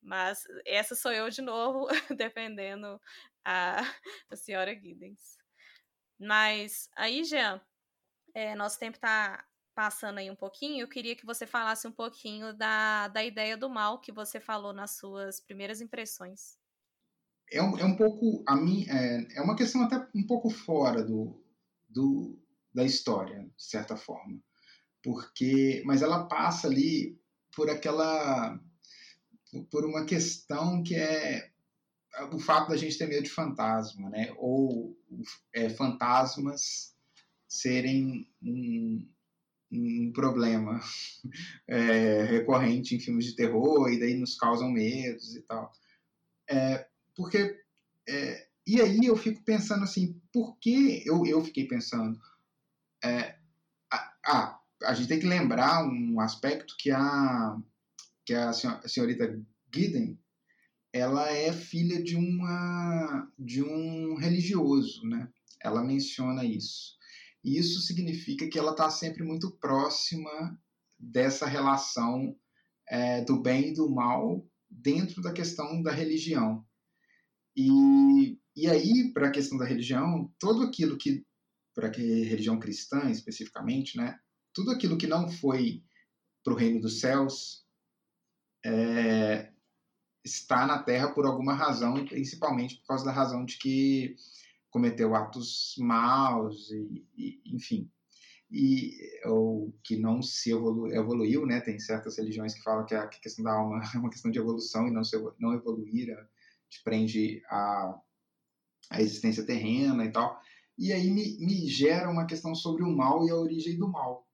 Mas 0.03 0.45
essa 0.64 0.95
sou 0.95 1.12
eu 1.12 1.28
de 1.28 1.43
novo 1.43 1.86
defendendo 2.16 3.01
a, 3.45 3.82
a 4.30 4.36
senhora 4.36 4.74
Giddens. 4.74 5.38
Mas 6.18 6.88
aí, 6.97 7.24
Jean, 7.24 7.61
é, 8.35 8.55
nosso 8.55 8.78
tempo 8.78 8.97
está 8.97 9.45
passando 9.74 10.18
aí 10.18 10.31
um 10.31 10.37
pouquinho. 10.37 10.83
Eu 10.83 10.89
queria 10.89 11.16
que 11.16 11.24
você 11.24 11.47
falasse 11.47 11.87
um 11.87 11.93
pouquinho 11.93 12.53
da, 12.53 13.09
da 13.09 13.24
ideia 13.24 13.57
do 13.57 13.70
mal 13.70 14.01
que 14.01 14.12
você 14.12 14.39
falou 14.39 14.72
nas 14.72 14.93
suas 14.93 15.41
primeiras 15.41 15.81
impressões. 15.81 16.59
É 17.51 17.62
um, 17.62 17.78
é 17.78 17.85
um 17.85 17.97
pouco 17.97 18.45
a 18.47 18.55
mim 18.55 18.87
é, 18.89 19.39
é 19.39 19.41
uma 19.41 19.57
questão 19.57 19.83
até 19.83 20.07
um 20.14 20.24
pouco 20.24 20.51
fora 20.51 21.03
do, 21.03 21.43
do 21.89 22.39
da 22.72 22.85
história, 22.85 23.51
de 23.57 23.64
certa 23.64 23.97
forma, 23.97 24.41
porque 25.03 25.83
mas 25.85 26.03
ela 26.03 26.28
passa 26.28 26.68
ali 26.68 27.20
por 27.53 27.68
aquela 27.68 28.57
por 29.70 29.85
uma 29.85 30.05
questão 30.05 30.81
que 30.83 30.95
é 30.95 31.51
o 32.33 32.39
fato 32.39 32.68
da 32.68 32.76
gente 32.76 32.97
ter 32.97 33.09
medo 33.09 33.24
de 33.24 33.31
fantasma, 33.31 34.09
né? 34.11 34.33
Ou 34.37 34.97
é, 35.53 35.68
fantasmas 35.70 36.95
serem 37.51 38.30
um, 38.40 39.05
um 39.72 40.12
problema 40.12 40.80
é, 41.66 42.22
recorrente 42.22 42.94
em 42.94 43.01
filmes 43.01 43.24
de 43.24 43.34
terror 43.34 43.90
e 43.90 43.98
daí 43.98 44.14
nos 44.14 44.36
causam 44.36 44.70
medos 44.70 45.34
e 45.34 45.42
tal. 45.42 45.72
É, 46.48 46.86
porque 47.14 47.61
é, 48.09 48.46
e 48.66 48.80
aí 48.80 49.01
eu 49.05 49.16
fico 49.16 49.42
pensando 49.42 49.82
assim, 49.82 50.20
por 50.32 50.57
que 50.59 51.03
eu, 51.05 51.26
eu 51.26 51.44
fiquei 51.44 51.66
pensando 51.66 52.20
é, 53.03 53.36
ah, 54.24 54.61
a 54.84 54.94
gente 54.94 55.09
tem 55.09 55.18
que 55.18 55.26
lembrar 55.26 55.84
um 55.84 56.20
aspecto 56.20 56.76
que 56.78 56.90
a 56.90 57.59
que 58.24 58.34
a 58.34 58.53
senhorita 58.53 59.42
Gideon 59.74 60.14
ela 60.92 61.28
é 61.30 61.53
filha 61.53 62.01
de 62.03 62.16
uma 62.16 63.28
de 63.38 63.62
um 63.62 64.14
religioso, 64.14 65.05
né? 65.07 65.28
Ela 65.61 65.82
menciona 65.82 66.44
isso. 66.44 66.99
E 67.43 67.59
isso 67.59 67.80
significa 67.80 68.49
que 68.49 68.59
ela 68.59 68.72
está 68.72 68.91
sempre 68.91 69.22
muito 69.22 69.51
próxima 69.59 70.30
dessa 70.99 71.47
relação 71.47 72.36
é, 72.88 73.24
do 73.24 73.41
bem 73.41 73.70
e 73.70 73.74
do 73.74 73.88
mal 73.88 74.47
dentro 74.68 75.22
da 75.22 75.32
questão 75.32 75.82
da 75.82 75.91
religião. 75.91 76.64
E, 77.57 78.38
e 78.55 78.68
aí, 78.68 79.12
para 79.12 79.28
a 79.28 79.32
questão 79.32 79.59
da 79.59 79.64
religião, 79.64 80.32
tudo 80.38 80.62
aquilo 80.62 80.99
que, 80.99 81.24
para 81.74 81.88
a 81.88 81.93
religião 81.93 82.59
cristã 82.59 83.11
especificamente, 83.11 83.97
né, 83.97 84.18
tudo 84.55 84.70
aquilo 84.70 84.99
que 84.99 85.07
não 85.07 85.28
foi 85.28 85.82
para 86.45 86.53
o 86.53 86.57
reino 86.57 86.80
dos 86.80 87.01
céus 87.01 87.64
é, 88.64 89.51
está 90.24 90.66
na 90.66 90.82
terra 90.82 91.12
por 91.12 91.26
alguma 91.26 91.55
razão, 91.55 91.99
e 91.99 92.05
principalmente 92.05 92.76
por 92.76 92.86
causa 92.88 93.05
da 93.05 93.12
razão 93.12 93.45
de 93.45 93.59
que 93.59 94.14
cometeu 94.70 95.14
atos 95.14 95.74
maus, 95.78 96.70
e, 96.70 97.06
e 97.16 97.42
enfim, 97.54 97.90
e, 98.50 99.20
ou 99.26 99.72
que 99.84 99.96
não 99.96 100.20
se 100.22 100.50
evolu 100.50 100.92
evoluiu, 100.92 101.46
né? 101.46 101.60
Tem 101.60 101.78
certas 101.78 102.18
religiões 102.18 102.54
que 102.54 102.62
falam 102.62 102.84
que 102.84 102.94
a, 102.94 103.06
questão 103.06 103.44
da 103.44 103.52
alma 103.52 103.80
é 103.94 103.98
uma 103.98 104.10
questão 104.10 104.30
de 104.30 104.38
evolução 104.38 104.88
e 104.88 104.90
não, 104.90 105.04
se, 105.04 105.16
não 105.38 105.54
evoluir 105.54 106.08
te 106.68 106.82
prende 106.82 107.42
a, 107.48 108.00
a 108.90 109.00
existência 109.00 109.44
terrena 109.46 110.04
e 110.04 110.10
tal. 110.10 110.40
E 110.78 110.92
aí 110.92 111.10
me, 111.10 111.36
me 111.38 111.68
gera 111.68 112.10
uma 112.10 112.26
questão 112.26 112.54
sobre 112.54 112.82
o 112.82 112.96
mal 112.96 113.26
e 113.26 113.30
a 113.30 113.36
origem 113.36 113.78
do 113.78 113.88
mal. 113.88 114.26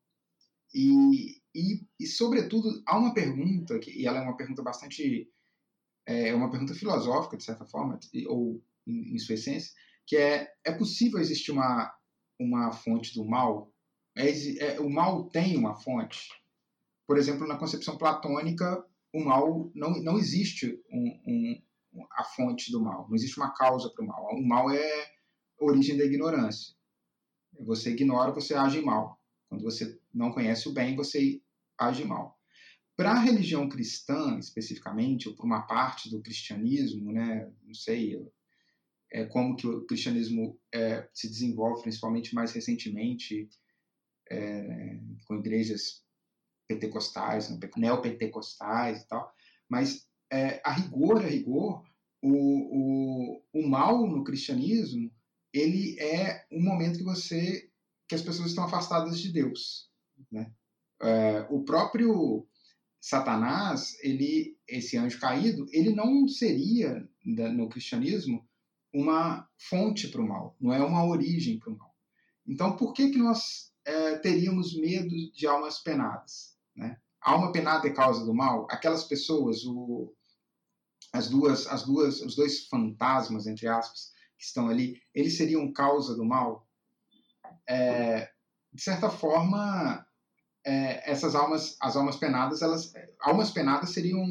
E, 0.75 1.43
e, 1.55 1.87
e 1.99 2.07
sobretudo, 2.07 2.83
há 2.87 2.99
uma 2.99 3.15
pergunta, 3.15 3.79
que, 3.79 3.91
e 3.91 4.07
ela 4.07 4.19
é 4.19 4.23
uma 4.23 4.37
pergunta 4.37 4.63
bastante. 4.63 5.31
É 6.09 6.33
uma 6.35 6.51
pergunta 6.51 6.75
filosófica, 6.75 7.37
de 7.37 7.43
certa 7.43 7.65
forma, 7.65 7.99
ou 8.29 8.63
em, 8.87 9.15
em 9.15 9.19
sua 9.19 9.35
essência, 9.35 9.73
que 10.07 10.17
é, 10.17 10.49
é 10.65 10.73
possível 10.73 11.19
existir 11.19 11.51
uma, 11.51 11.93
uma 12.39 12.73
fonte 12.73 13.15
do 13.15 13.25
mal? 13.25 13.73
É, 14.17 14.29
é, 14.59 14.81
o 14.81 14.89
mal 14.89 15.29
tem 15.29 15.57
uma 15.57 15.75
fonte? 15.75 16.29
Por 17.07 17.19
exemplo, 17.19 17.47
na 17.47 17.59
concepção 17.59 17.99
platônica, 17.99 18.85
o 19.13 19.25
mal 19.25 19.71
não, 19.75 19.91
não 20.03 20.19
existe 20.19 20.83
um, 20.91 21.23
um, 21.27 22.07
a 22.13 22.25
fonte 22.25 22.71
do 22.71 22.81
mal, 22.81 23.07
não 23.09 23.15
existe 23.15 23.39
uma 23.39 23.55
causa 23.55 23.91
para 23.91 24.05
o 24.05 24.09
mal. 24.09 24.27
O 24.35 24.47
mal 24.47 24.71
é 24.71 25.17
origem 25.59 25.97
da 25.97 26.05
ignorância. 26.05 26.75
Você 27.61 27.91
ignora, 27.91 28.33
você 28.33 28.55
age 28.55 28.81
mal. 28.83 29.21
Quando 29.49 29.63
você 29.63 29.99
não 30.13 30.33
conhece 30.33 30.69
o 30.69 30.73
bem, 30.73 30.97
você 30.97 31.41
age 31.79 32.05
mal. 32.05 32.39
Para 32.97 33.13
a 33.13 33.21
religião 33.21 33.69
cristã, 33.69 34.39
especificamente, 34.39 35.29
ou 35.29 35.37
para 35.37 35.47
uma 35.47 35.67
parte 35.67 36.11
do 36.11 36.23
cristianismo, 36.23 37.13
né, 37.13 37.53
não 37.63 37.75
sei, 37.75 38.19
é, 39.13 39.25
como 39.25 39.57
que 39.57 39.67
o 39.67 39.87
cristianismo 39.87 40.59
é, 40.73 41.09
se 41.13 41.29
desenvolve, 41.29 41.83
principalmente 41.83 42.35
mais 42.35 42.53
recentemente, 42.53 43.49
é, 44.31 44.99
com 45.27 45.37
igrejas 45.37 46.05
pentecostais, 46.69 47.49
neopentecostais 47.77 49.03
e 49.03 49.09
tal. 49.09 49.33
Mas, 49.69 50.07
é, 50.31 50.61
a 50.65 50.73
rigor, 50.73 51.19
a 51.19 51.27
rigor, 51.27 51.85
o, 52.23 52.33
o, 52.33 53.43
o 53.53 53.69
mal 53.69 54.07
no 54.07 54.25
cristianismo, 54.25 55.11
ele 55.53 55.99
é 56.01 56.45
um 56.51 56.63
momento 56.63 56.99
que 56.99 57.05
você 57.05 57.71
que 58.09 58.15
as 58.15 58.23
pessoas 58.23 58.51
estão 58.51 58.65
afastadas 58.65 59.19
de 59.19 59.33
Deus, 59.33 59.91
né? 60.31 60.53
É, 61.03 61.47
o 61.51 61.65
próprio 61.65 62.47
Satanás, 63.01 63.99
ele, 64.01 64.57
esse 64.67 64.97
anjo 64.97 65.19
caído, 65.21 65.67
ele 65.73 65.95
não 65.95 66.27
seria 66.29 67.09
no 67.25 67.69
cristianismo 67.69 68.49
uma 68.97 69.47
fonte 69.59 70.09
para 70.09 70.23
o 70.23 70.27
mal, 70.27 70.57
não 70.59 70.73
é 70.73 70.83
uma 70.83 71.05
origem 71.05 71.59
para 71.59 71.71
o 71.71 71.77
mal. 71.77 71.95
Então, 72.47 72.77
por 72.77 72.95
que, 72.95 73.11
que 73.11 73.19
nós 73.19 73.71
é, 73.85 74.17
teríamos 74.19 74.75
medo 74.75 75.15
de 75.35 75.47
almas 75.47 75.83
penadas? 75.83 76.57
Né? 76.75 76.97
Alma 77.21 77.53
penada 77.53 77.87
é 77.87 77.93
causa 77.93 78.25
do 78.25 78.33
mal? 78.33 78.67
Aquelas 78.71 79.05
pessoas, 79.05 79.65
o, 79.67 80.15
as 81.13 81.29
duas, 81.29 81.67
as 81.67 81.85
duas, 81.85 82.23
os 82.23 82.35
dois 82.35 82.67
fantasmas, 82.69 83.47
entre 83.47 83.69
aspas, 83.69 84.13
que 84.39 84.45
estão 84.45 84.69
ali, 84.69 84.99
eles 85.15 85.37
seriam 85.37 85.71
causa 85.73 86.17
do 86.17 86.25
mal? 86.25 86.67
É, 87.69 88.31
de 88.73 88.83
certa 88.83 89.11
forma, 89.11 90.07
é, 90.65 91.11
essas 91.11 91.35
almas, 91.35 91.77
as 91.83 91.97
almas 91.97 92.17
penadas, 92.17 92.63
elas, 92.63 92.95
almas 93.21 93.51
penadas 93.51 93.91
seriam 93.91 94.25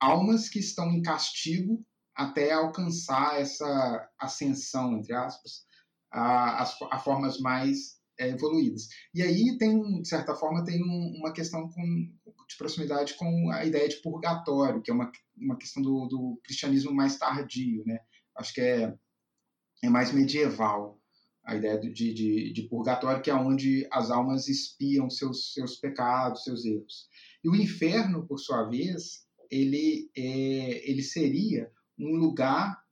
almas 0.00 0.48
que 0.48 0.58
estão 0.58 0.90
em 0.90 1.02
castigo 1.02 1.84
até 2.18 2.50
alcançar 2.50 3.40
essa 3.40 4.10
ascensão, 4.18 4.98
entre 4.98 5.14
aspas, 5.14 5.64
a, 6.12 6.64
a, 6.90 6.98
formas 6.98 7.38
mais 7.38 8.00
é, 8.18 8.30
evoluídas. 8.30 8.88
E 9.14 9.22
aí 9.22 9.56
tem, 9.56 10.02
de 10.02 10.08
certa 10.08 10.34
forma, 10.34 10.64
tem 10.64 10.82
um, 10.82 11.18
uma 11.20 11.32
questão 11.32 11.68
com, 11.68 12.12
de 12.48 12.56
proximidade 12.58 13.14
com 13.14 13.52
a 13.52 13.64
ideia 13.64 13.88
de 13.88 14.02
purgatório, 14.02 14.82
que 14.82 14.90
é 14.90 14.94
uma, 14.94 15.12
uma 15.36 15.56
questão 15.56 15.80
do, 15.80 16.08
do 16.08 16.40
cristianismo 16.42 16.92
mais 16.92 17.16
tardio, 17.16 17.84
né? 17.86 18.00
Acho 18.36 18.52
que 18.52 18.62
é, 18.62 18.92
é 19.84 19.88
mais 19.88 20.10
medieval 20.10 21.00
a 21.44 21.54
ideia 21.54 21.78
de, 21.78 21.92
de, 21.92 22.52
de 22.52 22.62
purgatório, 22.68 23.22
que 23.22 23.30
é 23.30 23.34
onde 23.34 23.86
as 23.92 24.10
almas 24.10 24.48
espiam 24.48 25.08
seus, 25.08 25.54
seus 25.54 25.76
pecados, 25.76 26.42
seus 26.42 26.64
erros. 26.64 27.08
E 27.44 27.48
o 27.48 27.54
inferno, 27.54 28.26
por 28.26 28.38
sua 28.40 28.68
vez, 28.68 29.24
ele, 29.48 30.10
é, 30.16 30.90
ele 30.90 31.02
seria 31.02 31.70
um 31.98 32.16
lugar, 32.16 32.82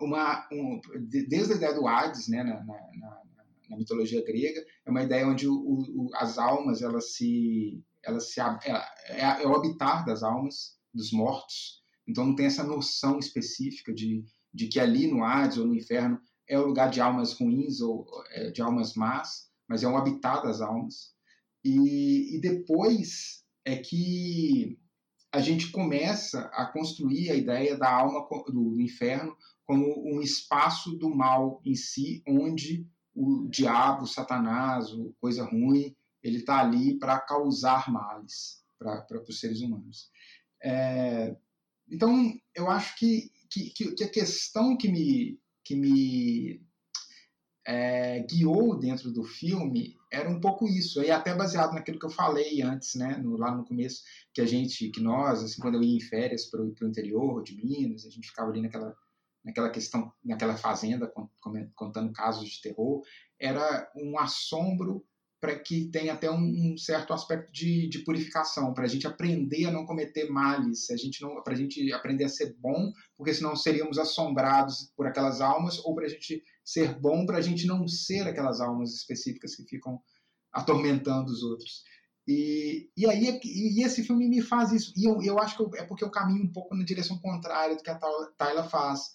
uma, 0.00 0.46
um, 0.52 0.80
desde 1.28 1.52
a 1.52 1.56
ideia 1.56 1.74
do 1.74 1.86
Hades, 1.86 2.28
né, 2.28 2.42
na, 2.42 2.64
na, 2.64 2.74
na, 2.96 3.22
na 3.70 3.76
mitologia 3.76 4.24
grega, 4.24 4.64
é 4.84 4.90
uma 4.90 5.02
ideia 5.02 5.26
onde 5.26 5.46
o, 5.46 5.54
o, 5.54 6.10
as 6.14 6.38
almas 6.38 6.82
elas 6.82 7.14
se, 7.14 7.82
elas 8.02 8.32
se 8.32 8.40
é, 8.40 8.58
é, 9.06 9.42
é, 9.42 9.46
o 9.46 9.54
habitar 9.54 10.04
das 10.04 10.22
almas 10.22 10.78
dos 10.92 11.12
mortos. 11.12 11.82
Então 12.06 12.24
não 12.24 12.34
tem 12.34 12.46
essa 12.46 12.64
noção 12.64 13.18
específica 13.18 13.92
de, 13.92 14.24
de 14.52 14.68
que 14.68 14.80
ali 14.80 15.06
no 15.06 15.22
Hades 15.22 15.58
ou 15.58 15.66
no 15.66 15.74
inferno 15.74 16.18
é 16.48 16.58
o 16.58 16.66
lugar 16.66 16.90
de 16.90 17.00
almas 17.00 17.34
ruins 17.34 17.80
ou 17.80 18.06
é, 18.30 18.50
de 18.50 18.62
almas 18.62 18.94
más, 18.94 19.50
mas 19.68 19.82
é 19.82 19.88
um 19.88 19.96
habitat 19.96 20.42
das 20.42 20.62
almas. 20.62 21.14
E, 21.62 22.36
e 22.36 22.40
depois 22.40 23.44
é 23.64 23.76
que 23.76 24.78
a 25.32 25.40
gente 25.40 25.70
começa 25.70 26.40
a 26.52 26.66
construir 26.66 27.30
a 27.30 27.34
ideia 27.34 27.76
da 27.76 27.90
alma 27.90 28.26
do, 28.46 28.80
inferno 28.80 29.36
como 29.66 29.84
um 30.06 30.22
espaço 30.22 30.96
do 30.96 31.14
mal 31.14 31.60
em 31.64 31.74
si, 31.74 32.22
onde 32.26 32.86
o 33.14 33.46
diabo, 33.48 34.04
o 34.04 34.06
Satanás, 34.06 34.90
o 34.92 35.14
coisa 35.20 35.44
ruim, 35.44 35.94
ele 36.22 36.38
está 36.38 36.60
ali 36.60 36.98
para 36.98 37.20
causar 37.20 37.90
males 37.90 38.64
para 38.78 39.22
os 39.28 39.40
seres 39.40 39.60
humanos. 39.60 40.10
É, 40.62 41.36
então, 41.90 42.32
eu 42.54 42.70
acho 42.70 42.96
que, 42.96 43.30
que, 43.50 43.70
que, 43.70 44.04
a 44.04 44.10
questão 44.10 44.76
que 44.76 44.88
me, 44.88 45.38
que 45.64 45.74
me 45.74 46.62
é, 47.66 48.20
guiou 48.20 48.78
dentro 48.78 49.10
do 49.10 49.24
filme 49.24 49.97
era 50.10 50.28
um 50.28 50.40
pouco 50.40 50.66
isso, 50.66 51.02
e 51.02 51.10
até 51.10 51.34
baseado 51.34 51.74
naquilo 51.74 51.98
que 51.98 52.06
eu 52.06 52.10
falei 52.10 52.62
antes, 52.62 52.94
né, 52.94 53.16
no, 53.18 53.36
lá 53.36 53.54
no 53.54 53.64
começo, 53.64 54.02
que 54.32 54.40
a 54.40 54.46
gente, 54.46 54.88
que 54.90 55.00
nós, 55.00 55.42
assim, 55.42 55.60
quando 55.60 55.74
eu 55.74 55.82
ia 55.82 55.96
em 55.96 56.00
férias 56.00 56.46
para 56.46 56.62
o 56.62 56.74
interior 56.82 57.42
de 57.42 57.56
Minas, 57.56 58.06
a 58.06 58.10
gente 58.10 58.28
ficava 58.28 58.50
ali 58.50 58.62
naquela, 58.62 58.94
naquela 59.44 59.70
questão, 59.70 60.12
naquela 60.24 60.56
fazenda, 60.56 61.12
contando 61.74 62.12
casos 62.12 62.48
de 62.48 62.60
terror, 62.62 63.02
era 63.38 63.90
um 63.94 64.18
assombro 64.18 65.04
para 65.40 65.58
que 65.58 65.88
tenha 65.90 66.14
até 66.14 66.30
um, 66.30 66.72
um 66.72 66.76
certo 66.76 67.12
aspecto 67.12 67.52
de, 67.52 67.88
de 67.88 68.00
purificação, 68.00 68.74
para 68.74 68.84
a 68.84 68.88
gente 68.88 69.06
aprender 69.06 69.66
a 69.66 69.70
não 69.70 69.86
cometer 69.86 70.28
males, 70.28 70.90
a 70.90 70.96
gente 70.96 71.22
não, 71.22 71.42
para 71.42 71.52
a 71.52 71.56
gente 71.56 71.92
aprender 71.92 72.24
a 72.24 72.28
ser 72.28 72.56
bom, 72.58 72.92
porque 73.16 73.32
senão 73.32 73.54
seríamos 73.54 73.98
assombrados 73.98 74.92
por 74.96 75.06
aquelas 75.06 75.40
almas, 75.40 75.78
ou 75.84 75.94
para 75.94 76.06
a 76.06 76.08
gente 76.08 76.42
ser 76.64 76.98
bom, 76.98 77.24
para 77.24 77.38
a 77.38 77.42
gente 77.42 77.66
não 77.66 77.86
ser 77.86 78.26
aquelas 78.26 78.60
almas 78.60 78.94
específicas 78.94 79.54
que 79.54 79.64
ficam 79.64 80.00
atormentando 80.52 81.30
os 81.30 81.42
outros. 81.42 81.84
E, 82.26 82.90
e 82.94 83.08
aí 83.08 83.40
e 83.42 83.82
esse 83.82 84.04
filme 84.04 84.28
me 84.28 84.42
faz 84.42 84.72
isso. 84.72 84.92
E 84.94 85.08
eu, 85.08 85.22
eu 85.22 85.38
acho 85.38 85.56
que 85.56 85.62
eu, 85.62 85.70
é 85.76 85.86
porque 85.86 86.04
eu 86.04 86.10
caminho 86.10 86.44
um 86.44 86.52
pouco 86.52 86.74
na 86.74 86.84
direção 86.84 87.18
contrária 87.18 87.74
do 87.74 87.82
que 87.82 87.88
a 87.88 87.98
Tyler 88.36 88.68
faz. 88.68 89.12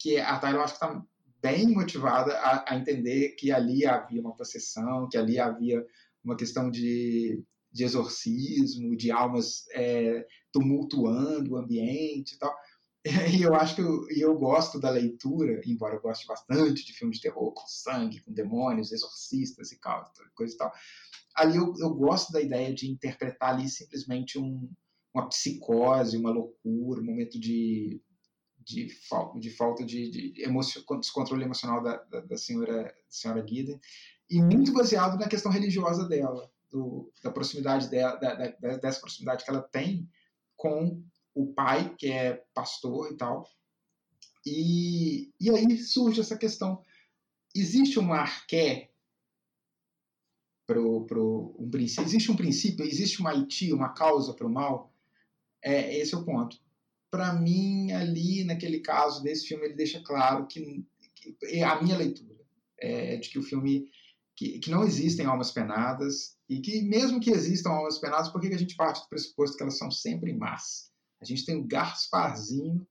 Que 0.00 0.18
a 0.18 0.36
Tyler 0.38 0.56
eu 0.56 0.64
acho 0.64 0.76
que 0.76 0.84
está 0.84 1.02
bem 1.46 1.68
motivada 1.68 2.36
a, 2.38 2.72
a, 2.72 2.76
entender 2.76 3.36
que 3.38 3.52
ali 3.52 3.86
havia 3.86 4.20
uma 4.20 4.34
possessão, 4.34 5.08
que 5.08 5.16
ali 5.16 5.38
havia 5.38 5.86
uma 6.24 6.36
questão 6.36 6.68
de, 6.68 7.40
de 7.70 7.84
exorcismo, 7.84 8.96
de 8.96 9.12
almas 9.12 9.64
é, 9.72 10.26
tumultuando 10.52 11.52
o 11.52 11.56
ambiente 11.56 12.34
e 12.34 12.38
tal. 12.38 12.54
E 13.38 13.42
eu 13.42 13.54
acho 13.54 13.76
que 13.76 13.82
eu, 13.82 14.04
eu 14.10 14.36
gosto 14.36 14.80
da 14.80 14.90
leitura, 14.90 15.60
embora 15.64 15.94
eu 15.94 16.00
goste 16.00 16.26
bastante 16.26 16.84
de 16.84 16.92
filmes 16.92 17.18
de 17.18 17.22
terror 17.22 17.52
com 17.54 17.64
sangue, 17.68 18.20
com 18.20 18.32
demônios, 18.32 18.90
exorcistas 18.90 19.70
e 19.70 19.78
coisa 20.34 20.52
e 20.52 20.56
tal. 20.56 20.72
Ali 21.36 21.56
eu, 21.56 21.72
eu 21.78 21.94
gosto 21.94 22.32
da 22.32 22.40
ideia 22.40 22.74
de 22.74 22.90
interpretar 22.90 23.50
ali 23.54 23.68
simplesmente 23.68 24.40
um, 24.40 24.68
uma 25.14 25.28
psicose, 25.28 26.16
uma 26.16 26.32
loucura, 26.32 27.00
um 27.00 27.04
momento 27.04 27.38
de 27.38 28.02
de, 28.66 28.88
falta 28.90 29.38
de, 29.38 29.50
falta 29.50 29.84
de, 29.84 30.10
de 30.10 30.42
emocio, 30.42 30.84
descontrole 30.98 31.44
emocional 31.44 31.80
da, 31.80 31.96
da, 31.98 32.20
da 32.20 32.36
senhora, 32.36 32.92
senhora 33.08 33.40
Guida, 33.40 33.80
e 34.28 34.42
muito 34.42 34.72
baseado 34.72 35.16
na 35.16 35.28
questão 35.28 35.52
religiosa 35.52 36.06
dela, 36.08 36.50
do, 36.68 37.12
da 37.22 37.30
proximidade 37.30 37.88
dela, 37.88 38.16
da, 38.16 38.34
da, 38.34 38.76
dessa 38.76 38.98
proximidade 38.98 39.44
que 39.44 39.50
ela 39.50 39.62
tem 39.62 40.10
com 40.56 41.00
o 41.32 41.46
pai, 41.52 41.94
que 41.96 42.10
é 42.10 42.44
pastor 42.52 43.12
e 43.12 43.16
tal. 43.16 43.48
E, 44.44 45.32
e 45.40 45.48
aí 45.48 45.78
surge 45.78 46.20
essa 46.20 46.36
questão: 46.36 46.82
existe 47.54 48.00
um 48.00 48.12
arqué 48.12 48.90
pro, 50.66 51.06
pro 51.06 51.54
um 51.56 51.70
princípio, 51.70 52.04
existe 52.04 52.32
um 52.32 52.36
princípio, 52.36 52.84
existe 52.84 53.20
uma 53.20 53.30
Haiti, 53.30 53.72
uma 53.72 53.90
causa 53.90 54.34
para 54.34 54.46
o 54.46 54.52
mal? 54.52 54.92
É, 55.62 55.96
esse 55.98 56.14
é 56.14 56.18
o 56.18 56.24
ponto 56.24 56.65
para 57.10 57.32
mim, 57.32 57.92
ali, 57.92 58.44
naquele 58.44 58.80
caso 58.80 59.22
desse 59.22 59.46
filme, 59.46 59.64
ele 59.64 59.74
deixa 59.74 60.02
claro 60.02 60.46
que, 60.46 60.84
que 61.14 61.62
a 61.62 61.80
minha 61.80 61.96
leitura 61.96 62.36
é 62.78 63.16
de 63.16 63.28
que 63.30 63.38
o 63.38 63.42
filme 63.42 63.88
que, 64.36 64.58
que, 64.58 64.70
não 64.70 64.84
existem 64.84 65.24
almas 65.24 65.50
penadas 65.50 66.36
e 66.48 66.60
que 66.60 66.82
mesmo 66.82 67.20
que 67.20 67.30
existam 67.30 67.70
almas 67.70 67.98
penadas, 67.98 68.28
por 68.28 68.40
que, 68.40 68.48
que 68.48 68.54
a 68.54 68.58
gente 68.58 68.76
parte 68.76 69.00
do 69.02 69.08
pressuposto 69.08 69.56
que 69.56 69.62
elas 69.62 69.78
são 69.78 69.90
sempre 69.90 70.32
más? 70.34 70.92
A 71.20 71.24
gente 71.24 71.46
tem 71.46 71.56
o 71.56 71.66
Gasparzinho, 71.66 72.86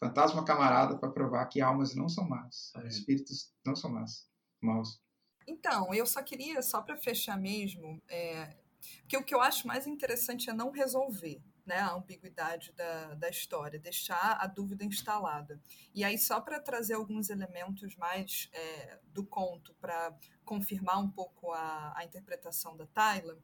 fantasma 0.00 0.44
camarada, 0.44 0.98
para 0.98 1.10
provar 1.10 1.46
que 1.46 1.60
almas 1.60 1.94
não 1.94 2.08
são 2.08 2.28
más, 2.28 2.72
é. 2.76 2.88
espíritos 2.88 3.52
não 3.64 3.76
são 3.76 3.90
más, 3.90 4.26
maus. 4.60 5.00
Então, 5.46 5.94
eu 5.94 6.04
só 6.04 6.22
queria, 6.22 6.60
só 6.62 6.82
para 6.82 6.96
fechar 6.96 7.38
mesmo, 7.38 8.02
é, 8.08 8.56
porque 9.00 9.16
o 9.16 9.24
que 9.24 9.34
eu 9.34 9.40
acho 9.40 9.66
mais 9.66 9.86
interessante 9.86 10.50
é 10.50 10.52
não 10.52 10.70
resolver 10.70 11.40
né, 11.68 11.76
a 11.76 11.92
ambiguidade 11.92 12.72
da, 12.72 13.14
da 13.14 13.28
história, 13.28 13.78
deixar 13.78 14.38
a 14.40 14.46
dúvida 14.46 14.84
instalada. 14.84 15.60
E 15.94 16.02
aí, 16.02 16.18
só 16.18 16.40
para 16.40 16.58
trazer 16.58 16.94
alguns 16.94 17.28
elementos 17.28 17.94
mais 17.96 18.48
é, 18.52 18.98
do 19.12 19.24
conto, 19.24 19.74
para 19.74 20.16
confirmar 20.44 20.98
um 20.98 21.10
pouco 21.10 21.52
a, 21.52 21.92
a 21.94 22.04
interpretação 22.04 22.76
da 22.76 22.86
Tyler, 22.86 23.36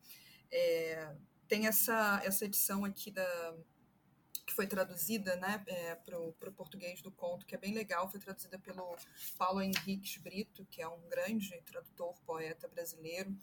é, 0.51 1.14
tem 1.47 1.66
essa, 1.66 2.20
essa 2.25 2.47
edição 2.47 2.85
aqui 2.85 3.11
da, 3.11 3.55
que 4.47 4.55
foi 4.55 4.66
traduzida 4.66 5.37
né, 5.37 5.62
é, 5.66 5.95
para 5.95 6.18
o 6.18 6.33
português 6.53 7.03
do 7.03 7.11
conto, 7.11 7.45
que 7.45 7.55
é 7.55 7.59
bem 7.59 7.75
legal, 7.75 8.11
foi 8.11 8.20
traduzida 8.20 8.59
pelo 8.59 8.97
Paulo 9.37 9.61
Henriques 9.61 10.16
Brito, 10.18 10.66
que 10.70 10.81
é 10.81 10.89
um 10.89 11.09
grande 11.09 11.61
tradutor, 11.62 12.18
poeta 12.25 12.68
brasileiro, 12.68 13.37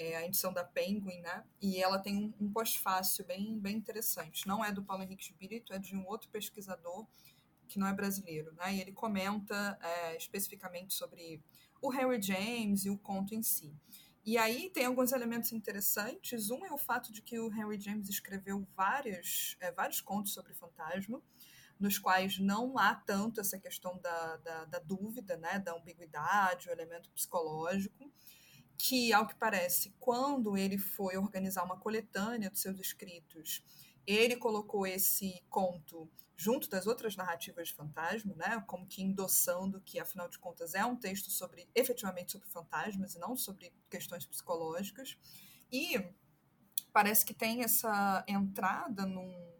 é 0.00 0.16
a 0.16 0.24
edição 0.24 0.50
da 0.50 0.64
Penguin, 0.64 1.20
né? 1.20 1.44
E 1.60 1.76
ela 1.82 1.98
tem 1.98 2.34
um, 2.40 2.50
pós-fácil 2.50 3.24
bem, 3.26 3.58
bem 3.58 3.76
interessante. 3.76 4.46
Não 4.46 4.64
é 4.64 4.72
do 4.72 4.82
Paulo 4.82 5.02
Henrique 5.02 5.24
Espírito, 5.24 5.74
é 5.74 5.78
de 5.78 5.94
um 5.94 6.06
outro 6.06 6.30
pesquisador 6.30 7.06
que 7.68 7.78
não 7.78 7.86
é 7.86 7.92
brasileiro, 7.92 8.52
né? 8.54 8.74
E 8.74 8.80
ele 8.80 8.92
comenta 8.92 9.78
é, 9.82 10.16
especificamente 10.16 10.94
sobre 10.94 11.42
o 11.82 11.92
Henry 11.92 12.20
James 12.20 12.86
e 12.86 12.90
o 12.90 12.96
conto 12.96 13.34
em 13.34 13.42
si. 13.42 13.74
E 14.24 14.38
aí 14.38 14.70
tem 14.70 14.86
alguns 14.86 15.12
elementos 15.12 15.52
interessantes. 15.52 16.50
Um 16.50 16.64
é 16.64 16.72
o 16.72 16.78
fato 16.78 17.12
de 17.12 17.20
que 17.20 17.38
o 17.38 17.52
Henry 17.52 17.78
James 17.78 18.08
escreveu 18.08 18.66
várias, 18.74 19.56
é, 19.60 19.70
vários 19.70 20.00
contos 20.00 20.32
sobre 20.32 20.54
fantasma, 20.54 21.22
nos 21.78 21.98
quais 21.98 22.38
não 22.38 22.78
há 22.78 22.94
tanto 22.94 23.40
essa 23.40 23.58
questão 23.58 23.98
da, 23.98 24.36
da, 24.38 24.64
da 24.64 24.78
dúvida, 24.78 25.36
né, 25.36 25.58
da 25.58 25.74
ambiguidade, 25.74 26.68
o 26.68 26.72
elemento 26.72 27.10
psicológico 27.10 28.10
que, 28.80 29.12
ao 29.12 29.26
que 29.26 29.34
parece, 29.34 29.94
quando 29.98 30.56
ele 30.56 30.78
foi 30.78 31.16
organizar 31.16 31.64
uma 31.64 31.78
coletânea 31.78 32.50
dos 32.50 32.62
seus 32.62 32.78
escritos, 32.80 33.62
ele 34.06 34.36
colocou 34.36 34.86
esse 34.86 35.42
conto 35.50 36.10
junto 36.36 36.70
das 36.70 36.86
outras 36.86 37.14
narrativas 37.16 37.68
de 37.68 37.74
fantasma, 37.74 38.34
né, 38.34 38.64
como 38.66 38.86
que 38.86 39.02
endossando 39.02 39.82
que, 39.82 40.00
afinal 40.00 40.26
de 40.26 40.38
contas, 40.38 40.74
é 40.74 40.82
um 40.82 40.96
texto 40.96 41.30
sobre 41.30 41.68
efetivamente 41.74 42.32
sobre 42.32 42.48
fantasmas 42.48 43.14
e 43.14 43.18
não 43.18 43.36
sobre 43.36 43.70
questões 43.90 44.24
psicológicas. 44.24 45.18
E 45.70 46.02
parece 46.90 47.26
que 47.26 47.34
tem 47.34 47.62
essa 47.62 48.24
entrada 48.26 49.04
num, 49.04 49.52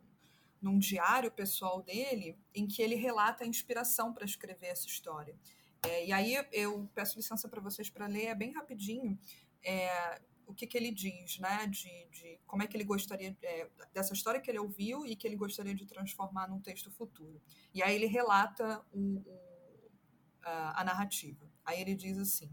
num 0.62 0.78
diário 0.78 1.30
pessoal 1.30 1.82
dele 1.82 2.38
em 2.54 2.66
que 2.66 2.80
ele 2.80 2.94
relata 2.94 3.44
a 3.44 3.46
inspiração 3.46 4.14
para 4.14 4.24
escrever 4.24 4.68
essa 4.68 4.86
história. 4.86 5.38
É, 5.82 6.06
e 6.06 6.12
aí 6.12 6.34
eu 6.52 6.88
peço 6.94 7.16
licença 7.16 7.48
para 7.48 7.60
vocês 7.60 7.88
para 7.88 8.06
ler, 8.06 8.26
é 8.26 8.34
bem 8.34 8.52
rapidinho 8.52 9.18
é, 9.62 10.20
o 10.46 10.54
que, 10.54 10.66
que 10.66 10.76
ele 10.76 10.90
diz, 10.90 11.38
né? 11.38 11.66
De, 11.66 12.08
de 12.10 12.38
como 12.46 12.62
é 12.62 12.66
que 12.66 12.76
ele 12.76 12.84
gostaria 12.84 13.36
é, 13.42 13.68
dessa 13.94 14.12
história 14.12 14.40
que 14.40 14.50
ele 14.50 14.58
ouviu 14.58 15.06
e 15.06 15.14
que 15.14 15.26
ele 15.26 15.36
gostaria 15.36 15.74
de 15.74 15.86
transformar 15.86 16.48
num 16.48 16.60
texto 16.60 16.90
futuro. 16.90 17.40
E 17.72 17.82
aí 17.82 17.94
ele 17.94 18.06
relata 18.06 18.84
o, 18.92 19.18
o, 19.18 19.90
a, 20.42 20.80
a 20.80 20.84
narrativa. 20.84 21.48
Aí 21.64 21.80
ele 21.80 21.94
diz 21.94 22.18
assim. 22.18 22.50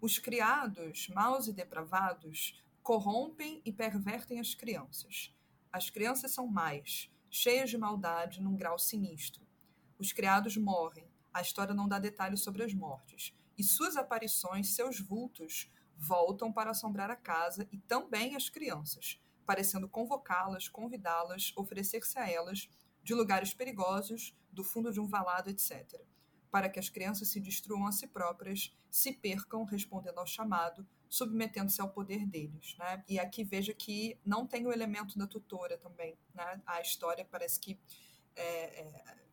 Os 0.00 0.18
criados, 0.18 1.08
maus 1.08 1.46
e 1.46 1.52
depravados, 1.52 2.62
corrompem 2.82 3.62
e 3.64 3.72
pervertem 3.72 4.40
as 4.40 4.54
crianças. 4.54 5.34
As 5.72 5.90
crianças 5.90 6.30
são 6.30 6.46
más, 6.46 7.10
cheias 7.30 7.70
de 7.70 7.78
maldade 7.78 8.40
num 8.40 8.56
grau 8.56 8.78
sinistro. 8.78 9.46
Os 9.98 10.12
criados 10.12 10.56
morrem, 10.56 11.08
a 11.34 11.42
história 11.42 11.74
não 11.74 11.88
dá 11.88 11.98
detalhes 11.98 12.40
sobre 12.40 12.62
as 12.62 12.72
mortes, 12.72 13.34
e 13.58 13.64
suas 13.64 13.96
aparições, 13.96 14.74
seus 14.74 15.00
vultos, 15.00 15.70
voltam 15.96 16.52
para 16.52 16.70
assombrar 16.70 17.10
a 17.10 17.16
casa 17.16 17.68
e 17.70 17.78
também 17.78 18.34
as 18.34 18.48
crianças, 18.48 19.20
parecendo 19.44 19.88
convocá-las, 19.88 20.68
convidá-las, 20.68 21.52
oferecer-se 21.56 22.18
a 22.18 22.28
elas, 22.28 22.68
de 23.02 23.14
lugares 23.14 23.52
perigosos, 23.52 24.34
do 24.50 24.64
fundo 24.64 24.92
de 24.92 25.00
um 25.00 25.06
valado, 25.06 25.50
etc., 25.50 26.00
para 26.50 26.68
que 26.68 26.78
as 26.78 26.88
crianças 26.88 27.28
se 27.28 27.40
destruam 27.40 27.84
a 27.84 27.90
si 27.90 28.06
próprias, 28.06 28.72
se 28.88 29.12
percam 29.12 29.64
respondendo 29.64 30.18
ao 30.18 30.26
chamado, 30.26 30.86
submetendo-se 31.08 31.80
ao 31.80 31.90
poder 31.90 32.24
deles. 32.24 32.76
Né? 32.78 33.04
E 33.08 33.18
aqui 33.18 33.42
veja 33.42 33.74
que 33.74 34.20
não 34.24 34.46
tem 34.46 34.64
o 34.64 34.72
elemento 34.72 35.18
da 35.18 35.26
tutora 35.26 35.76
também. 35.76 36.16
Né? 36.32 36.62
A 36.64 36.80
história 36.80 37.26
parece 37.28 37.58
que 37.58 37.78
é, 38.36 38.82
é, 38.82 39.23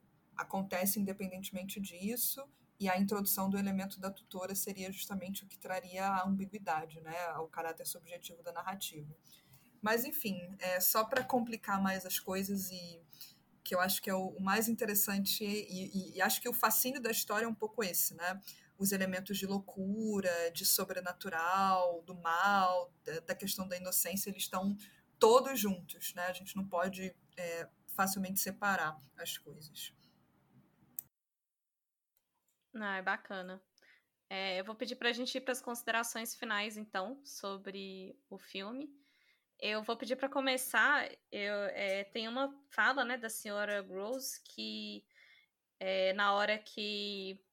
acontece 0.41 0.99
independentemente 0.99 1.79
disso, 1.79 2.43
e 2.79 2.89
a 2.89 2.97
introdução 2.97 3.47
do 3.47 3.59
elemento 3.59 3.99
da 3.99 4.09
tutora 4.09 4.55
seria 4.55 4.91
justamente 4.91 5.43
o 5.43 5.47
que 5.47 5.57
traria 5.57 6.07
a 6.07 6.27
ambiguidade, 6.27 6.99
né, 7.01 7.15
ao 7.27 7.47
caráter 7.47 7.85
subjetivo 7.85 8.41
da 8.41 8.51
narrativa. 8.51 9.15
Mas, 9.81 10.03
enfim, 10.03 10.55
é 10.59 10.79
só 10.79 11.03
para 11.03 11.23
complicar 11.23 11.81
mais 11.81 12.05
as 12.05 12.19
coisas 12.19 12.71
e 12.71 13.01
que 13.63 13.75
eu 13.75 13.79
acho 13.79 14.01
que 14.01 14.09
é 14.09 14.15
o, 14.15 14.35
mais 14.39 14.67
interessante 14.67 15.43
e, 15.43 16.13
e, 16.13 16.17
e, 16.17 16.21
acho 16.21 16.41
que 16.41 16.49
o 16.49 16.53
fascínio 16.53 16.99
da 16.99 17.11
história 17.11 17.45
é 17.45 17.47
um 17.47 17.53
pouco 17.53 17.83
esse, 17.83 18.15
né? 18.15 18.41
Os 18.77 18.91
elementos 18.91 19.37
de 19.37 19.45
loucura, 19.45 20.31
de 20.51 20.65
sobrenatural, 20.65 22.01
do 22.01 22.15
mal, 22.15 22.91
da, 23.03 23.19
da 23.19 23.35
questão 23.35 23.67
da 23.67 23.77
inocência, 23.77 24.29
eles 24.29 24.43
estão 24.43 24.75
todos 25.19 25.59
juntos, 25.59 26.13
né? 26.15 26.25
A 26.25 26.33
gente 26.33 26.55
não 26.55 26.65
pode 26.67 27.15
é, 27.37 27.69
facilmente 27.95 28.39
separar 28.39 28.99
as 29.17 29.37
coisas. 29.37 29.93
Ah, 32.75 32.97
é 32.97 33.01
bacana. 33.01 33.61
É, 34.29 34.59
eu 34.59 34.65
vou 34.65 34.75
pedir 34.75 34.95
para 34.95 35.09
a 35.09 35.13
gente 35.13 35.37
ir 35.37 35.41
para 35.41 35.51
as 35.51 35.61
considerações 35.61 36.35
finais, 36.35 36.77
então, 36.77 37.21
sobre 37.25 38.17
o 38.29 38.37
filme. 38.37 38.89
Eu 39.59 39.83
vou 39.83 39.97
pedir 39.97 40.15
para 40.15 40.29
começar. 40.29 41.09
Eu, 41.31 41.55
é, 41.73 42.05
tem 42.05 42.27
uma 42.27 42.49
fala 42.69 43.03
né, 43.05 43.17
da 43.17 43.29
senhora 43.29 43.81
Rose 43.81 44.41
que, 44.43 45.05
é, 45.79 46.13
na 46.13 46.33
hora 46.33 46.57
que 46.57 47.43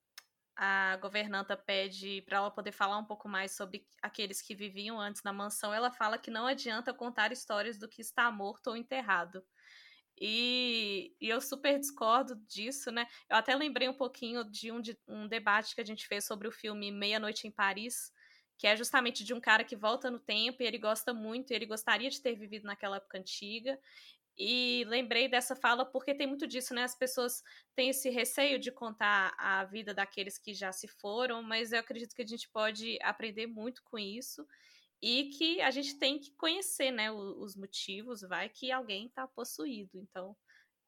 a 0.56 0.96
governanta 0.98 1.56
pede 1.56 2.22
para 2.22 2.38
ela 2.38 2.50
poder 2.50 2.72
falar 2.72 2.98
um 2.98 3.04
pouco 3.04 3.28
mais 3.28 3.52
sobre 3.52 3.86
aqueles 4.02 4.42
que 4.42 4.54
viviam 4.54 5.00
antes 5.00 5.22
na 5.22 5.32
mansão, 5.32 5.72
ela 5.72 5.90
fala 5.90 6.18
que 6.18 6.30
não 6.30 6.46
adianta 6.46 6.94
contar 6.94 7.32
histórias 7.32 7.78
do 7.78 7.88
que 7.88 8.00
está 8.00 8.30
morto 8.30 8.68
ou 8.68 8.76
enterrado. 8.76 9.44
E, 10.20 11.14
e, 11.20 11.28
eu 11.28 11.40
super 11.40 11.78
discordo 11.78 12.34
disso, 12.46 12.90
né? 12.90 13.06
Eu 13.28 13.36
até 13.36 13.54
lembrei 13.54 13.88
um 13.88 13.94
pouquinho 13.94 14.44
de 14.44 14.72
um, 14.72 14.80
de 14.80 14.98
um 15.06 15.28
debate 15.28 15.74
que 15.74 15.80
a 15.80 15.84
gente 15.84 16.06
fez 16.06 16.24
sobre 16.24 16.48
o 16.48 16.52
filme 16.52 16.90
Meia 16.90 17.20
Noite 17.20 17.46
em 17.46 17.50
Paris, 17.50 18.12
que 18.56 18.66
é 18.66 18.76
justamente 18.76 19.22
de 19.22 19.32
um 19.32 19.40
cara 19.40 19.62
que 19.62 19.76
volta 19.76 20.10
no 20.10 20.18
tempo 20.18 20.62
e 20.62 20.66
ele 20.66 20.78
gosta 20.78 21.14
muito, 21.14 21.52
e 21.52 21.54
ele 21.54 21.66
gostaria 21.66 22.10
de 22.10 22.20
ter 22.20 22.34
vivido 22.34 22.64
naquela 22.64 22.96
época 22.96 23.18
antiga. 23.18 23.78
E 24.36 24.84
lembrei 24.86 25.28
dessa 25.28 25.56
fala 25.56 25.84
porque 25.84 26.14
tem 26.14 26.26
muito 26.26 26.46
disso, 26.46 26.74
né? 26.74 26.84
As 26.84 26.96
pessoas 26.96 27.42
têm 27.74 27.90
esse 27.90 28.08
receio 28.08 28.58
de 28.58 28.70
contar 28.70 29.34
a 29.36 29.64
vida 29.64 29.92
daqueles 29.92 30.38
que 30.38 30.54
já 30.54 30.72
se 30.72 30.86
foram, 30.86 31.42
mas 31.42 31.72
eu 31.72 31.80
acredito 31.80 32.14
que 32.14 32.22
a 32.22 32.26
gente 32.26 32.48
pode 32.48 32.98
aprender 33.02 33.46
muito 33.46 33.82
com 33.84 33.98
isso 33.98 34.46
e 35.00 35.30
que 35.30 35.60
a 35.60 35.70
gente 35.70 35.98
tem 35.98 36.18
que 36.18 36.32
conhecer, 36.32 36.90
né, 36.90 37.10
os 37.10 37.56
motivos, 37.56 38.22
vai 38.22 38.48
que 38.48 38.72
alguém 38.72 39.06
está 39.06 39.26
possuído. 39.26 39.98
Então, 39.98 40.36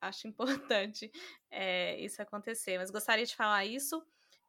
acho 0.00 0.26
importante 0.26 1.10
é, 1.50 1.98
isso 2.00 2.20
acontecer. 2.20 2.78
Mas 2.78 2.90
gostaria 2.90 3.24
de 3.24 3.36
falar 3.36 3.64
isso. 3.64 4.04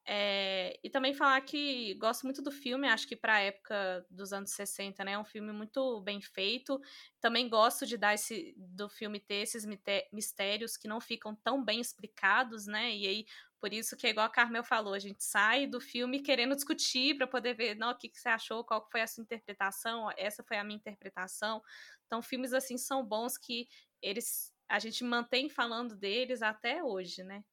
É, 0.06 0.80
e 0.84 0.90
também 0.90 1.14
falar 1.14 1.40
que 1.42 1.94
gosto 1.96 2.24
muito 2.24 2.42
do 2.42 2.52
filme, 2.52 2.88
acho 2.88 3.08
que 3.08 3.16
para 3.16 3.36
a 3.36 3.40
época 3.40 4.06
dos 4.10 4.34
anos 4.34 4.52
60, 4.52 5.04
né, 5.04 5.12
é 5.14 5.20
um 5.20 5.26
filme 5.26 5.54
muito 5.54 6.02
bem 6.02 6.20
feito. 6.22 6.82
Também 7.20 7.48
gosto 7.48 7.86
de 7.86 7.98
dar 7.98 8.14
esse 8.14 8.56
do 8.58 8.90
filme 8.90 9.20
ter 9.20 9.44
esses 9.44 9.66
mistérios 10.12 10.76
que 10.76 10.88
não 10.88 11.00
ficam 11.00 11.36
tão 11.36 11.64
bem 11.64 11.80
explicados, 11.80 12.66
né? 12.66 12.96
E 12.96 13.08
aí 13.08 13.26
por 13.62 13.72
isso 13.72 13.96
que 13.96 14.08
é 14.08 14.10
igual 14.10 14.26
a 14.26 14.30
Carmel 14.30 14.64
falou, 14.64 14.96
a 14.96 15.00
gente 15.00 15.24
sai 15.24 15.68
do 15.68 15.80
filme 15.80 16.20
querendo 16.20 16.56
discutir 16.56 17.16
para 17.16 17.28
poder 17.28 17.54
ver, 17.54 17.76
não, 17.76 17.92
o 17.92 17.96
que, 17.96 18.10
que 18.10 18.20
você 18.20 18.30
achou, 18.30 18.64
qual 18.64 18.90
foi 18.92 19.02
a 19.02 19.08
sua 19.08 19.22
interpretação, 19.22 20.10
essa 20.18 20.44
foi 20.44 20.58
a 20.58 20.64
minha 20.64 20.78
interpretação. 20.78 21.62
Então, 22.08 22.24
filmes 22.24 22.54
assim 22.54 22.76
são 22.76 23.06
bons 23.06 23.38
que 23.38 23.68
eles 24.02 24.52
a 24.68 24.80
gente 24.80 25.04
mantém 25.04 25.50
falando 25.50 25.96
deles 25.96 26.42
até 26.42 26.84
hoje, 26.84 27.24
né? 27.24 27.44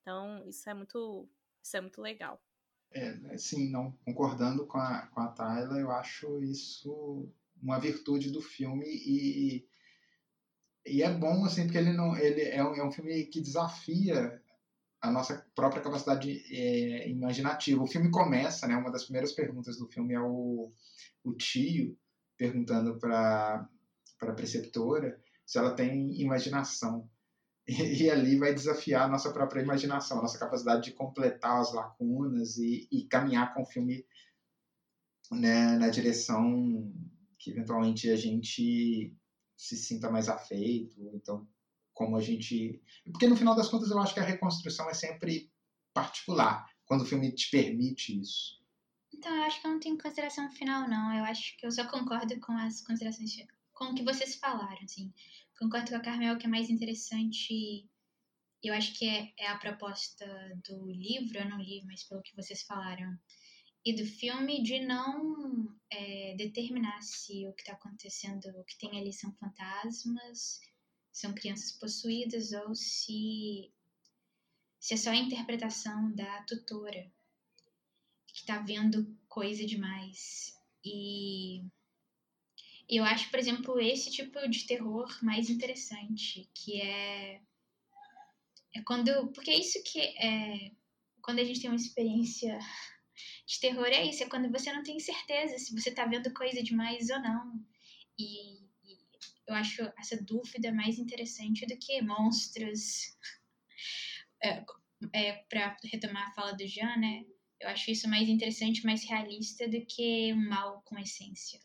Então, 0.00 0.42
isso 0.48 0.70
é 0.70 0.74
muito 0.74 1.28
isso 1.68 1.76
é 1.76 1.80
muito 1.82 2.00
legal. 2.00 2.42
É, 2.90 3.36
sim, 3.36 3.70
não 3.70 3.92
concordando 4.04 4.66
com 4.66 4.78
a, 4.78 5.06
com 5.08 5.20
a 5.20 5.28
Tayla, 5.28 5.78
eu 5.78 5.90
acho 5.90 6.42
isso 6.42 7.30
uma 7.62 7.78
virtude 7.78 8.30
do 8.30 8.40
filme 8.40 8.86
e, 8.86 9.68
e 10.86 11.02
é 11.02 11.12
bom 11.12 11.44
assim 11.44 11.64
porque 11.64 11.76
ele 11.76 11.92
não 11.92 12.16
ele 12.16 12.42
é 12.42 12.64
um, 12.64 12.74
é 12.74 12.86
um 12.86 12.90
filme 12.90 13.26
que 13.26 13.42
desafia 13.42 14.40
a 15.00 15.10
nossa 15.10 15.46
própria 15.54 15.82
capacidade 15.82 16.42
é, 16.50 17.08
imaginativa. 17.08 17.82
O 17.82 17.86
filme 17.86 18.10
começa, 18.10 18.66
né? 18.66 18.74
Uma 18.74 18.90
das 18.90 19.04
primeiras 19.04 19.32
perguntas 19.32 19.76
do 19.76 19.86
filme 19.86 20.14
é 20.14 20.20
o, 20.20 20.72
o 21.22 21.34
tio 21.34 21.96
perguntando 22.36 22.98
para 22.98 23.68
a 24.22 24.32
preceptora 24.32 25.20
se 25.44 25.58
ela 25.58 25.74
tem 25.74 26.20
imaginação. 26.20 27.08
E, 28.00 28.08
ali 28.08 28.38
vai 28.38 28.54
desafiar 28.54 29.02
a 29.02 29.08
nossa 29.08 29.30
própria 29.30 29.60
imaginação, 29.60 30.18
a 30.18 30.22
nossa 30.22 30.38
capacidade 30.38 30.84
de 30.84 30.92
completar 30.92 31.60
as 31.60 31.74
lacunas 31.74 32.56
e, 32.56 32.88
e 32.90 33.04
caminhar 33.04 33.52
com 33.52 33.60
o 33.60 33.66
filme 33.66 34.06
né, 35.30 35.76
na 35.76 35.90
direção 35.90 36.90
que 37.38 37.50
eventualmente 37.50 38.08
a 38.10 38.16
gente 38.16 39.14
se 39.54 39.76
sinta 39.76 40.10
mais 40.10 40.30
afeito, 40.30 40.98
então 41.14 41.46
como 41.92 42.16
a 42.16 42.20
gente. 42.20 42.80
Porque 43.12 43.26
no 43.26 43.36
final 43.36 43.54
das 43.56 43.68
contas 43.68 43.90
eu 43.90 43.98
acho 43.98 44.14
que 44.14 44.20
a 44.20 44.24
reconstrução 44.24 44.88
é 44.88 44.94
sempre 44.94 45.52
particular, 45.92 46.66
quando 46.86 47.02
o 47.02 47.06
filme 47.06 47.34
te 47.34 47.50
permite 47.50 48.18
isso. 48.18 48.58
Então, 49.12 49.34
eu 49.34 49.42
acho 49.42 49.60
que 49.60 49.66
eu 49.66 49.72
não 49.72 49.80
tenho 49.80 49.98
consideração 49.98 50.50
final, 50.52 50.88
não. 50.88 51.12
Eu 51.12 51.24
acho 51.24 51.56
que 51.56 51.66
eu 51.66 51.72
só 51.72 51.84
concordo 51.88 52.38
com 52.40 52.52
as 52.52 52.80
considerações, 52.82 53.32
com 53.72 53.86
o 53.86 53.94
que 53.94 54.04
vocês 54.04 54.36
falaram, 54.36 54.78
assim. 54.84 55.12
Concordo 55.58 55.90
com 55.90 55.96
a 55.96 56.00
Carmel 56.00 56.38
que 56.38 56.46
é 56.46 56.48
mais 56.48 56.70
interessante. 56.70 57.88
Eu 58.62 58.74
acho 58.74 58.96
que 58.98 59.08
é, 59.08 59.32
é 59.38 59.46
a 59.48 59.58
proposta 59.58 60.26
do 60.68 60.90
livro, 60.90 61.38
eu 61.38 61.48
não 61.48 61.60
li, 61.60 61.82
mas 61.84 62.04
pelo 62.04 62.22
que 62.22 62.34
vocês 62.34 62.62
falaram, 62.62 63.16
e 63.84 63.94
do 63.94 64.04
filme, 64.04 64.62
de 64.62 64.80
não 64.80 65.74
é, 65.90 66.34
determinar 66.36 67.00
se 67.02 67.46
o 67.46 67.52
que 67.52 67.62
está 67.62 67.72
acontecendo, 67.72 68.46
o 68.56 68.64
que 68.64 68.76
tem 68.78 68.98
ali 68.98 69.12
são 69.12 69.32
fantasmas 69.34 70.60
são 71.18 71.34
crianças 71.34 71.72
possuídas 71.72 72.52
ou 72.52 72.74
se, 72.76 73.72
se 74.78 74.94
é 74.94 74.96
só 74.96 75.10
a 75.10 75.16
interpretação 75.16 76.14
da 76.14 76.42
tutora 76.44 77.10
que 78.28 78.40
está 78.40 78.60
vendo 78.60 79.18
coisa 79.28 79.66
demais. 79.66 80.56
E 80.84 81.64
eu 82.88 83.04
acho, 83.04 83.30
por 83.30 83.38
exemplo, 83.38 83.80
esse 83.80 84.10
tipo 84.10 84.48
de 84.48 84.66
terror 84.66 85.06
mais 85.22 85.50
interessante, 85.50 86.48
que 86.54 86.80
é 86.80 87.40
é 88.74 88.82
quando 88.82 89.32
porque 89.32 89.50
é 89.50 89.58
isso 89.58 89.82
que 89.84 90.00
é 90.00 90.72
quando 91.22 91.40
a 91.40 91.44
gente 91.44 91.60
tem 91.60 91.70
uma 91.70 91.76
experiência 91.76 92.58
de 93.46 93.60
terror 93.60 93.86
é 93.86 94.04
isso, 94.04 94.22
é 94.22 94.28
quando 94.28 94.50
você 94.50 94.72
não 94.72 94.82
tem 94.82 94.98
certeza 95.00 95.58
se 95.58 95.74
você 95.74 95.90
está 95.90 96.06
vendo 96.06 96.32
coisa 96.32 96.62
demais 96.62 97.10
ou 97.10 97.20
não. 97.20 97.66
E 98.18 98.58
eu 99.46 99.54
acho 99.54 99.82
essa 99.98 100.22
dúvida 100.22 100.72
mais 100.72 100.98
interessante 100.98 101.66
do 101.66 101.76
que 101.78 102.02
monstros. 102.02 103.16
É, 104.40 104.64
é, 105.12 105.32
para 105.48 105.76
retomar 105.82 106.28
a 106.28 106.32
fala 106.32 106.52
do 106.52 106.64
Jean, 106.64 106.96
né? 106.96 107.24
Eu 107.60 107.70
acho 107.70 107.90
isso 107.90 108.08
mais 108.08 108.28
interessante, 108.28 108.84
mais 108.84 109.02
realista 109.02 109.68
do 109.68 109.84
que 109.84 110.32
um 110.32 110.48
mal 110.48 110.80
com 110.84 110.96
essência. 110.96 111.58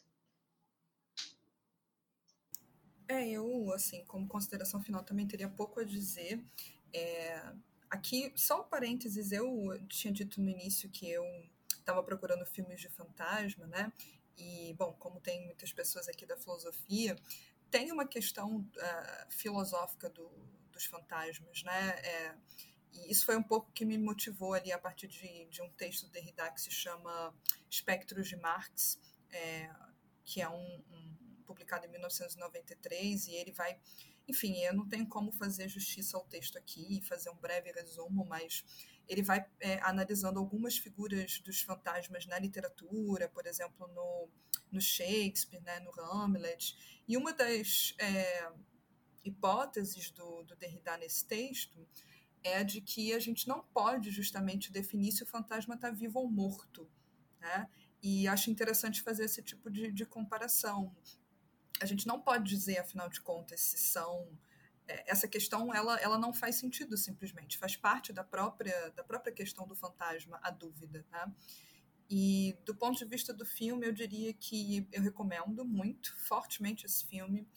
É, 3.07 3.27
eu, 3.29 3.71
assim, 3.73 4.03
como 4.05 4.27
consideração 4.27 4.81
final, 4.81 5.03
também 5.03 5.27
teria 5.27 5.49
pouco 5.49 5.79
a 5.79 5.83
dizer. 5.83 6.43
É, 6.93 7.53
aqui, 7.89 8.31
só 8.35 8.61
um 8.61 8.63
parênteses, 8.63 9.31
eu 9.31 9.77
tinha 9.87 10.13
dito 10.13 10.41
no 10.41 10.49
início 10.49 10.89
que 10.89 11.09
eu 11.09 11.23
estava 11.69 12.01
procurando 12.03 12.45
filmes 12.45 12.79
de 12.79 12.89
fantasma, 12.89 13.67
né? 13.67 13.91
E, 14.37 14.73
bom, 14.73 14.93
como 14.93 15.19
tem 15.19 15.45
muitas 15.45 15.71
pessoas 15.71 16.07
aqui 16.07 16.25
da 16.25 16.37
filosofia, 16.37 17.15
tem 17.69 17.91
uma 17.91 18.07
questão 18.07 18.57
uh, 18.57 19.31
filosófica 19.31 20.09
do, 20.09 20.29
dos 20.71 20.85
fantasmas, 20.85 21.63
né? 21.63 21.89
É, 21.99 22.35
e 22.93 23.11
isso 23.11 23.25
foi 23.25 23.35
um 23.35 23.43
pouco 23.43 23.71
que 23.71 23.85
me 23.85 23.97
motivou 23.97 24.53
ali 24.53 24.71
a 24.71 24.77
partir 24.77 25.07
de, 25.07 25.45
de 25.45 25.61
um 25.61 25.69
texto 25.71 26.05
do 26.05 26.11
Derrida 26.11 26.49
que 26.51 26.61
se 26.61 26.71
chama 26.71 27.33
Espectros 27.69 28.27
de 28.27 28.35
Marx, 28.35 28.99
é, 29.31 29.69
que 30.23 30.41
é 30.41 30.49
um, 30.49 30.83
um, 30.91 31.17
publicado 31.53 31.85
em 31.85 31.89
1993, 31.89 33.27
e 33.27 33.35
ele 33.35 33.51
vai. 33.51 33.77
Enfim, 34.27 34.57
eu 34.59 34.73
não 34.73 34.87
tenho 34.87 35.07
como 35.07 35.31
fazer 35.31 35.67
justiça 35.67 36.17
ao 36.17 36.25
texto 36.25 36.57
aqui 36.57 36.97
e 36.97 37.01
fazer 37.01 37.29
um 37.29 37.35
breve 37.35 37.71
resumo, 37.71 38.25
mas 38.25 38.63
ele 39.07 39.21
vai 39.21 39.45
é, 39.59 39.79
analisando 39.81 40.39
algumas 40.39 40.77
figuras 40.77 41.39
dos 41.39 41.61
fantasmas 41.61 42.25
na 42.25 42.39
literatura, 42.39 43.27
por 43.29 43.45
exemplo, 43.45 43.87
no, 43.87 44.29
no 44.71 44.81
Shakespeare, 44.81 45.61
né, 45.61 45.79
no 45.81 45.91
Hamlet. 45.99 47.03
E 47.07 47.17
uma 47.17 47.33
das 47.33 47.93
é, 47.99 48.49
hipóteses 49.23 50.09
do, 50.11 50.43
do 50.43 50.55
Derrida 50.55 50.97
nesse 50.97 51.25
texto 51.25 51.85
é 52.43 52.57
a 52.57 52.63
de 52.63 52.81
que 52.81 53.13
a 53.13 53.19
gente 53.19 53.47
não 53.47 53.63
pode 53.73 54.11
justamente 54.11 54.71
definir 54.71 55.11
se 55.11 55.23
o 55.23 55.27
fantasma 55.27 55.75
está 55.75 55.89
vivo 55.89 56.19
ou 56.19 56.29
morto. 56.29 56.89
Né? 57.39 57.69
E 58.01 58.27
acho 58.27 58.51
interessante 58.51 59.01
fazer 59.01 59.25
esse 59.25 59.41
tipo 59.41 59.69
de, 59.71 59.91
de 59.91 60.05
comparação. 60.05 60.93
A 61.81 61.85
gente 61.85 62.07
não 62.07 62.21
pode 62.21 62.49
dizer, 62.49 62.79
afinal 62.79 63.09
de 63.09 63.19
contas, 63.21 63.59
se 63.61 63.77
são 63.77 64.27
é, 64.87 65.11
essa 65.11 65.27
questão 65.27 65.73
ela, 65.73 65.99
ela 65.99 66.17
não 66.17 66.33
faz 66.33 66.55
sentido 66.55 66.97
simplesmente. 66.97 67.57
Faz 67.57 67.75
parte 67.75 68.11
da 68.11 68.23
própria 68.23 68.89
da 68.91 69.03
própria 69.03 69.33
questão 69.33 69.67
do 69.67 69.75
fantasma 69.75 70.39
a 70.43 70.51
dúvida 70.51 71.05
né? 71.11 71.33
e 72.09 72.57
do 72.65 72.75
ponto 72.75 72.97
de 72.97 73.05
vista 73.05 73.33
do 73.33 73.45
filme 73.45 73.87
eu 73.87 73.93
diria 73.93 74.33
que 74.33 74.87
eu 74.91 75.01
recomendo 75.01 75.65
muito 75.65 76.15
fortemente 76.19 76.85
esse 76.85 77.05
filme. 77.05 77.47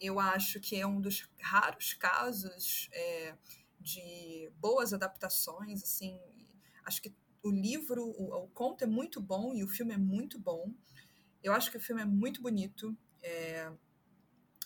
Eu 0.00 0.18
acho 0.18 0.58
que 0.60 0.76
é 0.76 0.86
um 0.86 1.00
dos 1.00 1.28
raros 1.40 1.92
casos 1.92 2.88
é, 2.92 3.36
de 3.78 4.50
boas 4.56 4.92
adaptações 4.94 5.82
assim 5.82 6.18
acho 6.84 7.02
que 7.02 7.14
o 7.42 7.50
livro 7.50 8.04
o, 8.04 8.44
o, 8.44 8.48
conto 8.48 8.84
é 8.84 8.86
muito 8.86 9.20
bom 9.20 9.54
e 9.54 9.62
o 9.62 9.68
filme 9.68 9.94
é 9.94 9.98
muito 9.98 10.38
bom. 10.38 10.72
Eu 11.42 11.52
acho 11.52 11.70
que 11.70 11.76
o 11.76 11.80
filme 11.80 12.02
é 12.02 12.06
muito 12.06 12.42
bonito 12.42 12.96
é, 13.22 13.72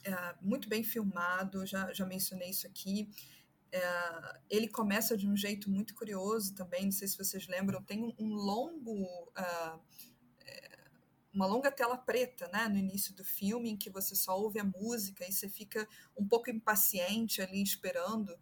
é, 0.05 0.35
muito 0.41 0.69
bem 0.69 0.83
filmado, 0.83 1.67
já, 1.67 1.93
já 1.93 2.07
mencionei 2.07 2.51
isso 2.51 2.67
aqui. 2.67 3.09
É, 3.73 4.41
ele 4.49 4.69
começa 4.69 5.17
de 5.17 5.29
um 5.29 5.37
jeito 5.37 5.71
muito 5.71 5.95
curioso 5.95 6.55
também, 6.55 6.85
não 6.85 6.93
sei 6.93 7.09
se 7.09 7.19
vocês 7.19 7.47
lembram, 7.49 7.83
tem 7.83 8.03
um, 8.03 8.15
um 8.19 8.35
longo. 8.35 8.93
Uh, 9.31 9.81
uma 11.35 11.47
longa 11.47 11.71
tela 11.71 11.97
preta 11.97 12.49
né, 12.53 12.69
no 12.69 12.77
início 12.77 13.13
do 13.13 13.25
filme, 13.25 13.71
em 13.71 13.77
que 13.77 13.91
você 13.91 14.15
só 14.15 14.39
ouve 14.39 14.61
a 14.61 14.65
música 14.65 15.27
e 15.29 15.33
você 15.33 15.49
fica 15.49 15.87
um 16.17 16.25
pouco 16.25 16.49
impaciente 16.49 17.43
ali 17.43 17.61
esperando. 17.61 18.39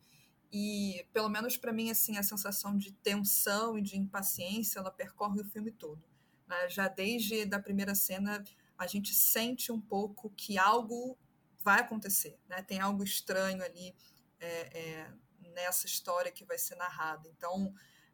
E, 0.53 1.07
pelo 1.11 1.31
menos 1.31 1.57
para 1.57 1.73
mim, 1.73 1.91
assim, 1.91 2.19
a 2.19 2.23
sensação 2.23 2.77
de 2.77 2.93
tensão 2.93 3.79
e 3.79 3.83
de 3.83 3.97
impaciência, 3.97 4.79
ela 4.79 4.91
percorre 4.91 5.41
o 5.41 5.45
filme 5.45 5.73
todo. 5.73 6.05
Né? 6.47 6.69
Já 6.69 6.87
desde 6.87 7.43
a 7.55 7.59
primeira 7.59 7.95
cena, 7.95 8.45
a 8.83 8.87
gente 8.87 9.15
sente 9.15 9.71
um 9.71 9.81
pouco 9.81 10.31
que 10.31 10.59
algo 10.59 11.17
vai 11.63 11.81
acontecer, 11.81 12.39
né? 12.49 12.63
Tem 12.63 12.81
algo 12.81 13.05
estranho 13.05 13.63
ali 13.63 13.95
é, 14.41 14.79
é, 14.79 15.13
nessa 15.55 15.87
história 15.87 16.33
que 16.33 16.45
vai 16.45 16.59
ser 16.59 16.75
narrada. 16.75 17.29
Então, 17.29 17.73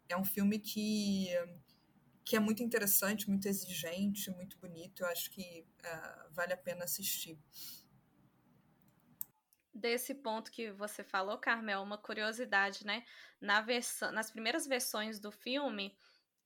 é 0.08 0.16
um 0.16 0.24
filme 0.24 0.58
que 0.58 1.28
que 2.24 2.36
é 2.36 2.40
muito 2.40 2.62
interessante, 2.62 3.26
muito 3.26 3.48
exigente, 3.48 4.30
muito 4.30 4.58
bonito. 4.58 5.02
Eu 5.02 5.06
acho 5.06 5.30
que 5.30 5.66
uh, 5.80 6.30
vale 6.30 6.52
a 6.52 6.58
pena 6.58 6.84
assistir. 6.84 7.40
Desse 9.72 10.14
ponto 10.14 10.50
que 10.50 10.70
você 10.70 11.02
falou, 11.02 11.38
Carmel, 11.38 11.80
uma 11.80 11.96
curiosidade, 11.96 12.84
né? 12.84 13.02
Na 13.40 13.64
nas 14.12 14.30
primeiras 14.30 14.66
versões 14.66 15.18
do 15.18 15.32
filme, 15.32 15.96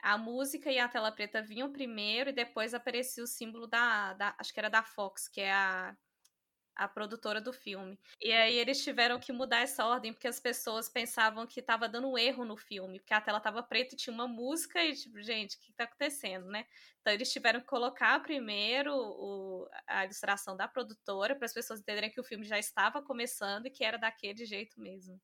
a 0.03 0.19
música 0.19 0.71
e 0.71 0.79
a 0.79 0.89
tela 0.89 1.13
preta 1.13 1.41
vinham 1.41 1.73
primeiro 1.73 2.31
e 2.31 2.33
depois 2.33 2.75
aparecia 2.75 3.23
o 3.23 3.27
símbolo 3.27 3.67
da, 3.67 4.15
da 4.15 4.35
acho 4.39 4.53
que 4.53 4.61
era 4.61 4.69
da 4.69 4.83
Fox, 4.83 5.29
que 5.29 5.41
é 5.41 5.53
a 5.53 5.97
a 6.75 6.89
produtora 6.89 7.41
do 7.41 7.53
filme. 7.53 7.99
E 8.21 8.33
aí 8.33 8.57
eles 8.57 8.83
tiveram 8.83 9.21
que 9.21 9.33
mudar 9.33 9.61
essa 9.61 9.85
ordem 9.85 10.13
porque 10.13 10.29
as 10.29 10.41
pessoas 10.41 10.89
pensavam 10.89 11.47
que 11.47 11.61
estava 11.61 11.89
dando 11.89 12.09
um 12.09 12.19
erro 12.19 12.45
no 12.45 12.57
filme, 12.57 12.99
porque 12.99 13.15
a 13.15 13.21
tela 13.21 13.39
estava 13.39 13.63
preta 13.63 13.95
e 13.95 13.99
tinha 13.99 14.13
uma 14.15 14.27
música 14.27 14.83
e 14.83 14.95
tipo, 14.95 15.21
gente, 15.23 15.57
o 15.57 15.61
que 15.61 15.71
está 15.71 15.85
acontecendo, 15.85 16.47
né? 16.47 16.65
Então 17.01 17.13
eles 17.13 17.33
tiveram 17.33 17.61
que 17.61 17.67
colocar 17.67 18.21
primeiro 18.23 18.95
o, 18.95 19.69
a 19.87 20.05
ilustração 20.05 20.57
da 20.57 20.67
produtora 20.67 21.37
para 21.37 21.47
as 21.47 21.53
pessoas 21.53 21.81
entenderem 21.81 22.11
que 22.11 22.21
o 22.21 22.25
filme 22.25 22.45
já 22.45 22.59
estava 22.59 23.03
começando 23.03 23.67
e 23.67 23.71
que 23.71 23.85
era 23.85 23.99
daquele 23.99 24.45
jeito 24.45 24.81
mesmo 24.81 25.21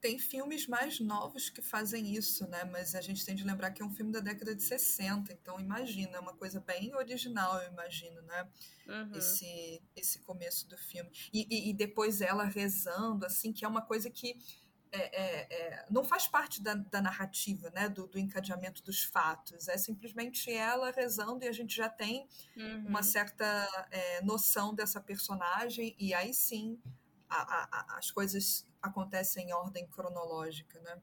tem 0.00 0.18
filmes 0.18 0.66
mais 0.66 0.98
novos 0.98 1.50
que 1.50 1.60
fazem 1.60 2.14
isso, 2.14 2.48
né? 2.48 2.64
Mas 2.64 2.94
a 2.94 3.00
gente 3.00 3.24
tem 3.24 3.34
de 3.34 3.44
lembrar 3.44 3.70
que 3.70 3.82
é 3.82 3.84
um 3.84 3.90
filme 3.90 4.10
da 4.10 4.20
década 4.20 4.54
de 4.54 4.62
60, 4.62 5.32
então 5.32 5.60
imagina, 5.60 6.16
é 6.16 6.20
uma 6.20 6.34
coisa 6.34 6.58
bem 6.60 6.94
original, 6.94 7.60
eu 7.60 7.70
imagino, 7.70 8.22
né? 8.22 8.48
Uhum. 8.86 9.16
Esse, 9.16 9.82
esse 9.94 10.20
começo 10.20 10.66
do 10.68 10.76
filme. 10.78 11.10
E, 11.32 11.46
e, 11.50 11.70
e, 11.70 11.74
depois 11.74 12.20
ela 12.20 12.44
rezando, 12.44 13.26
assim, 13.26 13.52
que 13.52 13.64
é 13.64 13.68
uma 13.68 13.82
coisa 13.82 14.10
que 14.10 14.36
é, 14.92 14.98
é, 14.98 15.46
é, 15.50 15.86
não 15.88 16.02
faz 16.02 16.26
parte 16.26 16.62
da, 16.62 16.74
da 16.74 17.00
narrativa, 17.00 17.70
né? 17.70 17.88
Do, 17.88 18.06
do, 18.06 18.18
encadeamento 18.18 18.82
dos 18.82 19.04
fatos. 19.04 19.68
É 19.68 19.76
simplesmente 19.76 20.50
ela 20.50 20.90
rezando 20.90 21.44
e 21.44 21.48
a 21.48 21.52
gente 21.52 21.76
já 21.76 21.88
tem 21.88 22.26
uhum. 22.56 22.86
uma 22.88 23.02
certa 23.02 23.68
é, 23.90 24.22
noção 24.22 24.74
dessa 24.74 25.00
personagem, 25.00 25.94
e 25.98 26.14
aí 26.14 26.32
sim 26.32 26.80
a, 27.28 27.94
a, 27.94 27.98
as 27.98 28.10
coisas 28.10 28.66
acontecem 28.82 29.48
em 29.48 29.52
ordem 29.52 29.86
cronológica, 29.88 30.80
né? 30.80 31.00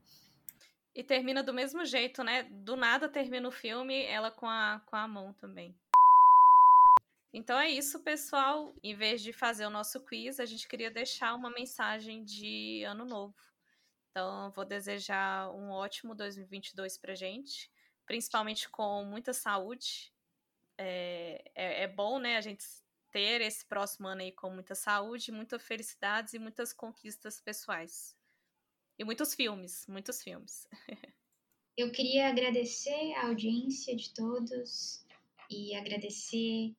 E 0.95 1.03
termina 1.03 1.43
do 1.43 1.53
mesmo 1.53 1.85
jeito, 1.85 2.23
né? 2.23 2.43
Do 2.43 2.75
nada 2.75 3.07
termina 3.07 3.47
o 3.47 3.51
filme, 3.51 4.03
ela 4.05 4.31
com 4.31 4.47
a, 4.47 4.81
com 4.85 4.95
a 4.95 5.07
mão 5.07 5.33
também. 5.33 5.77
Então 7.31 7.59
é 7.59 7.69
isso, 7.69 8.03
pessoal. 8.03 8.73
Em 8.81 8.95
vez 8.95 9.21
de 9.21 9.31
fazer 9.31 9.65
o 9.65 9.69
nosso 9.69 10.03
quiz, 10.03 10.39
a 10.39 10.45
gente 10.45 10.67
queria 10.67 10.89
deixar 10.89 11.35
uma 11.35 11.51
mensagem 11.51 12.23
de 12.23 12.83
ano 12.83 13.05
novo. 13.05 13.35
Então, 14.09 14.49
vou 14.51 14.65
desejar 14.65 15.51
um 15.51 15.69
ótimo 15.69 16.15
2022 16.15 16.97
pra 16.97 17.13
gente, 17.13 17.69
principalmente 18.07 18.67
com 18.67 19.05
muita 19.05 19.33
saúde. 19.33 20.11
É, 20.79 21.43
é, 21.53 21.83
é 21.83 21.87
bom, 21.87 22.17
né, 22.17 22.37
a 22.37 22.41
gente 22.41 22.63
ter 23.11 23.41
esse 23.41 23.65
próximo 23.65 24.07
ano 24.07 24.21
aí 24.21 24.31
com 24.31 24.49
muita 24.49 24.75
saúde, 24.75 25.31
muitas 25.31 25.61
felicidades 25.63 26.33
e 26.33 26.39
muitas 26.39 26.73
conquistas 26.73 27.39
pessoais. 27.41 28.15
E 28.99 29.03
muitos 29.03 29.33
filmes, 29.33 29.85
muitos 29.87 30.21
filmes. 30.21 30.67
Eu 31.77 31.91
queria 31.91 32.29
agradecer 32.29 33.13
a 33.13 33.27
audiência 33.27 33.95
de 33.95 34.11
todos 34.13 35.05
e 35.49 35.75
agradecer 35.75 36.75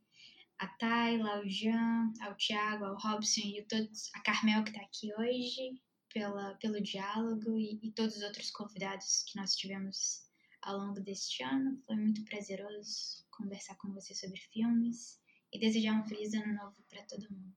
a 0.59 0.67
Tayla, 0.67 1.37
ao 1.37 1.49
Jean, 1.49 2.13
ao 2.21 2.35
Thiago, 2.35 2.85
ao 2.85 2.97
Robson 2.99 3.43
e 3.45 3.61
a, 3.61 3.67
todos, 3.67 4.11
a 4.15 4.21
Carmel 4.21 4.65
que 4.65 4.71
está 4.71 4.83
aqui 4.83 5.15
hoje 5.15 5.81
pela, 6.13 6.55
pelo 6.57 6.83
diálogo 6.83 7.57
e, 7.57 7.79
e 7.81 7.93
todos 7.93 8.17
os 8.17 8.23
outros 8.25 8.51
convidados 8.51 9.23
que 9.23 9.39
nós 9.39 9.55
tivemos 9.55 10.27
ao 10.63 10.77
longo 10.79 11.01
deste 11.01 11.45
ano. 11.45 11.81
Foi 11.87 11.95
muito 11.95 12.25
prazeroso 12.25 13.25
conversar 13.31 13.77
com 13.77 13.93
você 13.93 14.13
sobre 14.15 14.41
filmes 14.53 15.21
e 15.53 15.59
desejar 15.59 15.95
um 15.95 16.05
feliz 16.05 16.35
ano 16.35 16.55
novo 16.55 16.77
para 16.89 17.03
todo 17.03 17.31
mundo. 17.31 17.55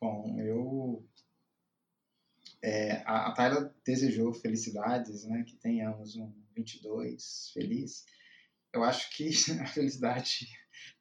Bom, 0.00 0.40
eu. 0.40 1.08
É, 2.62 3.02
a, 3.04 3.28
a 3.28 3.32
Tayla 3.32 3.74
desejou 3.84 4.32
felicidades, 4.32 5.24
né? 5.24 5.44
Que 5.44 5.56
tenhamos 5.56 6.16
um 6.16 6.32
22 6.54 7.50
feliz. 7.52 8.04
Eu 8.72 8.82
acho 8.82 9.10
que 9.16 9.30
a 9.60 9.66
felicidade 9.66 10.48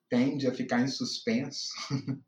tende 0.10 0.48
a 0.48 0.54
ficar 0.54 0.82
em 0.82 0.88
suspenso, 0.88 1.70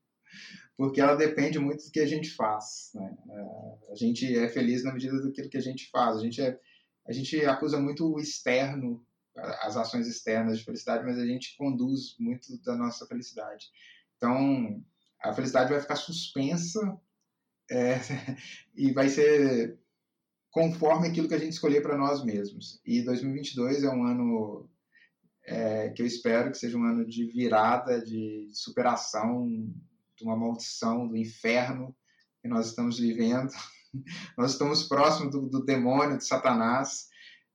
porque 0.75 0.99
ela 0.99 1.15
depende 1.15 1.59
muito 1.59 1.85
do 1.85 1.91
que 1.91 1.99
a 1.99 2.07
gente 2.07 2.31
faz. 2.31 2.91
Né? 2.93 3.17
É, 3.29 3.91
a 3.91 3.95
gente 3.95 4.37
é 4.37 4.49
feliz 4.49 4.83
na 4.83 4.93
medida 4.93 5.21
daquilo 5.21 5.49
que 5.49 5.57
a 5.57 5.61
gente 5.61 5.89
faz. 5.89 6.17
A 6.17 6.21
gente, 6.21 6.41
é, 6.41 6.59
a 7.05 7.11
gente 7.11 7.45
acusa 7.45 7.79
muito 7.79 8.11
o 8.11 8.19
externo 8.19 9.05
as 9.37 9.77
ações 9.77 10.07
externas 10.07 10.59
de 10.59 10.65
felicidade, 10.65 11.05
mas 11.05 11.17
a 11.17 11.25
gente 11.25 11.55
conduz 11.57 12.15
muito 12.19 12.57
da 12.63 12.75
nossa 12.75 13.05
felicidade. 13.05 13.67
Então, 14.17 14.83
a 15.21 15.33
felicidade 15.33 15.71
vai 15.71 15.81
ficar 15.81 15.95
suspensa 15.95 16.79
é, 17.69 17.99
e 18.75 18.91
vai 18.91 19.09
ser 19.09 19.77
conforme 20.51 21.07
aquilo 21.07 21.27
que 21.27 21.35
a 21.35 21.39
gente 21.39 21.53
escolher 21.53 21.81
para 21.81 21.97
nós 21.97 22.23
mesmos. 22.23 22.81
E 22.85 23.01
2022 23.03 23.83
é 23.83 23.89
um 23.89 24.03
ano 24.03 24.69
é, 25.45 25.89
que 25.89 26.01
eu 26.01 26.05
espero 26.05 26.51
que 26.51 26.57
seja 26.57 26.77
um 26.77 26.83
ano 26.83 27.05
de 27.05 27.25
virada, 27.25 28.01
de 28.01 28.49
superação 28.53 29.47
de 30.15 30.23
uma 30.23 30.35
maldição, 30.35 31.07
do 31.07 31.15
inferno 31.15 31.95
que 32.41 32.47
nós 32.47 32.67
estamos 32.67 32.97
vivendo. 32.99 33.51
Nós 34.37 34.51
estamos 34.51 34.83
próximos 34.83 35.31
do, 35.31 35.47
do 35.47 35.63
demônio, 35.63 36.17
de 36.17 36.25
Satanás, 36.25 37.07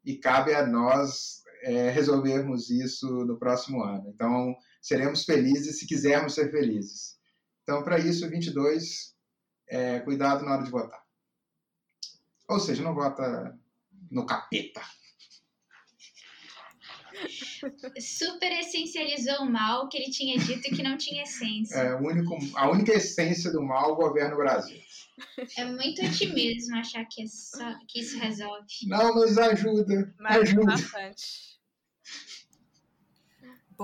e 0.05 0.17
cabe 0.17 0.55
a 0.55 0.67
nós 0.67 1.42
é, 1.63 1.91
resolvermos 1.91 2.71
isso 2.71 3.07
no 3.25 3.39
próximo 3.39 3.83
ano. 3.83 4.09
Então, 4.09 4.55
seremos 4.81 5.25
felizes 5.25 5.79
se 5.79 5.87
quisermos 5.87 6.35
ser 6.35 6.51
felizes. 6.51 7.17
Então, 7.63 7.83
para 7.83 7.99
isso, 7.99 8.29
22, 8.29 9.15
é, 9.69 10.01
cuidado 10.01 10.45
na 10.45 10.53
hora 10.53 10.65
de 10.65 10.71
votar. 10.71 11.03
Ou 12.49 12.59
seja, 12.59 12.83
não 12.83 12.95
vota 12.95 13.59
no 14.11 14.27
capeta. 14.27 14.83
super 18.01 18.53
essencializou 18.59 19.43
o 19.43 19.51
mal 19.51 19.89
que 19.89 19.97
ele 19.97 20.11
tinha 20.11 20.37
dito 20.39 20.75
que 20.75 20.83
não 20.83 20.97
tinha 20.97 21.23
essência. 21.23 21.77
É, 21.77 21.95
o 21.95 22.01
único, 22.01 22.37
a 22.57 22.69
única 22.69 22.93
essência 22.93 23.53
do 23.53 23.63
mal 23.63 23.95
governa 23.95 24.35
o 24.35 24.39
Brasil. 24.39 24.81
É 25.57 25.65
muito 25.65 26.05
otimismo 26.05 26.77
achar 26.77 27.05
que, 27.05 27.23
é 27.23 27.27
só, 27.27 27.79
que 27.87 28.01
isso 28.01 28.19
resolve. 28.19 28.67
Não, 28.87 29.15
mas 29.15 29.39
ajuda. 29.39 30.15
Mas 30.19 30.37
ajuda. 30.37 30.67
bastante. 30.67 31.52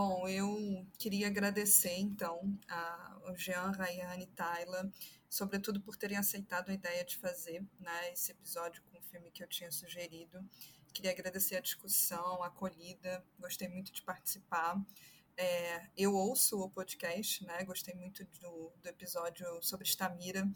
Bom, 0.01 0.29
eu 0.29 0.87
queria 0.97 1.27
agradecer 1.27 1.99
então 1.99 2.57
ao 2.69 3.37
Jean, 3.37 3.73
Rayane 3.73 4.23
e 4.23 4.27
Tayla, 4.29 4.93
sobretudo 5.29 5.81
por 5.81 5.97
terem 5.97 6.17
aceitado 6.17 6.71
a 6.71 6.73
ideia 6.73 7.05
de 7.05 7.17
fazer 7.17 7.67
né, 7.81 8.13
esse 8.13 8.31
episódio 8.31 8.81
com 8.85 8.97
o 8.97 9.03
filme 9.03 9.29
que 9.33 9.43
eu 9.43 9.49
tinha 9.49 9.73
sugerido. 9.73 10.39
Queria 10.95 11.11
agradecer 11.11 11.57
a 11.57 11.61
discussão, 11.61 12.45
a 12.45 12.47
acolhida, 12.47 13.25
gostei 13.41 13.67
muito 13.67 13.91
de 13.91 14.01
participar. 14.01 14.81
É, 15.37 15.89
eu 15.97 16.15
ouço 16.15 16.61
o 16.61 16.71
podcast, 16.71 17.45
né? 17.45 17.65
Gostei 17.65 17.97
muito 17.97 18.25
do, 18.41 18.73
do 18.81 18.89
episódio 18.89 19.61
sobre 19.61 19.85
Stamira, 19.85 20.49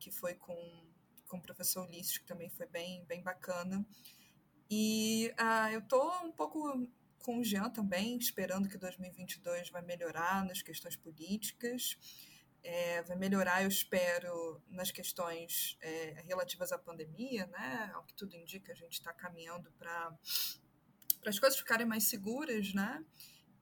que 0.00 0.10
foi 0.10 0.34
com, 0.34 0.84
com 1.28 1.36
o 1.36 1.40
professor 1.40 1.86
Ulisses, 1.86 2.18
que 2.18 2.26
também 2.26 2.50
foi 2.50 2.66
bem, 2.66 3.04
bem 3.04 3.22
bacana. 3.22 3.86
E 4.68 5.32
uh, 5.38 5.70
eu 5.72 5.82
tô 5.82 6.10
um 6.24 6.32
pouco 6.32 6.88
com 7.20 7.38
o 7.38 7.44
Jean 7.44 7.70
também, 7.70 8.16
esperando 8.18 8.68
que 8.68 8.78
2022 8.78 9.70
vai 9.70 9.82
melhorar 9.82 10.44
nas 10.44 10.62
questões 10.62 10.96
políticas, 10.96 11.98
é, 12.62 13.02
vai 13.02 13.16
melhorar, 13.16 13.62
eu 13.62 13.68
espero, 13.68 14.60
nas 14.68 14.90
questões 14.90 15.78
é, 15.80 16.22
relativas 16.26 16.72
à 16.72 16.78
pandemia, 16.78 17.46
né? 17.46 17.90
Ao 17.94 18.04
que 18.04 18.14
tudo 18.14 18.36
indica, 18.36 18.72
a 18.72 18.76
gente 18.76 18.94
está 18.94 19.12
caminhando 19.12 19.70
para 19.78 20.14
as 21.26 21.38
coisas 21.38 21.58
ficarem 21.58 21.86
mais 21.86 22.04
seguras, 22.04 22.74
né? 22.74 23.04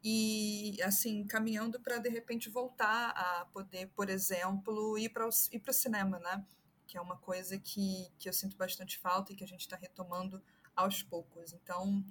E, 0.02 0.80
assim, 0.82 1.26
caminhando 1.26 1.80
para, 1.80 1.98
de 1.98 2.08
repente, 2.08 2.48
voltar 2.48 3.10
a 3.10 3.44
poder, 3.46 3.88
por 3.88 4.08
exemplo, 4.08 4.96
ir 4.98 5.10
para 5.10 5.26
o, 5.26 5.30
ir 5.52 5.58
para 5.58 5.70
o 5.70 5.74
cinema, 5.74 6.18
né? 6.18 6.44
Que 6.86 6.96
é 6.96 7.00
uma 7.00 7.18
coisa 7.18 7.58
que, 7.58 8.10
que 8.18 8.28
eu 8.28 8.32
sinto 8.32 8.56
bastante 8.56 8.98
falta 8.98 9.32
e 9.32 9.36
que 9.36 9.44
a 9.44 9.48
gente 9.48 9.60
está 9.60 9.76
retomando 9.76 10.42
aos 10.74 11.02
poucos. 11.02 11.52
Então, 11.52 12.04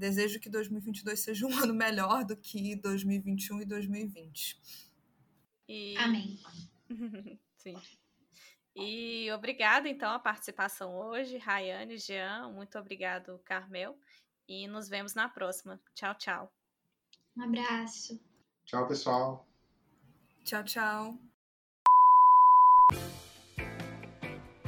Desejo 0.00 0.40
que 0.40 0.48
2022 0.48 1.20
seja 1.20 1.46
um 1.46 1.50
ano 1.62 1.74
melhor 1.74 2.24
do 2.24 2.34
que 2.34 2.74
2021 2.74 3.60
e 3.60 3.64
2020. 3.66 4.58
E... 5.68 5.96
Amém. 5.98 6.40
Sim. 7.56 7.76
E 8.74 9.30
obrigada, 9.32 9.88
então, 9.88 10.10
a 10.10 10.18
participação 10.18 10.96
hoje, 10.96 11.36
Rayane, 11.36 11.98
Jean, 11.98 12.50
muito 12.50 12.78
obrigado, 12.78 13.38
Carmel, 13.44 13.98
e 14.48 14.66
nos 14.66 14.88
vemos 14.88 15.14
na 15.14 15.28
próxima. 15.28 15.78
Tchau, 15.94 16.14
tchau. 16.14 16.52
Um 17.36 17.42
abraço. 17.42 18.18
Tchau, 18.64 18.86
pessoal. 18.86 19.46
Tchau, 20.44 20.64
tchau. 20.64 21.29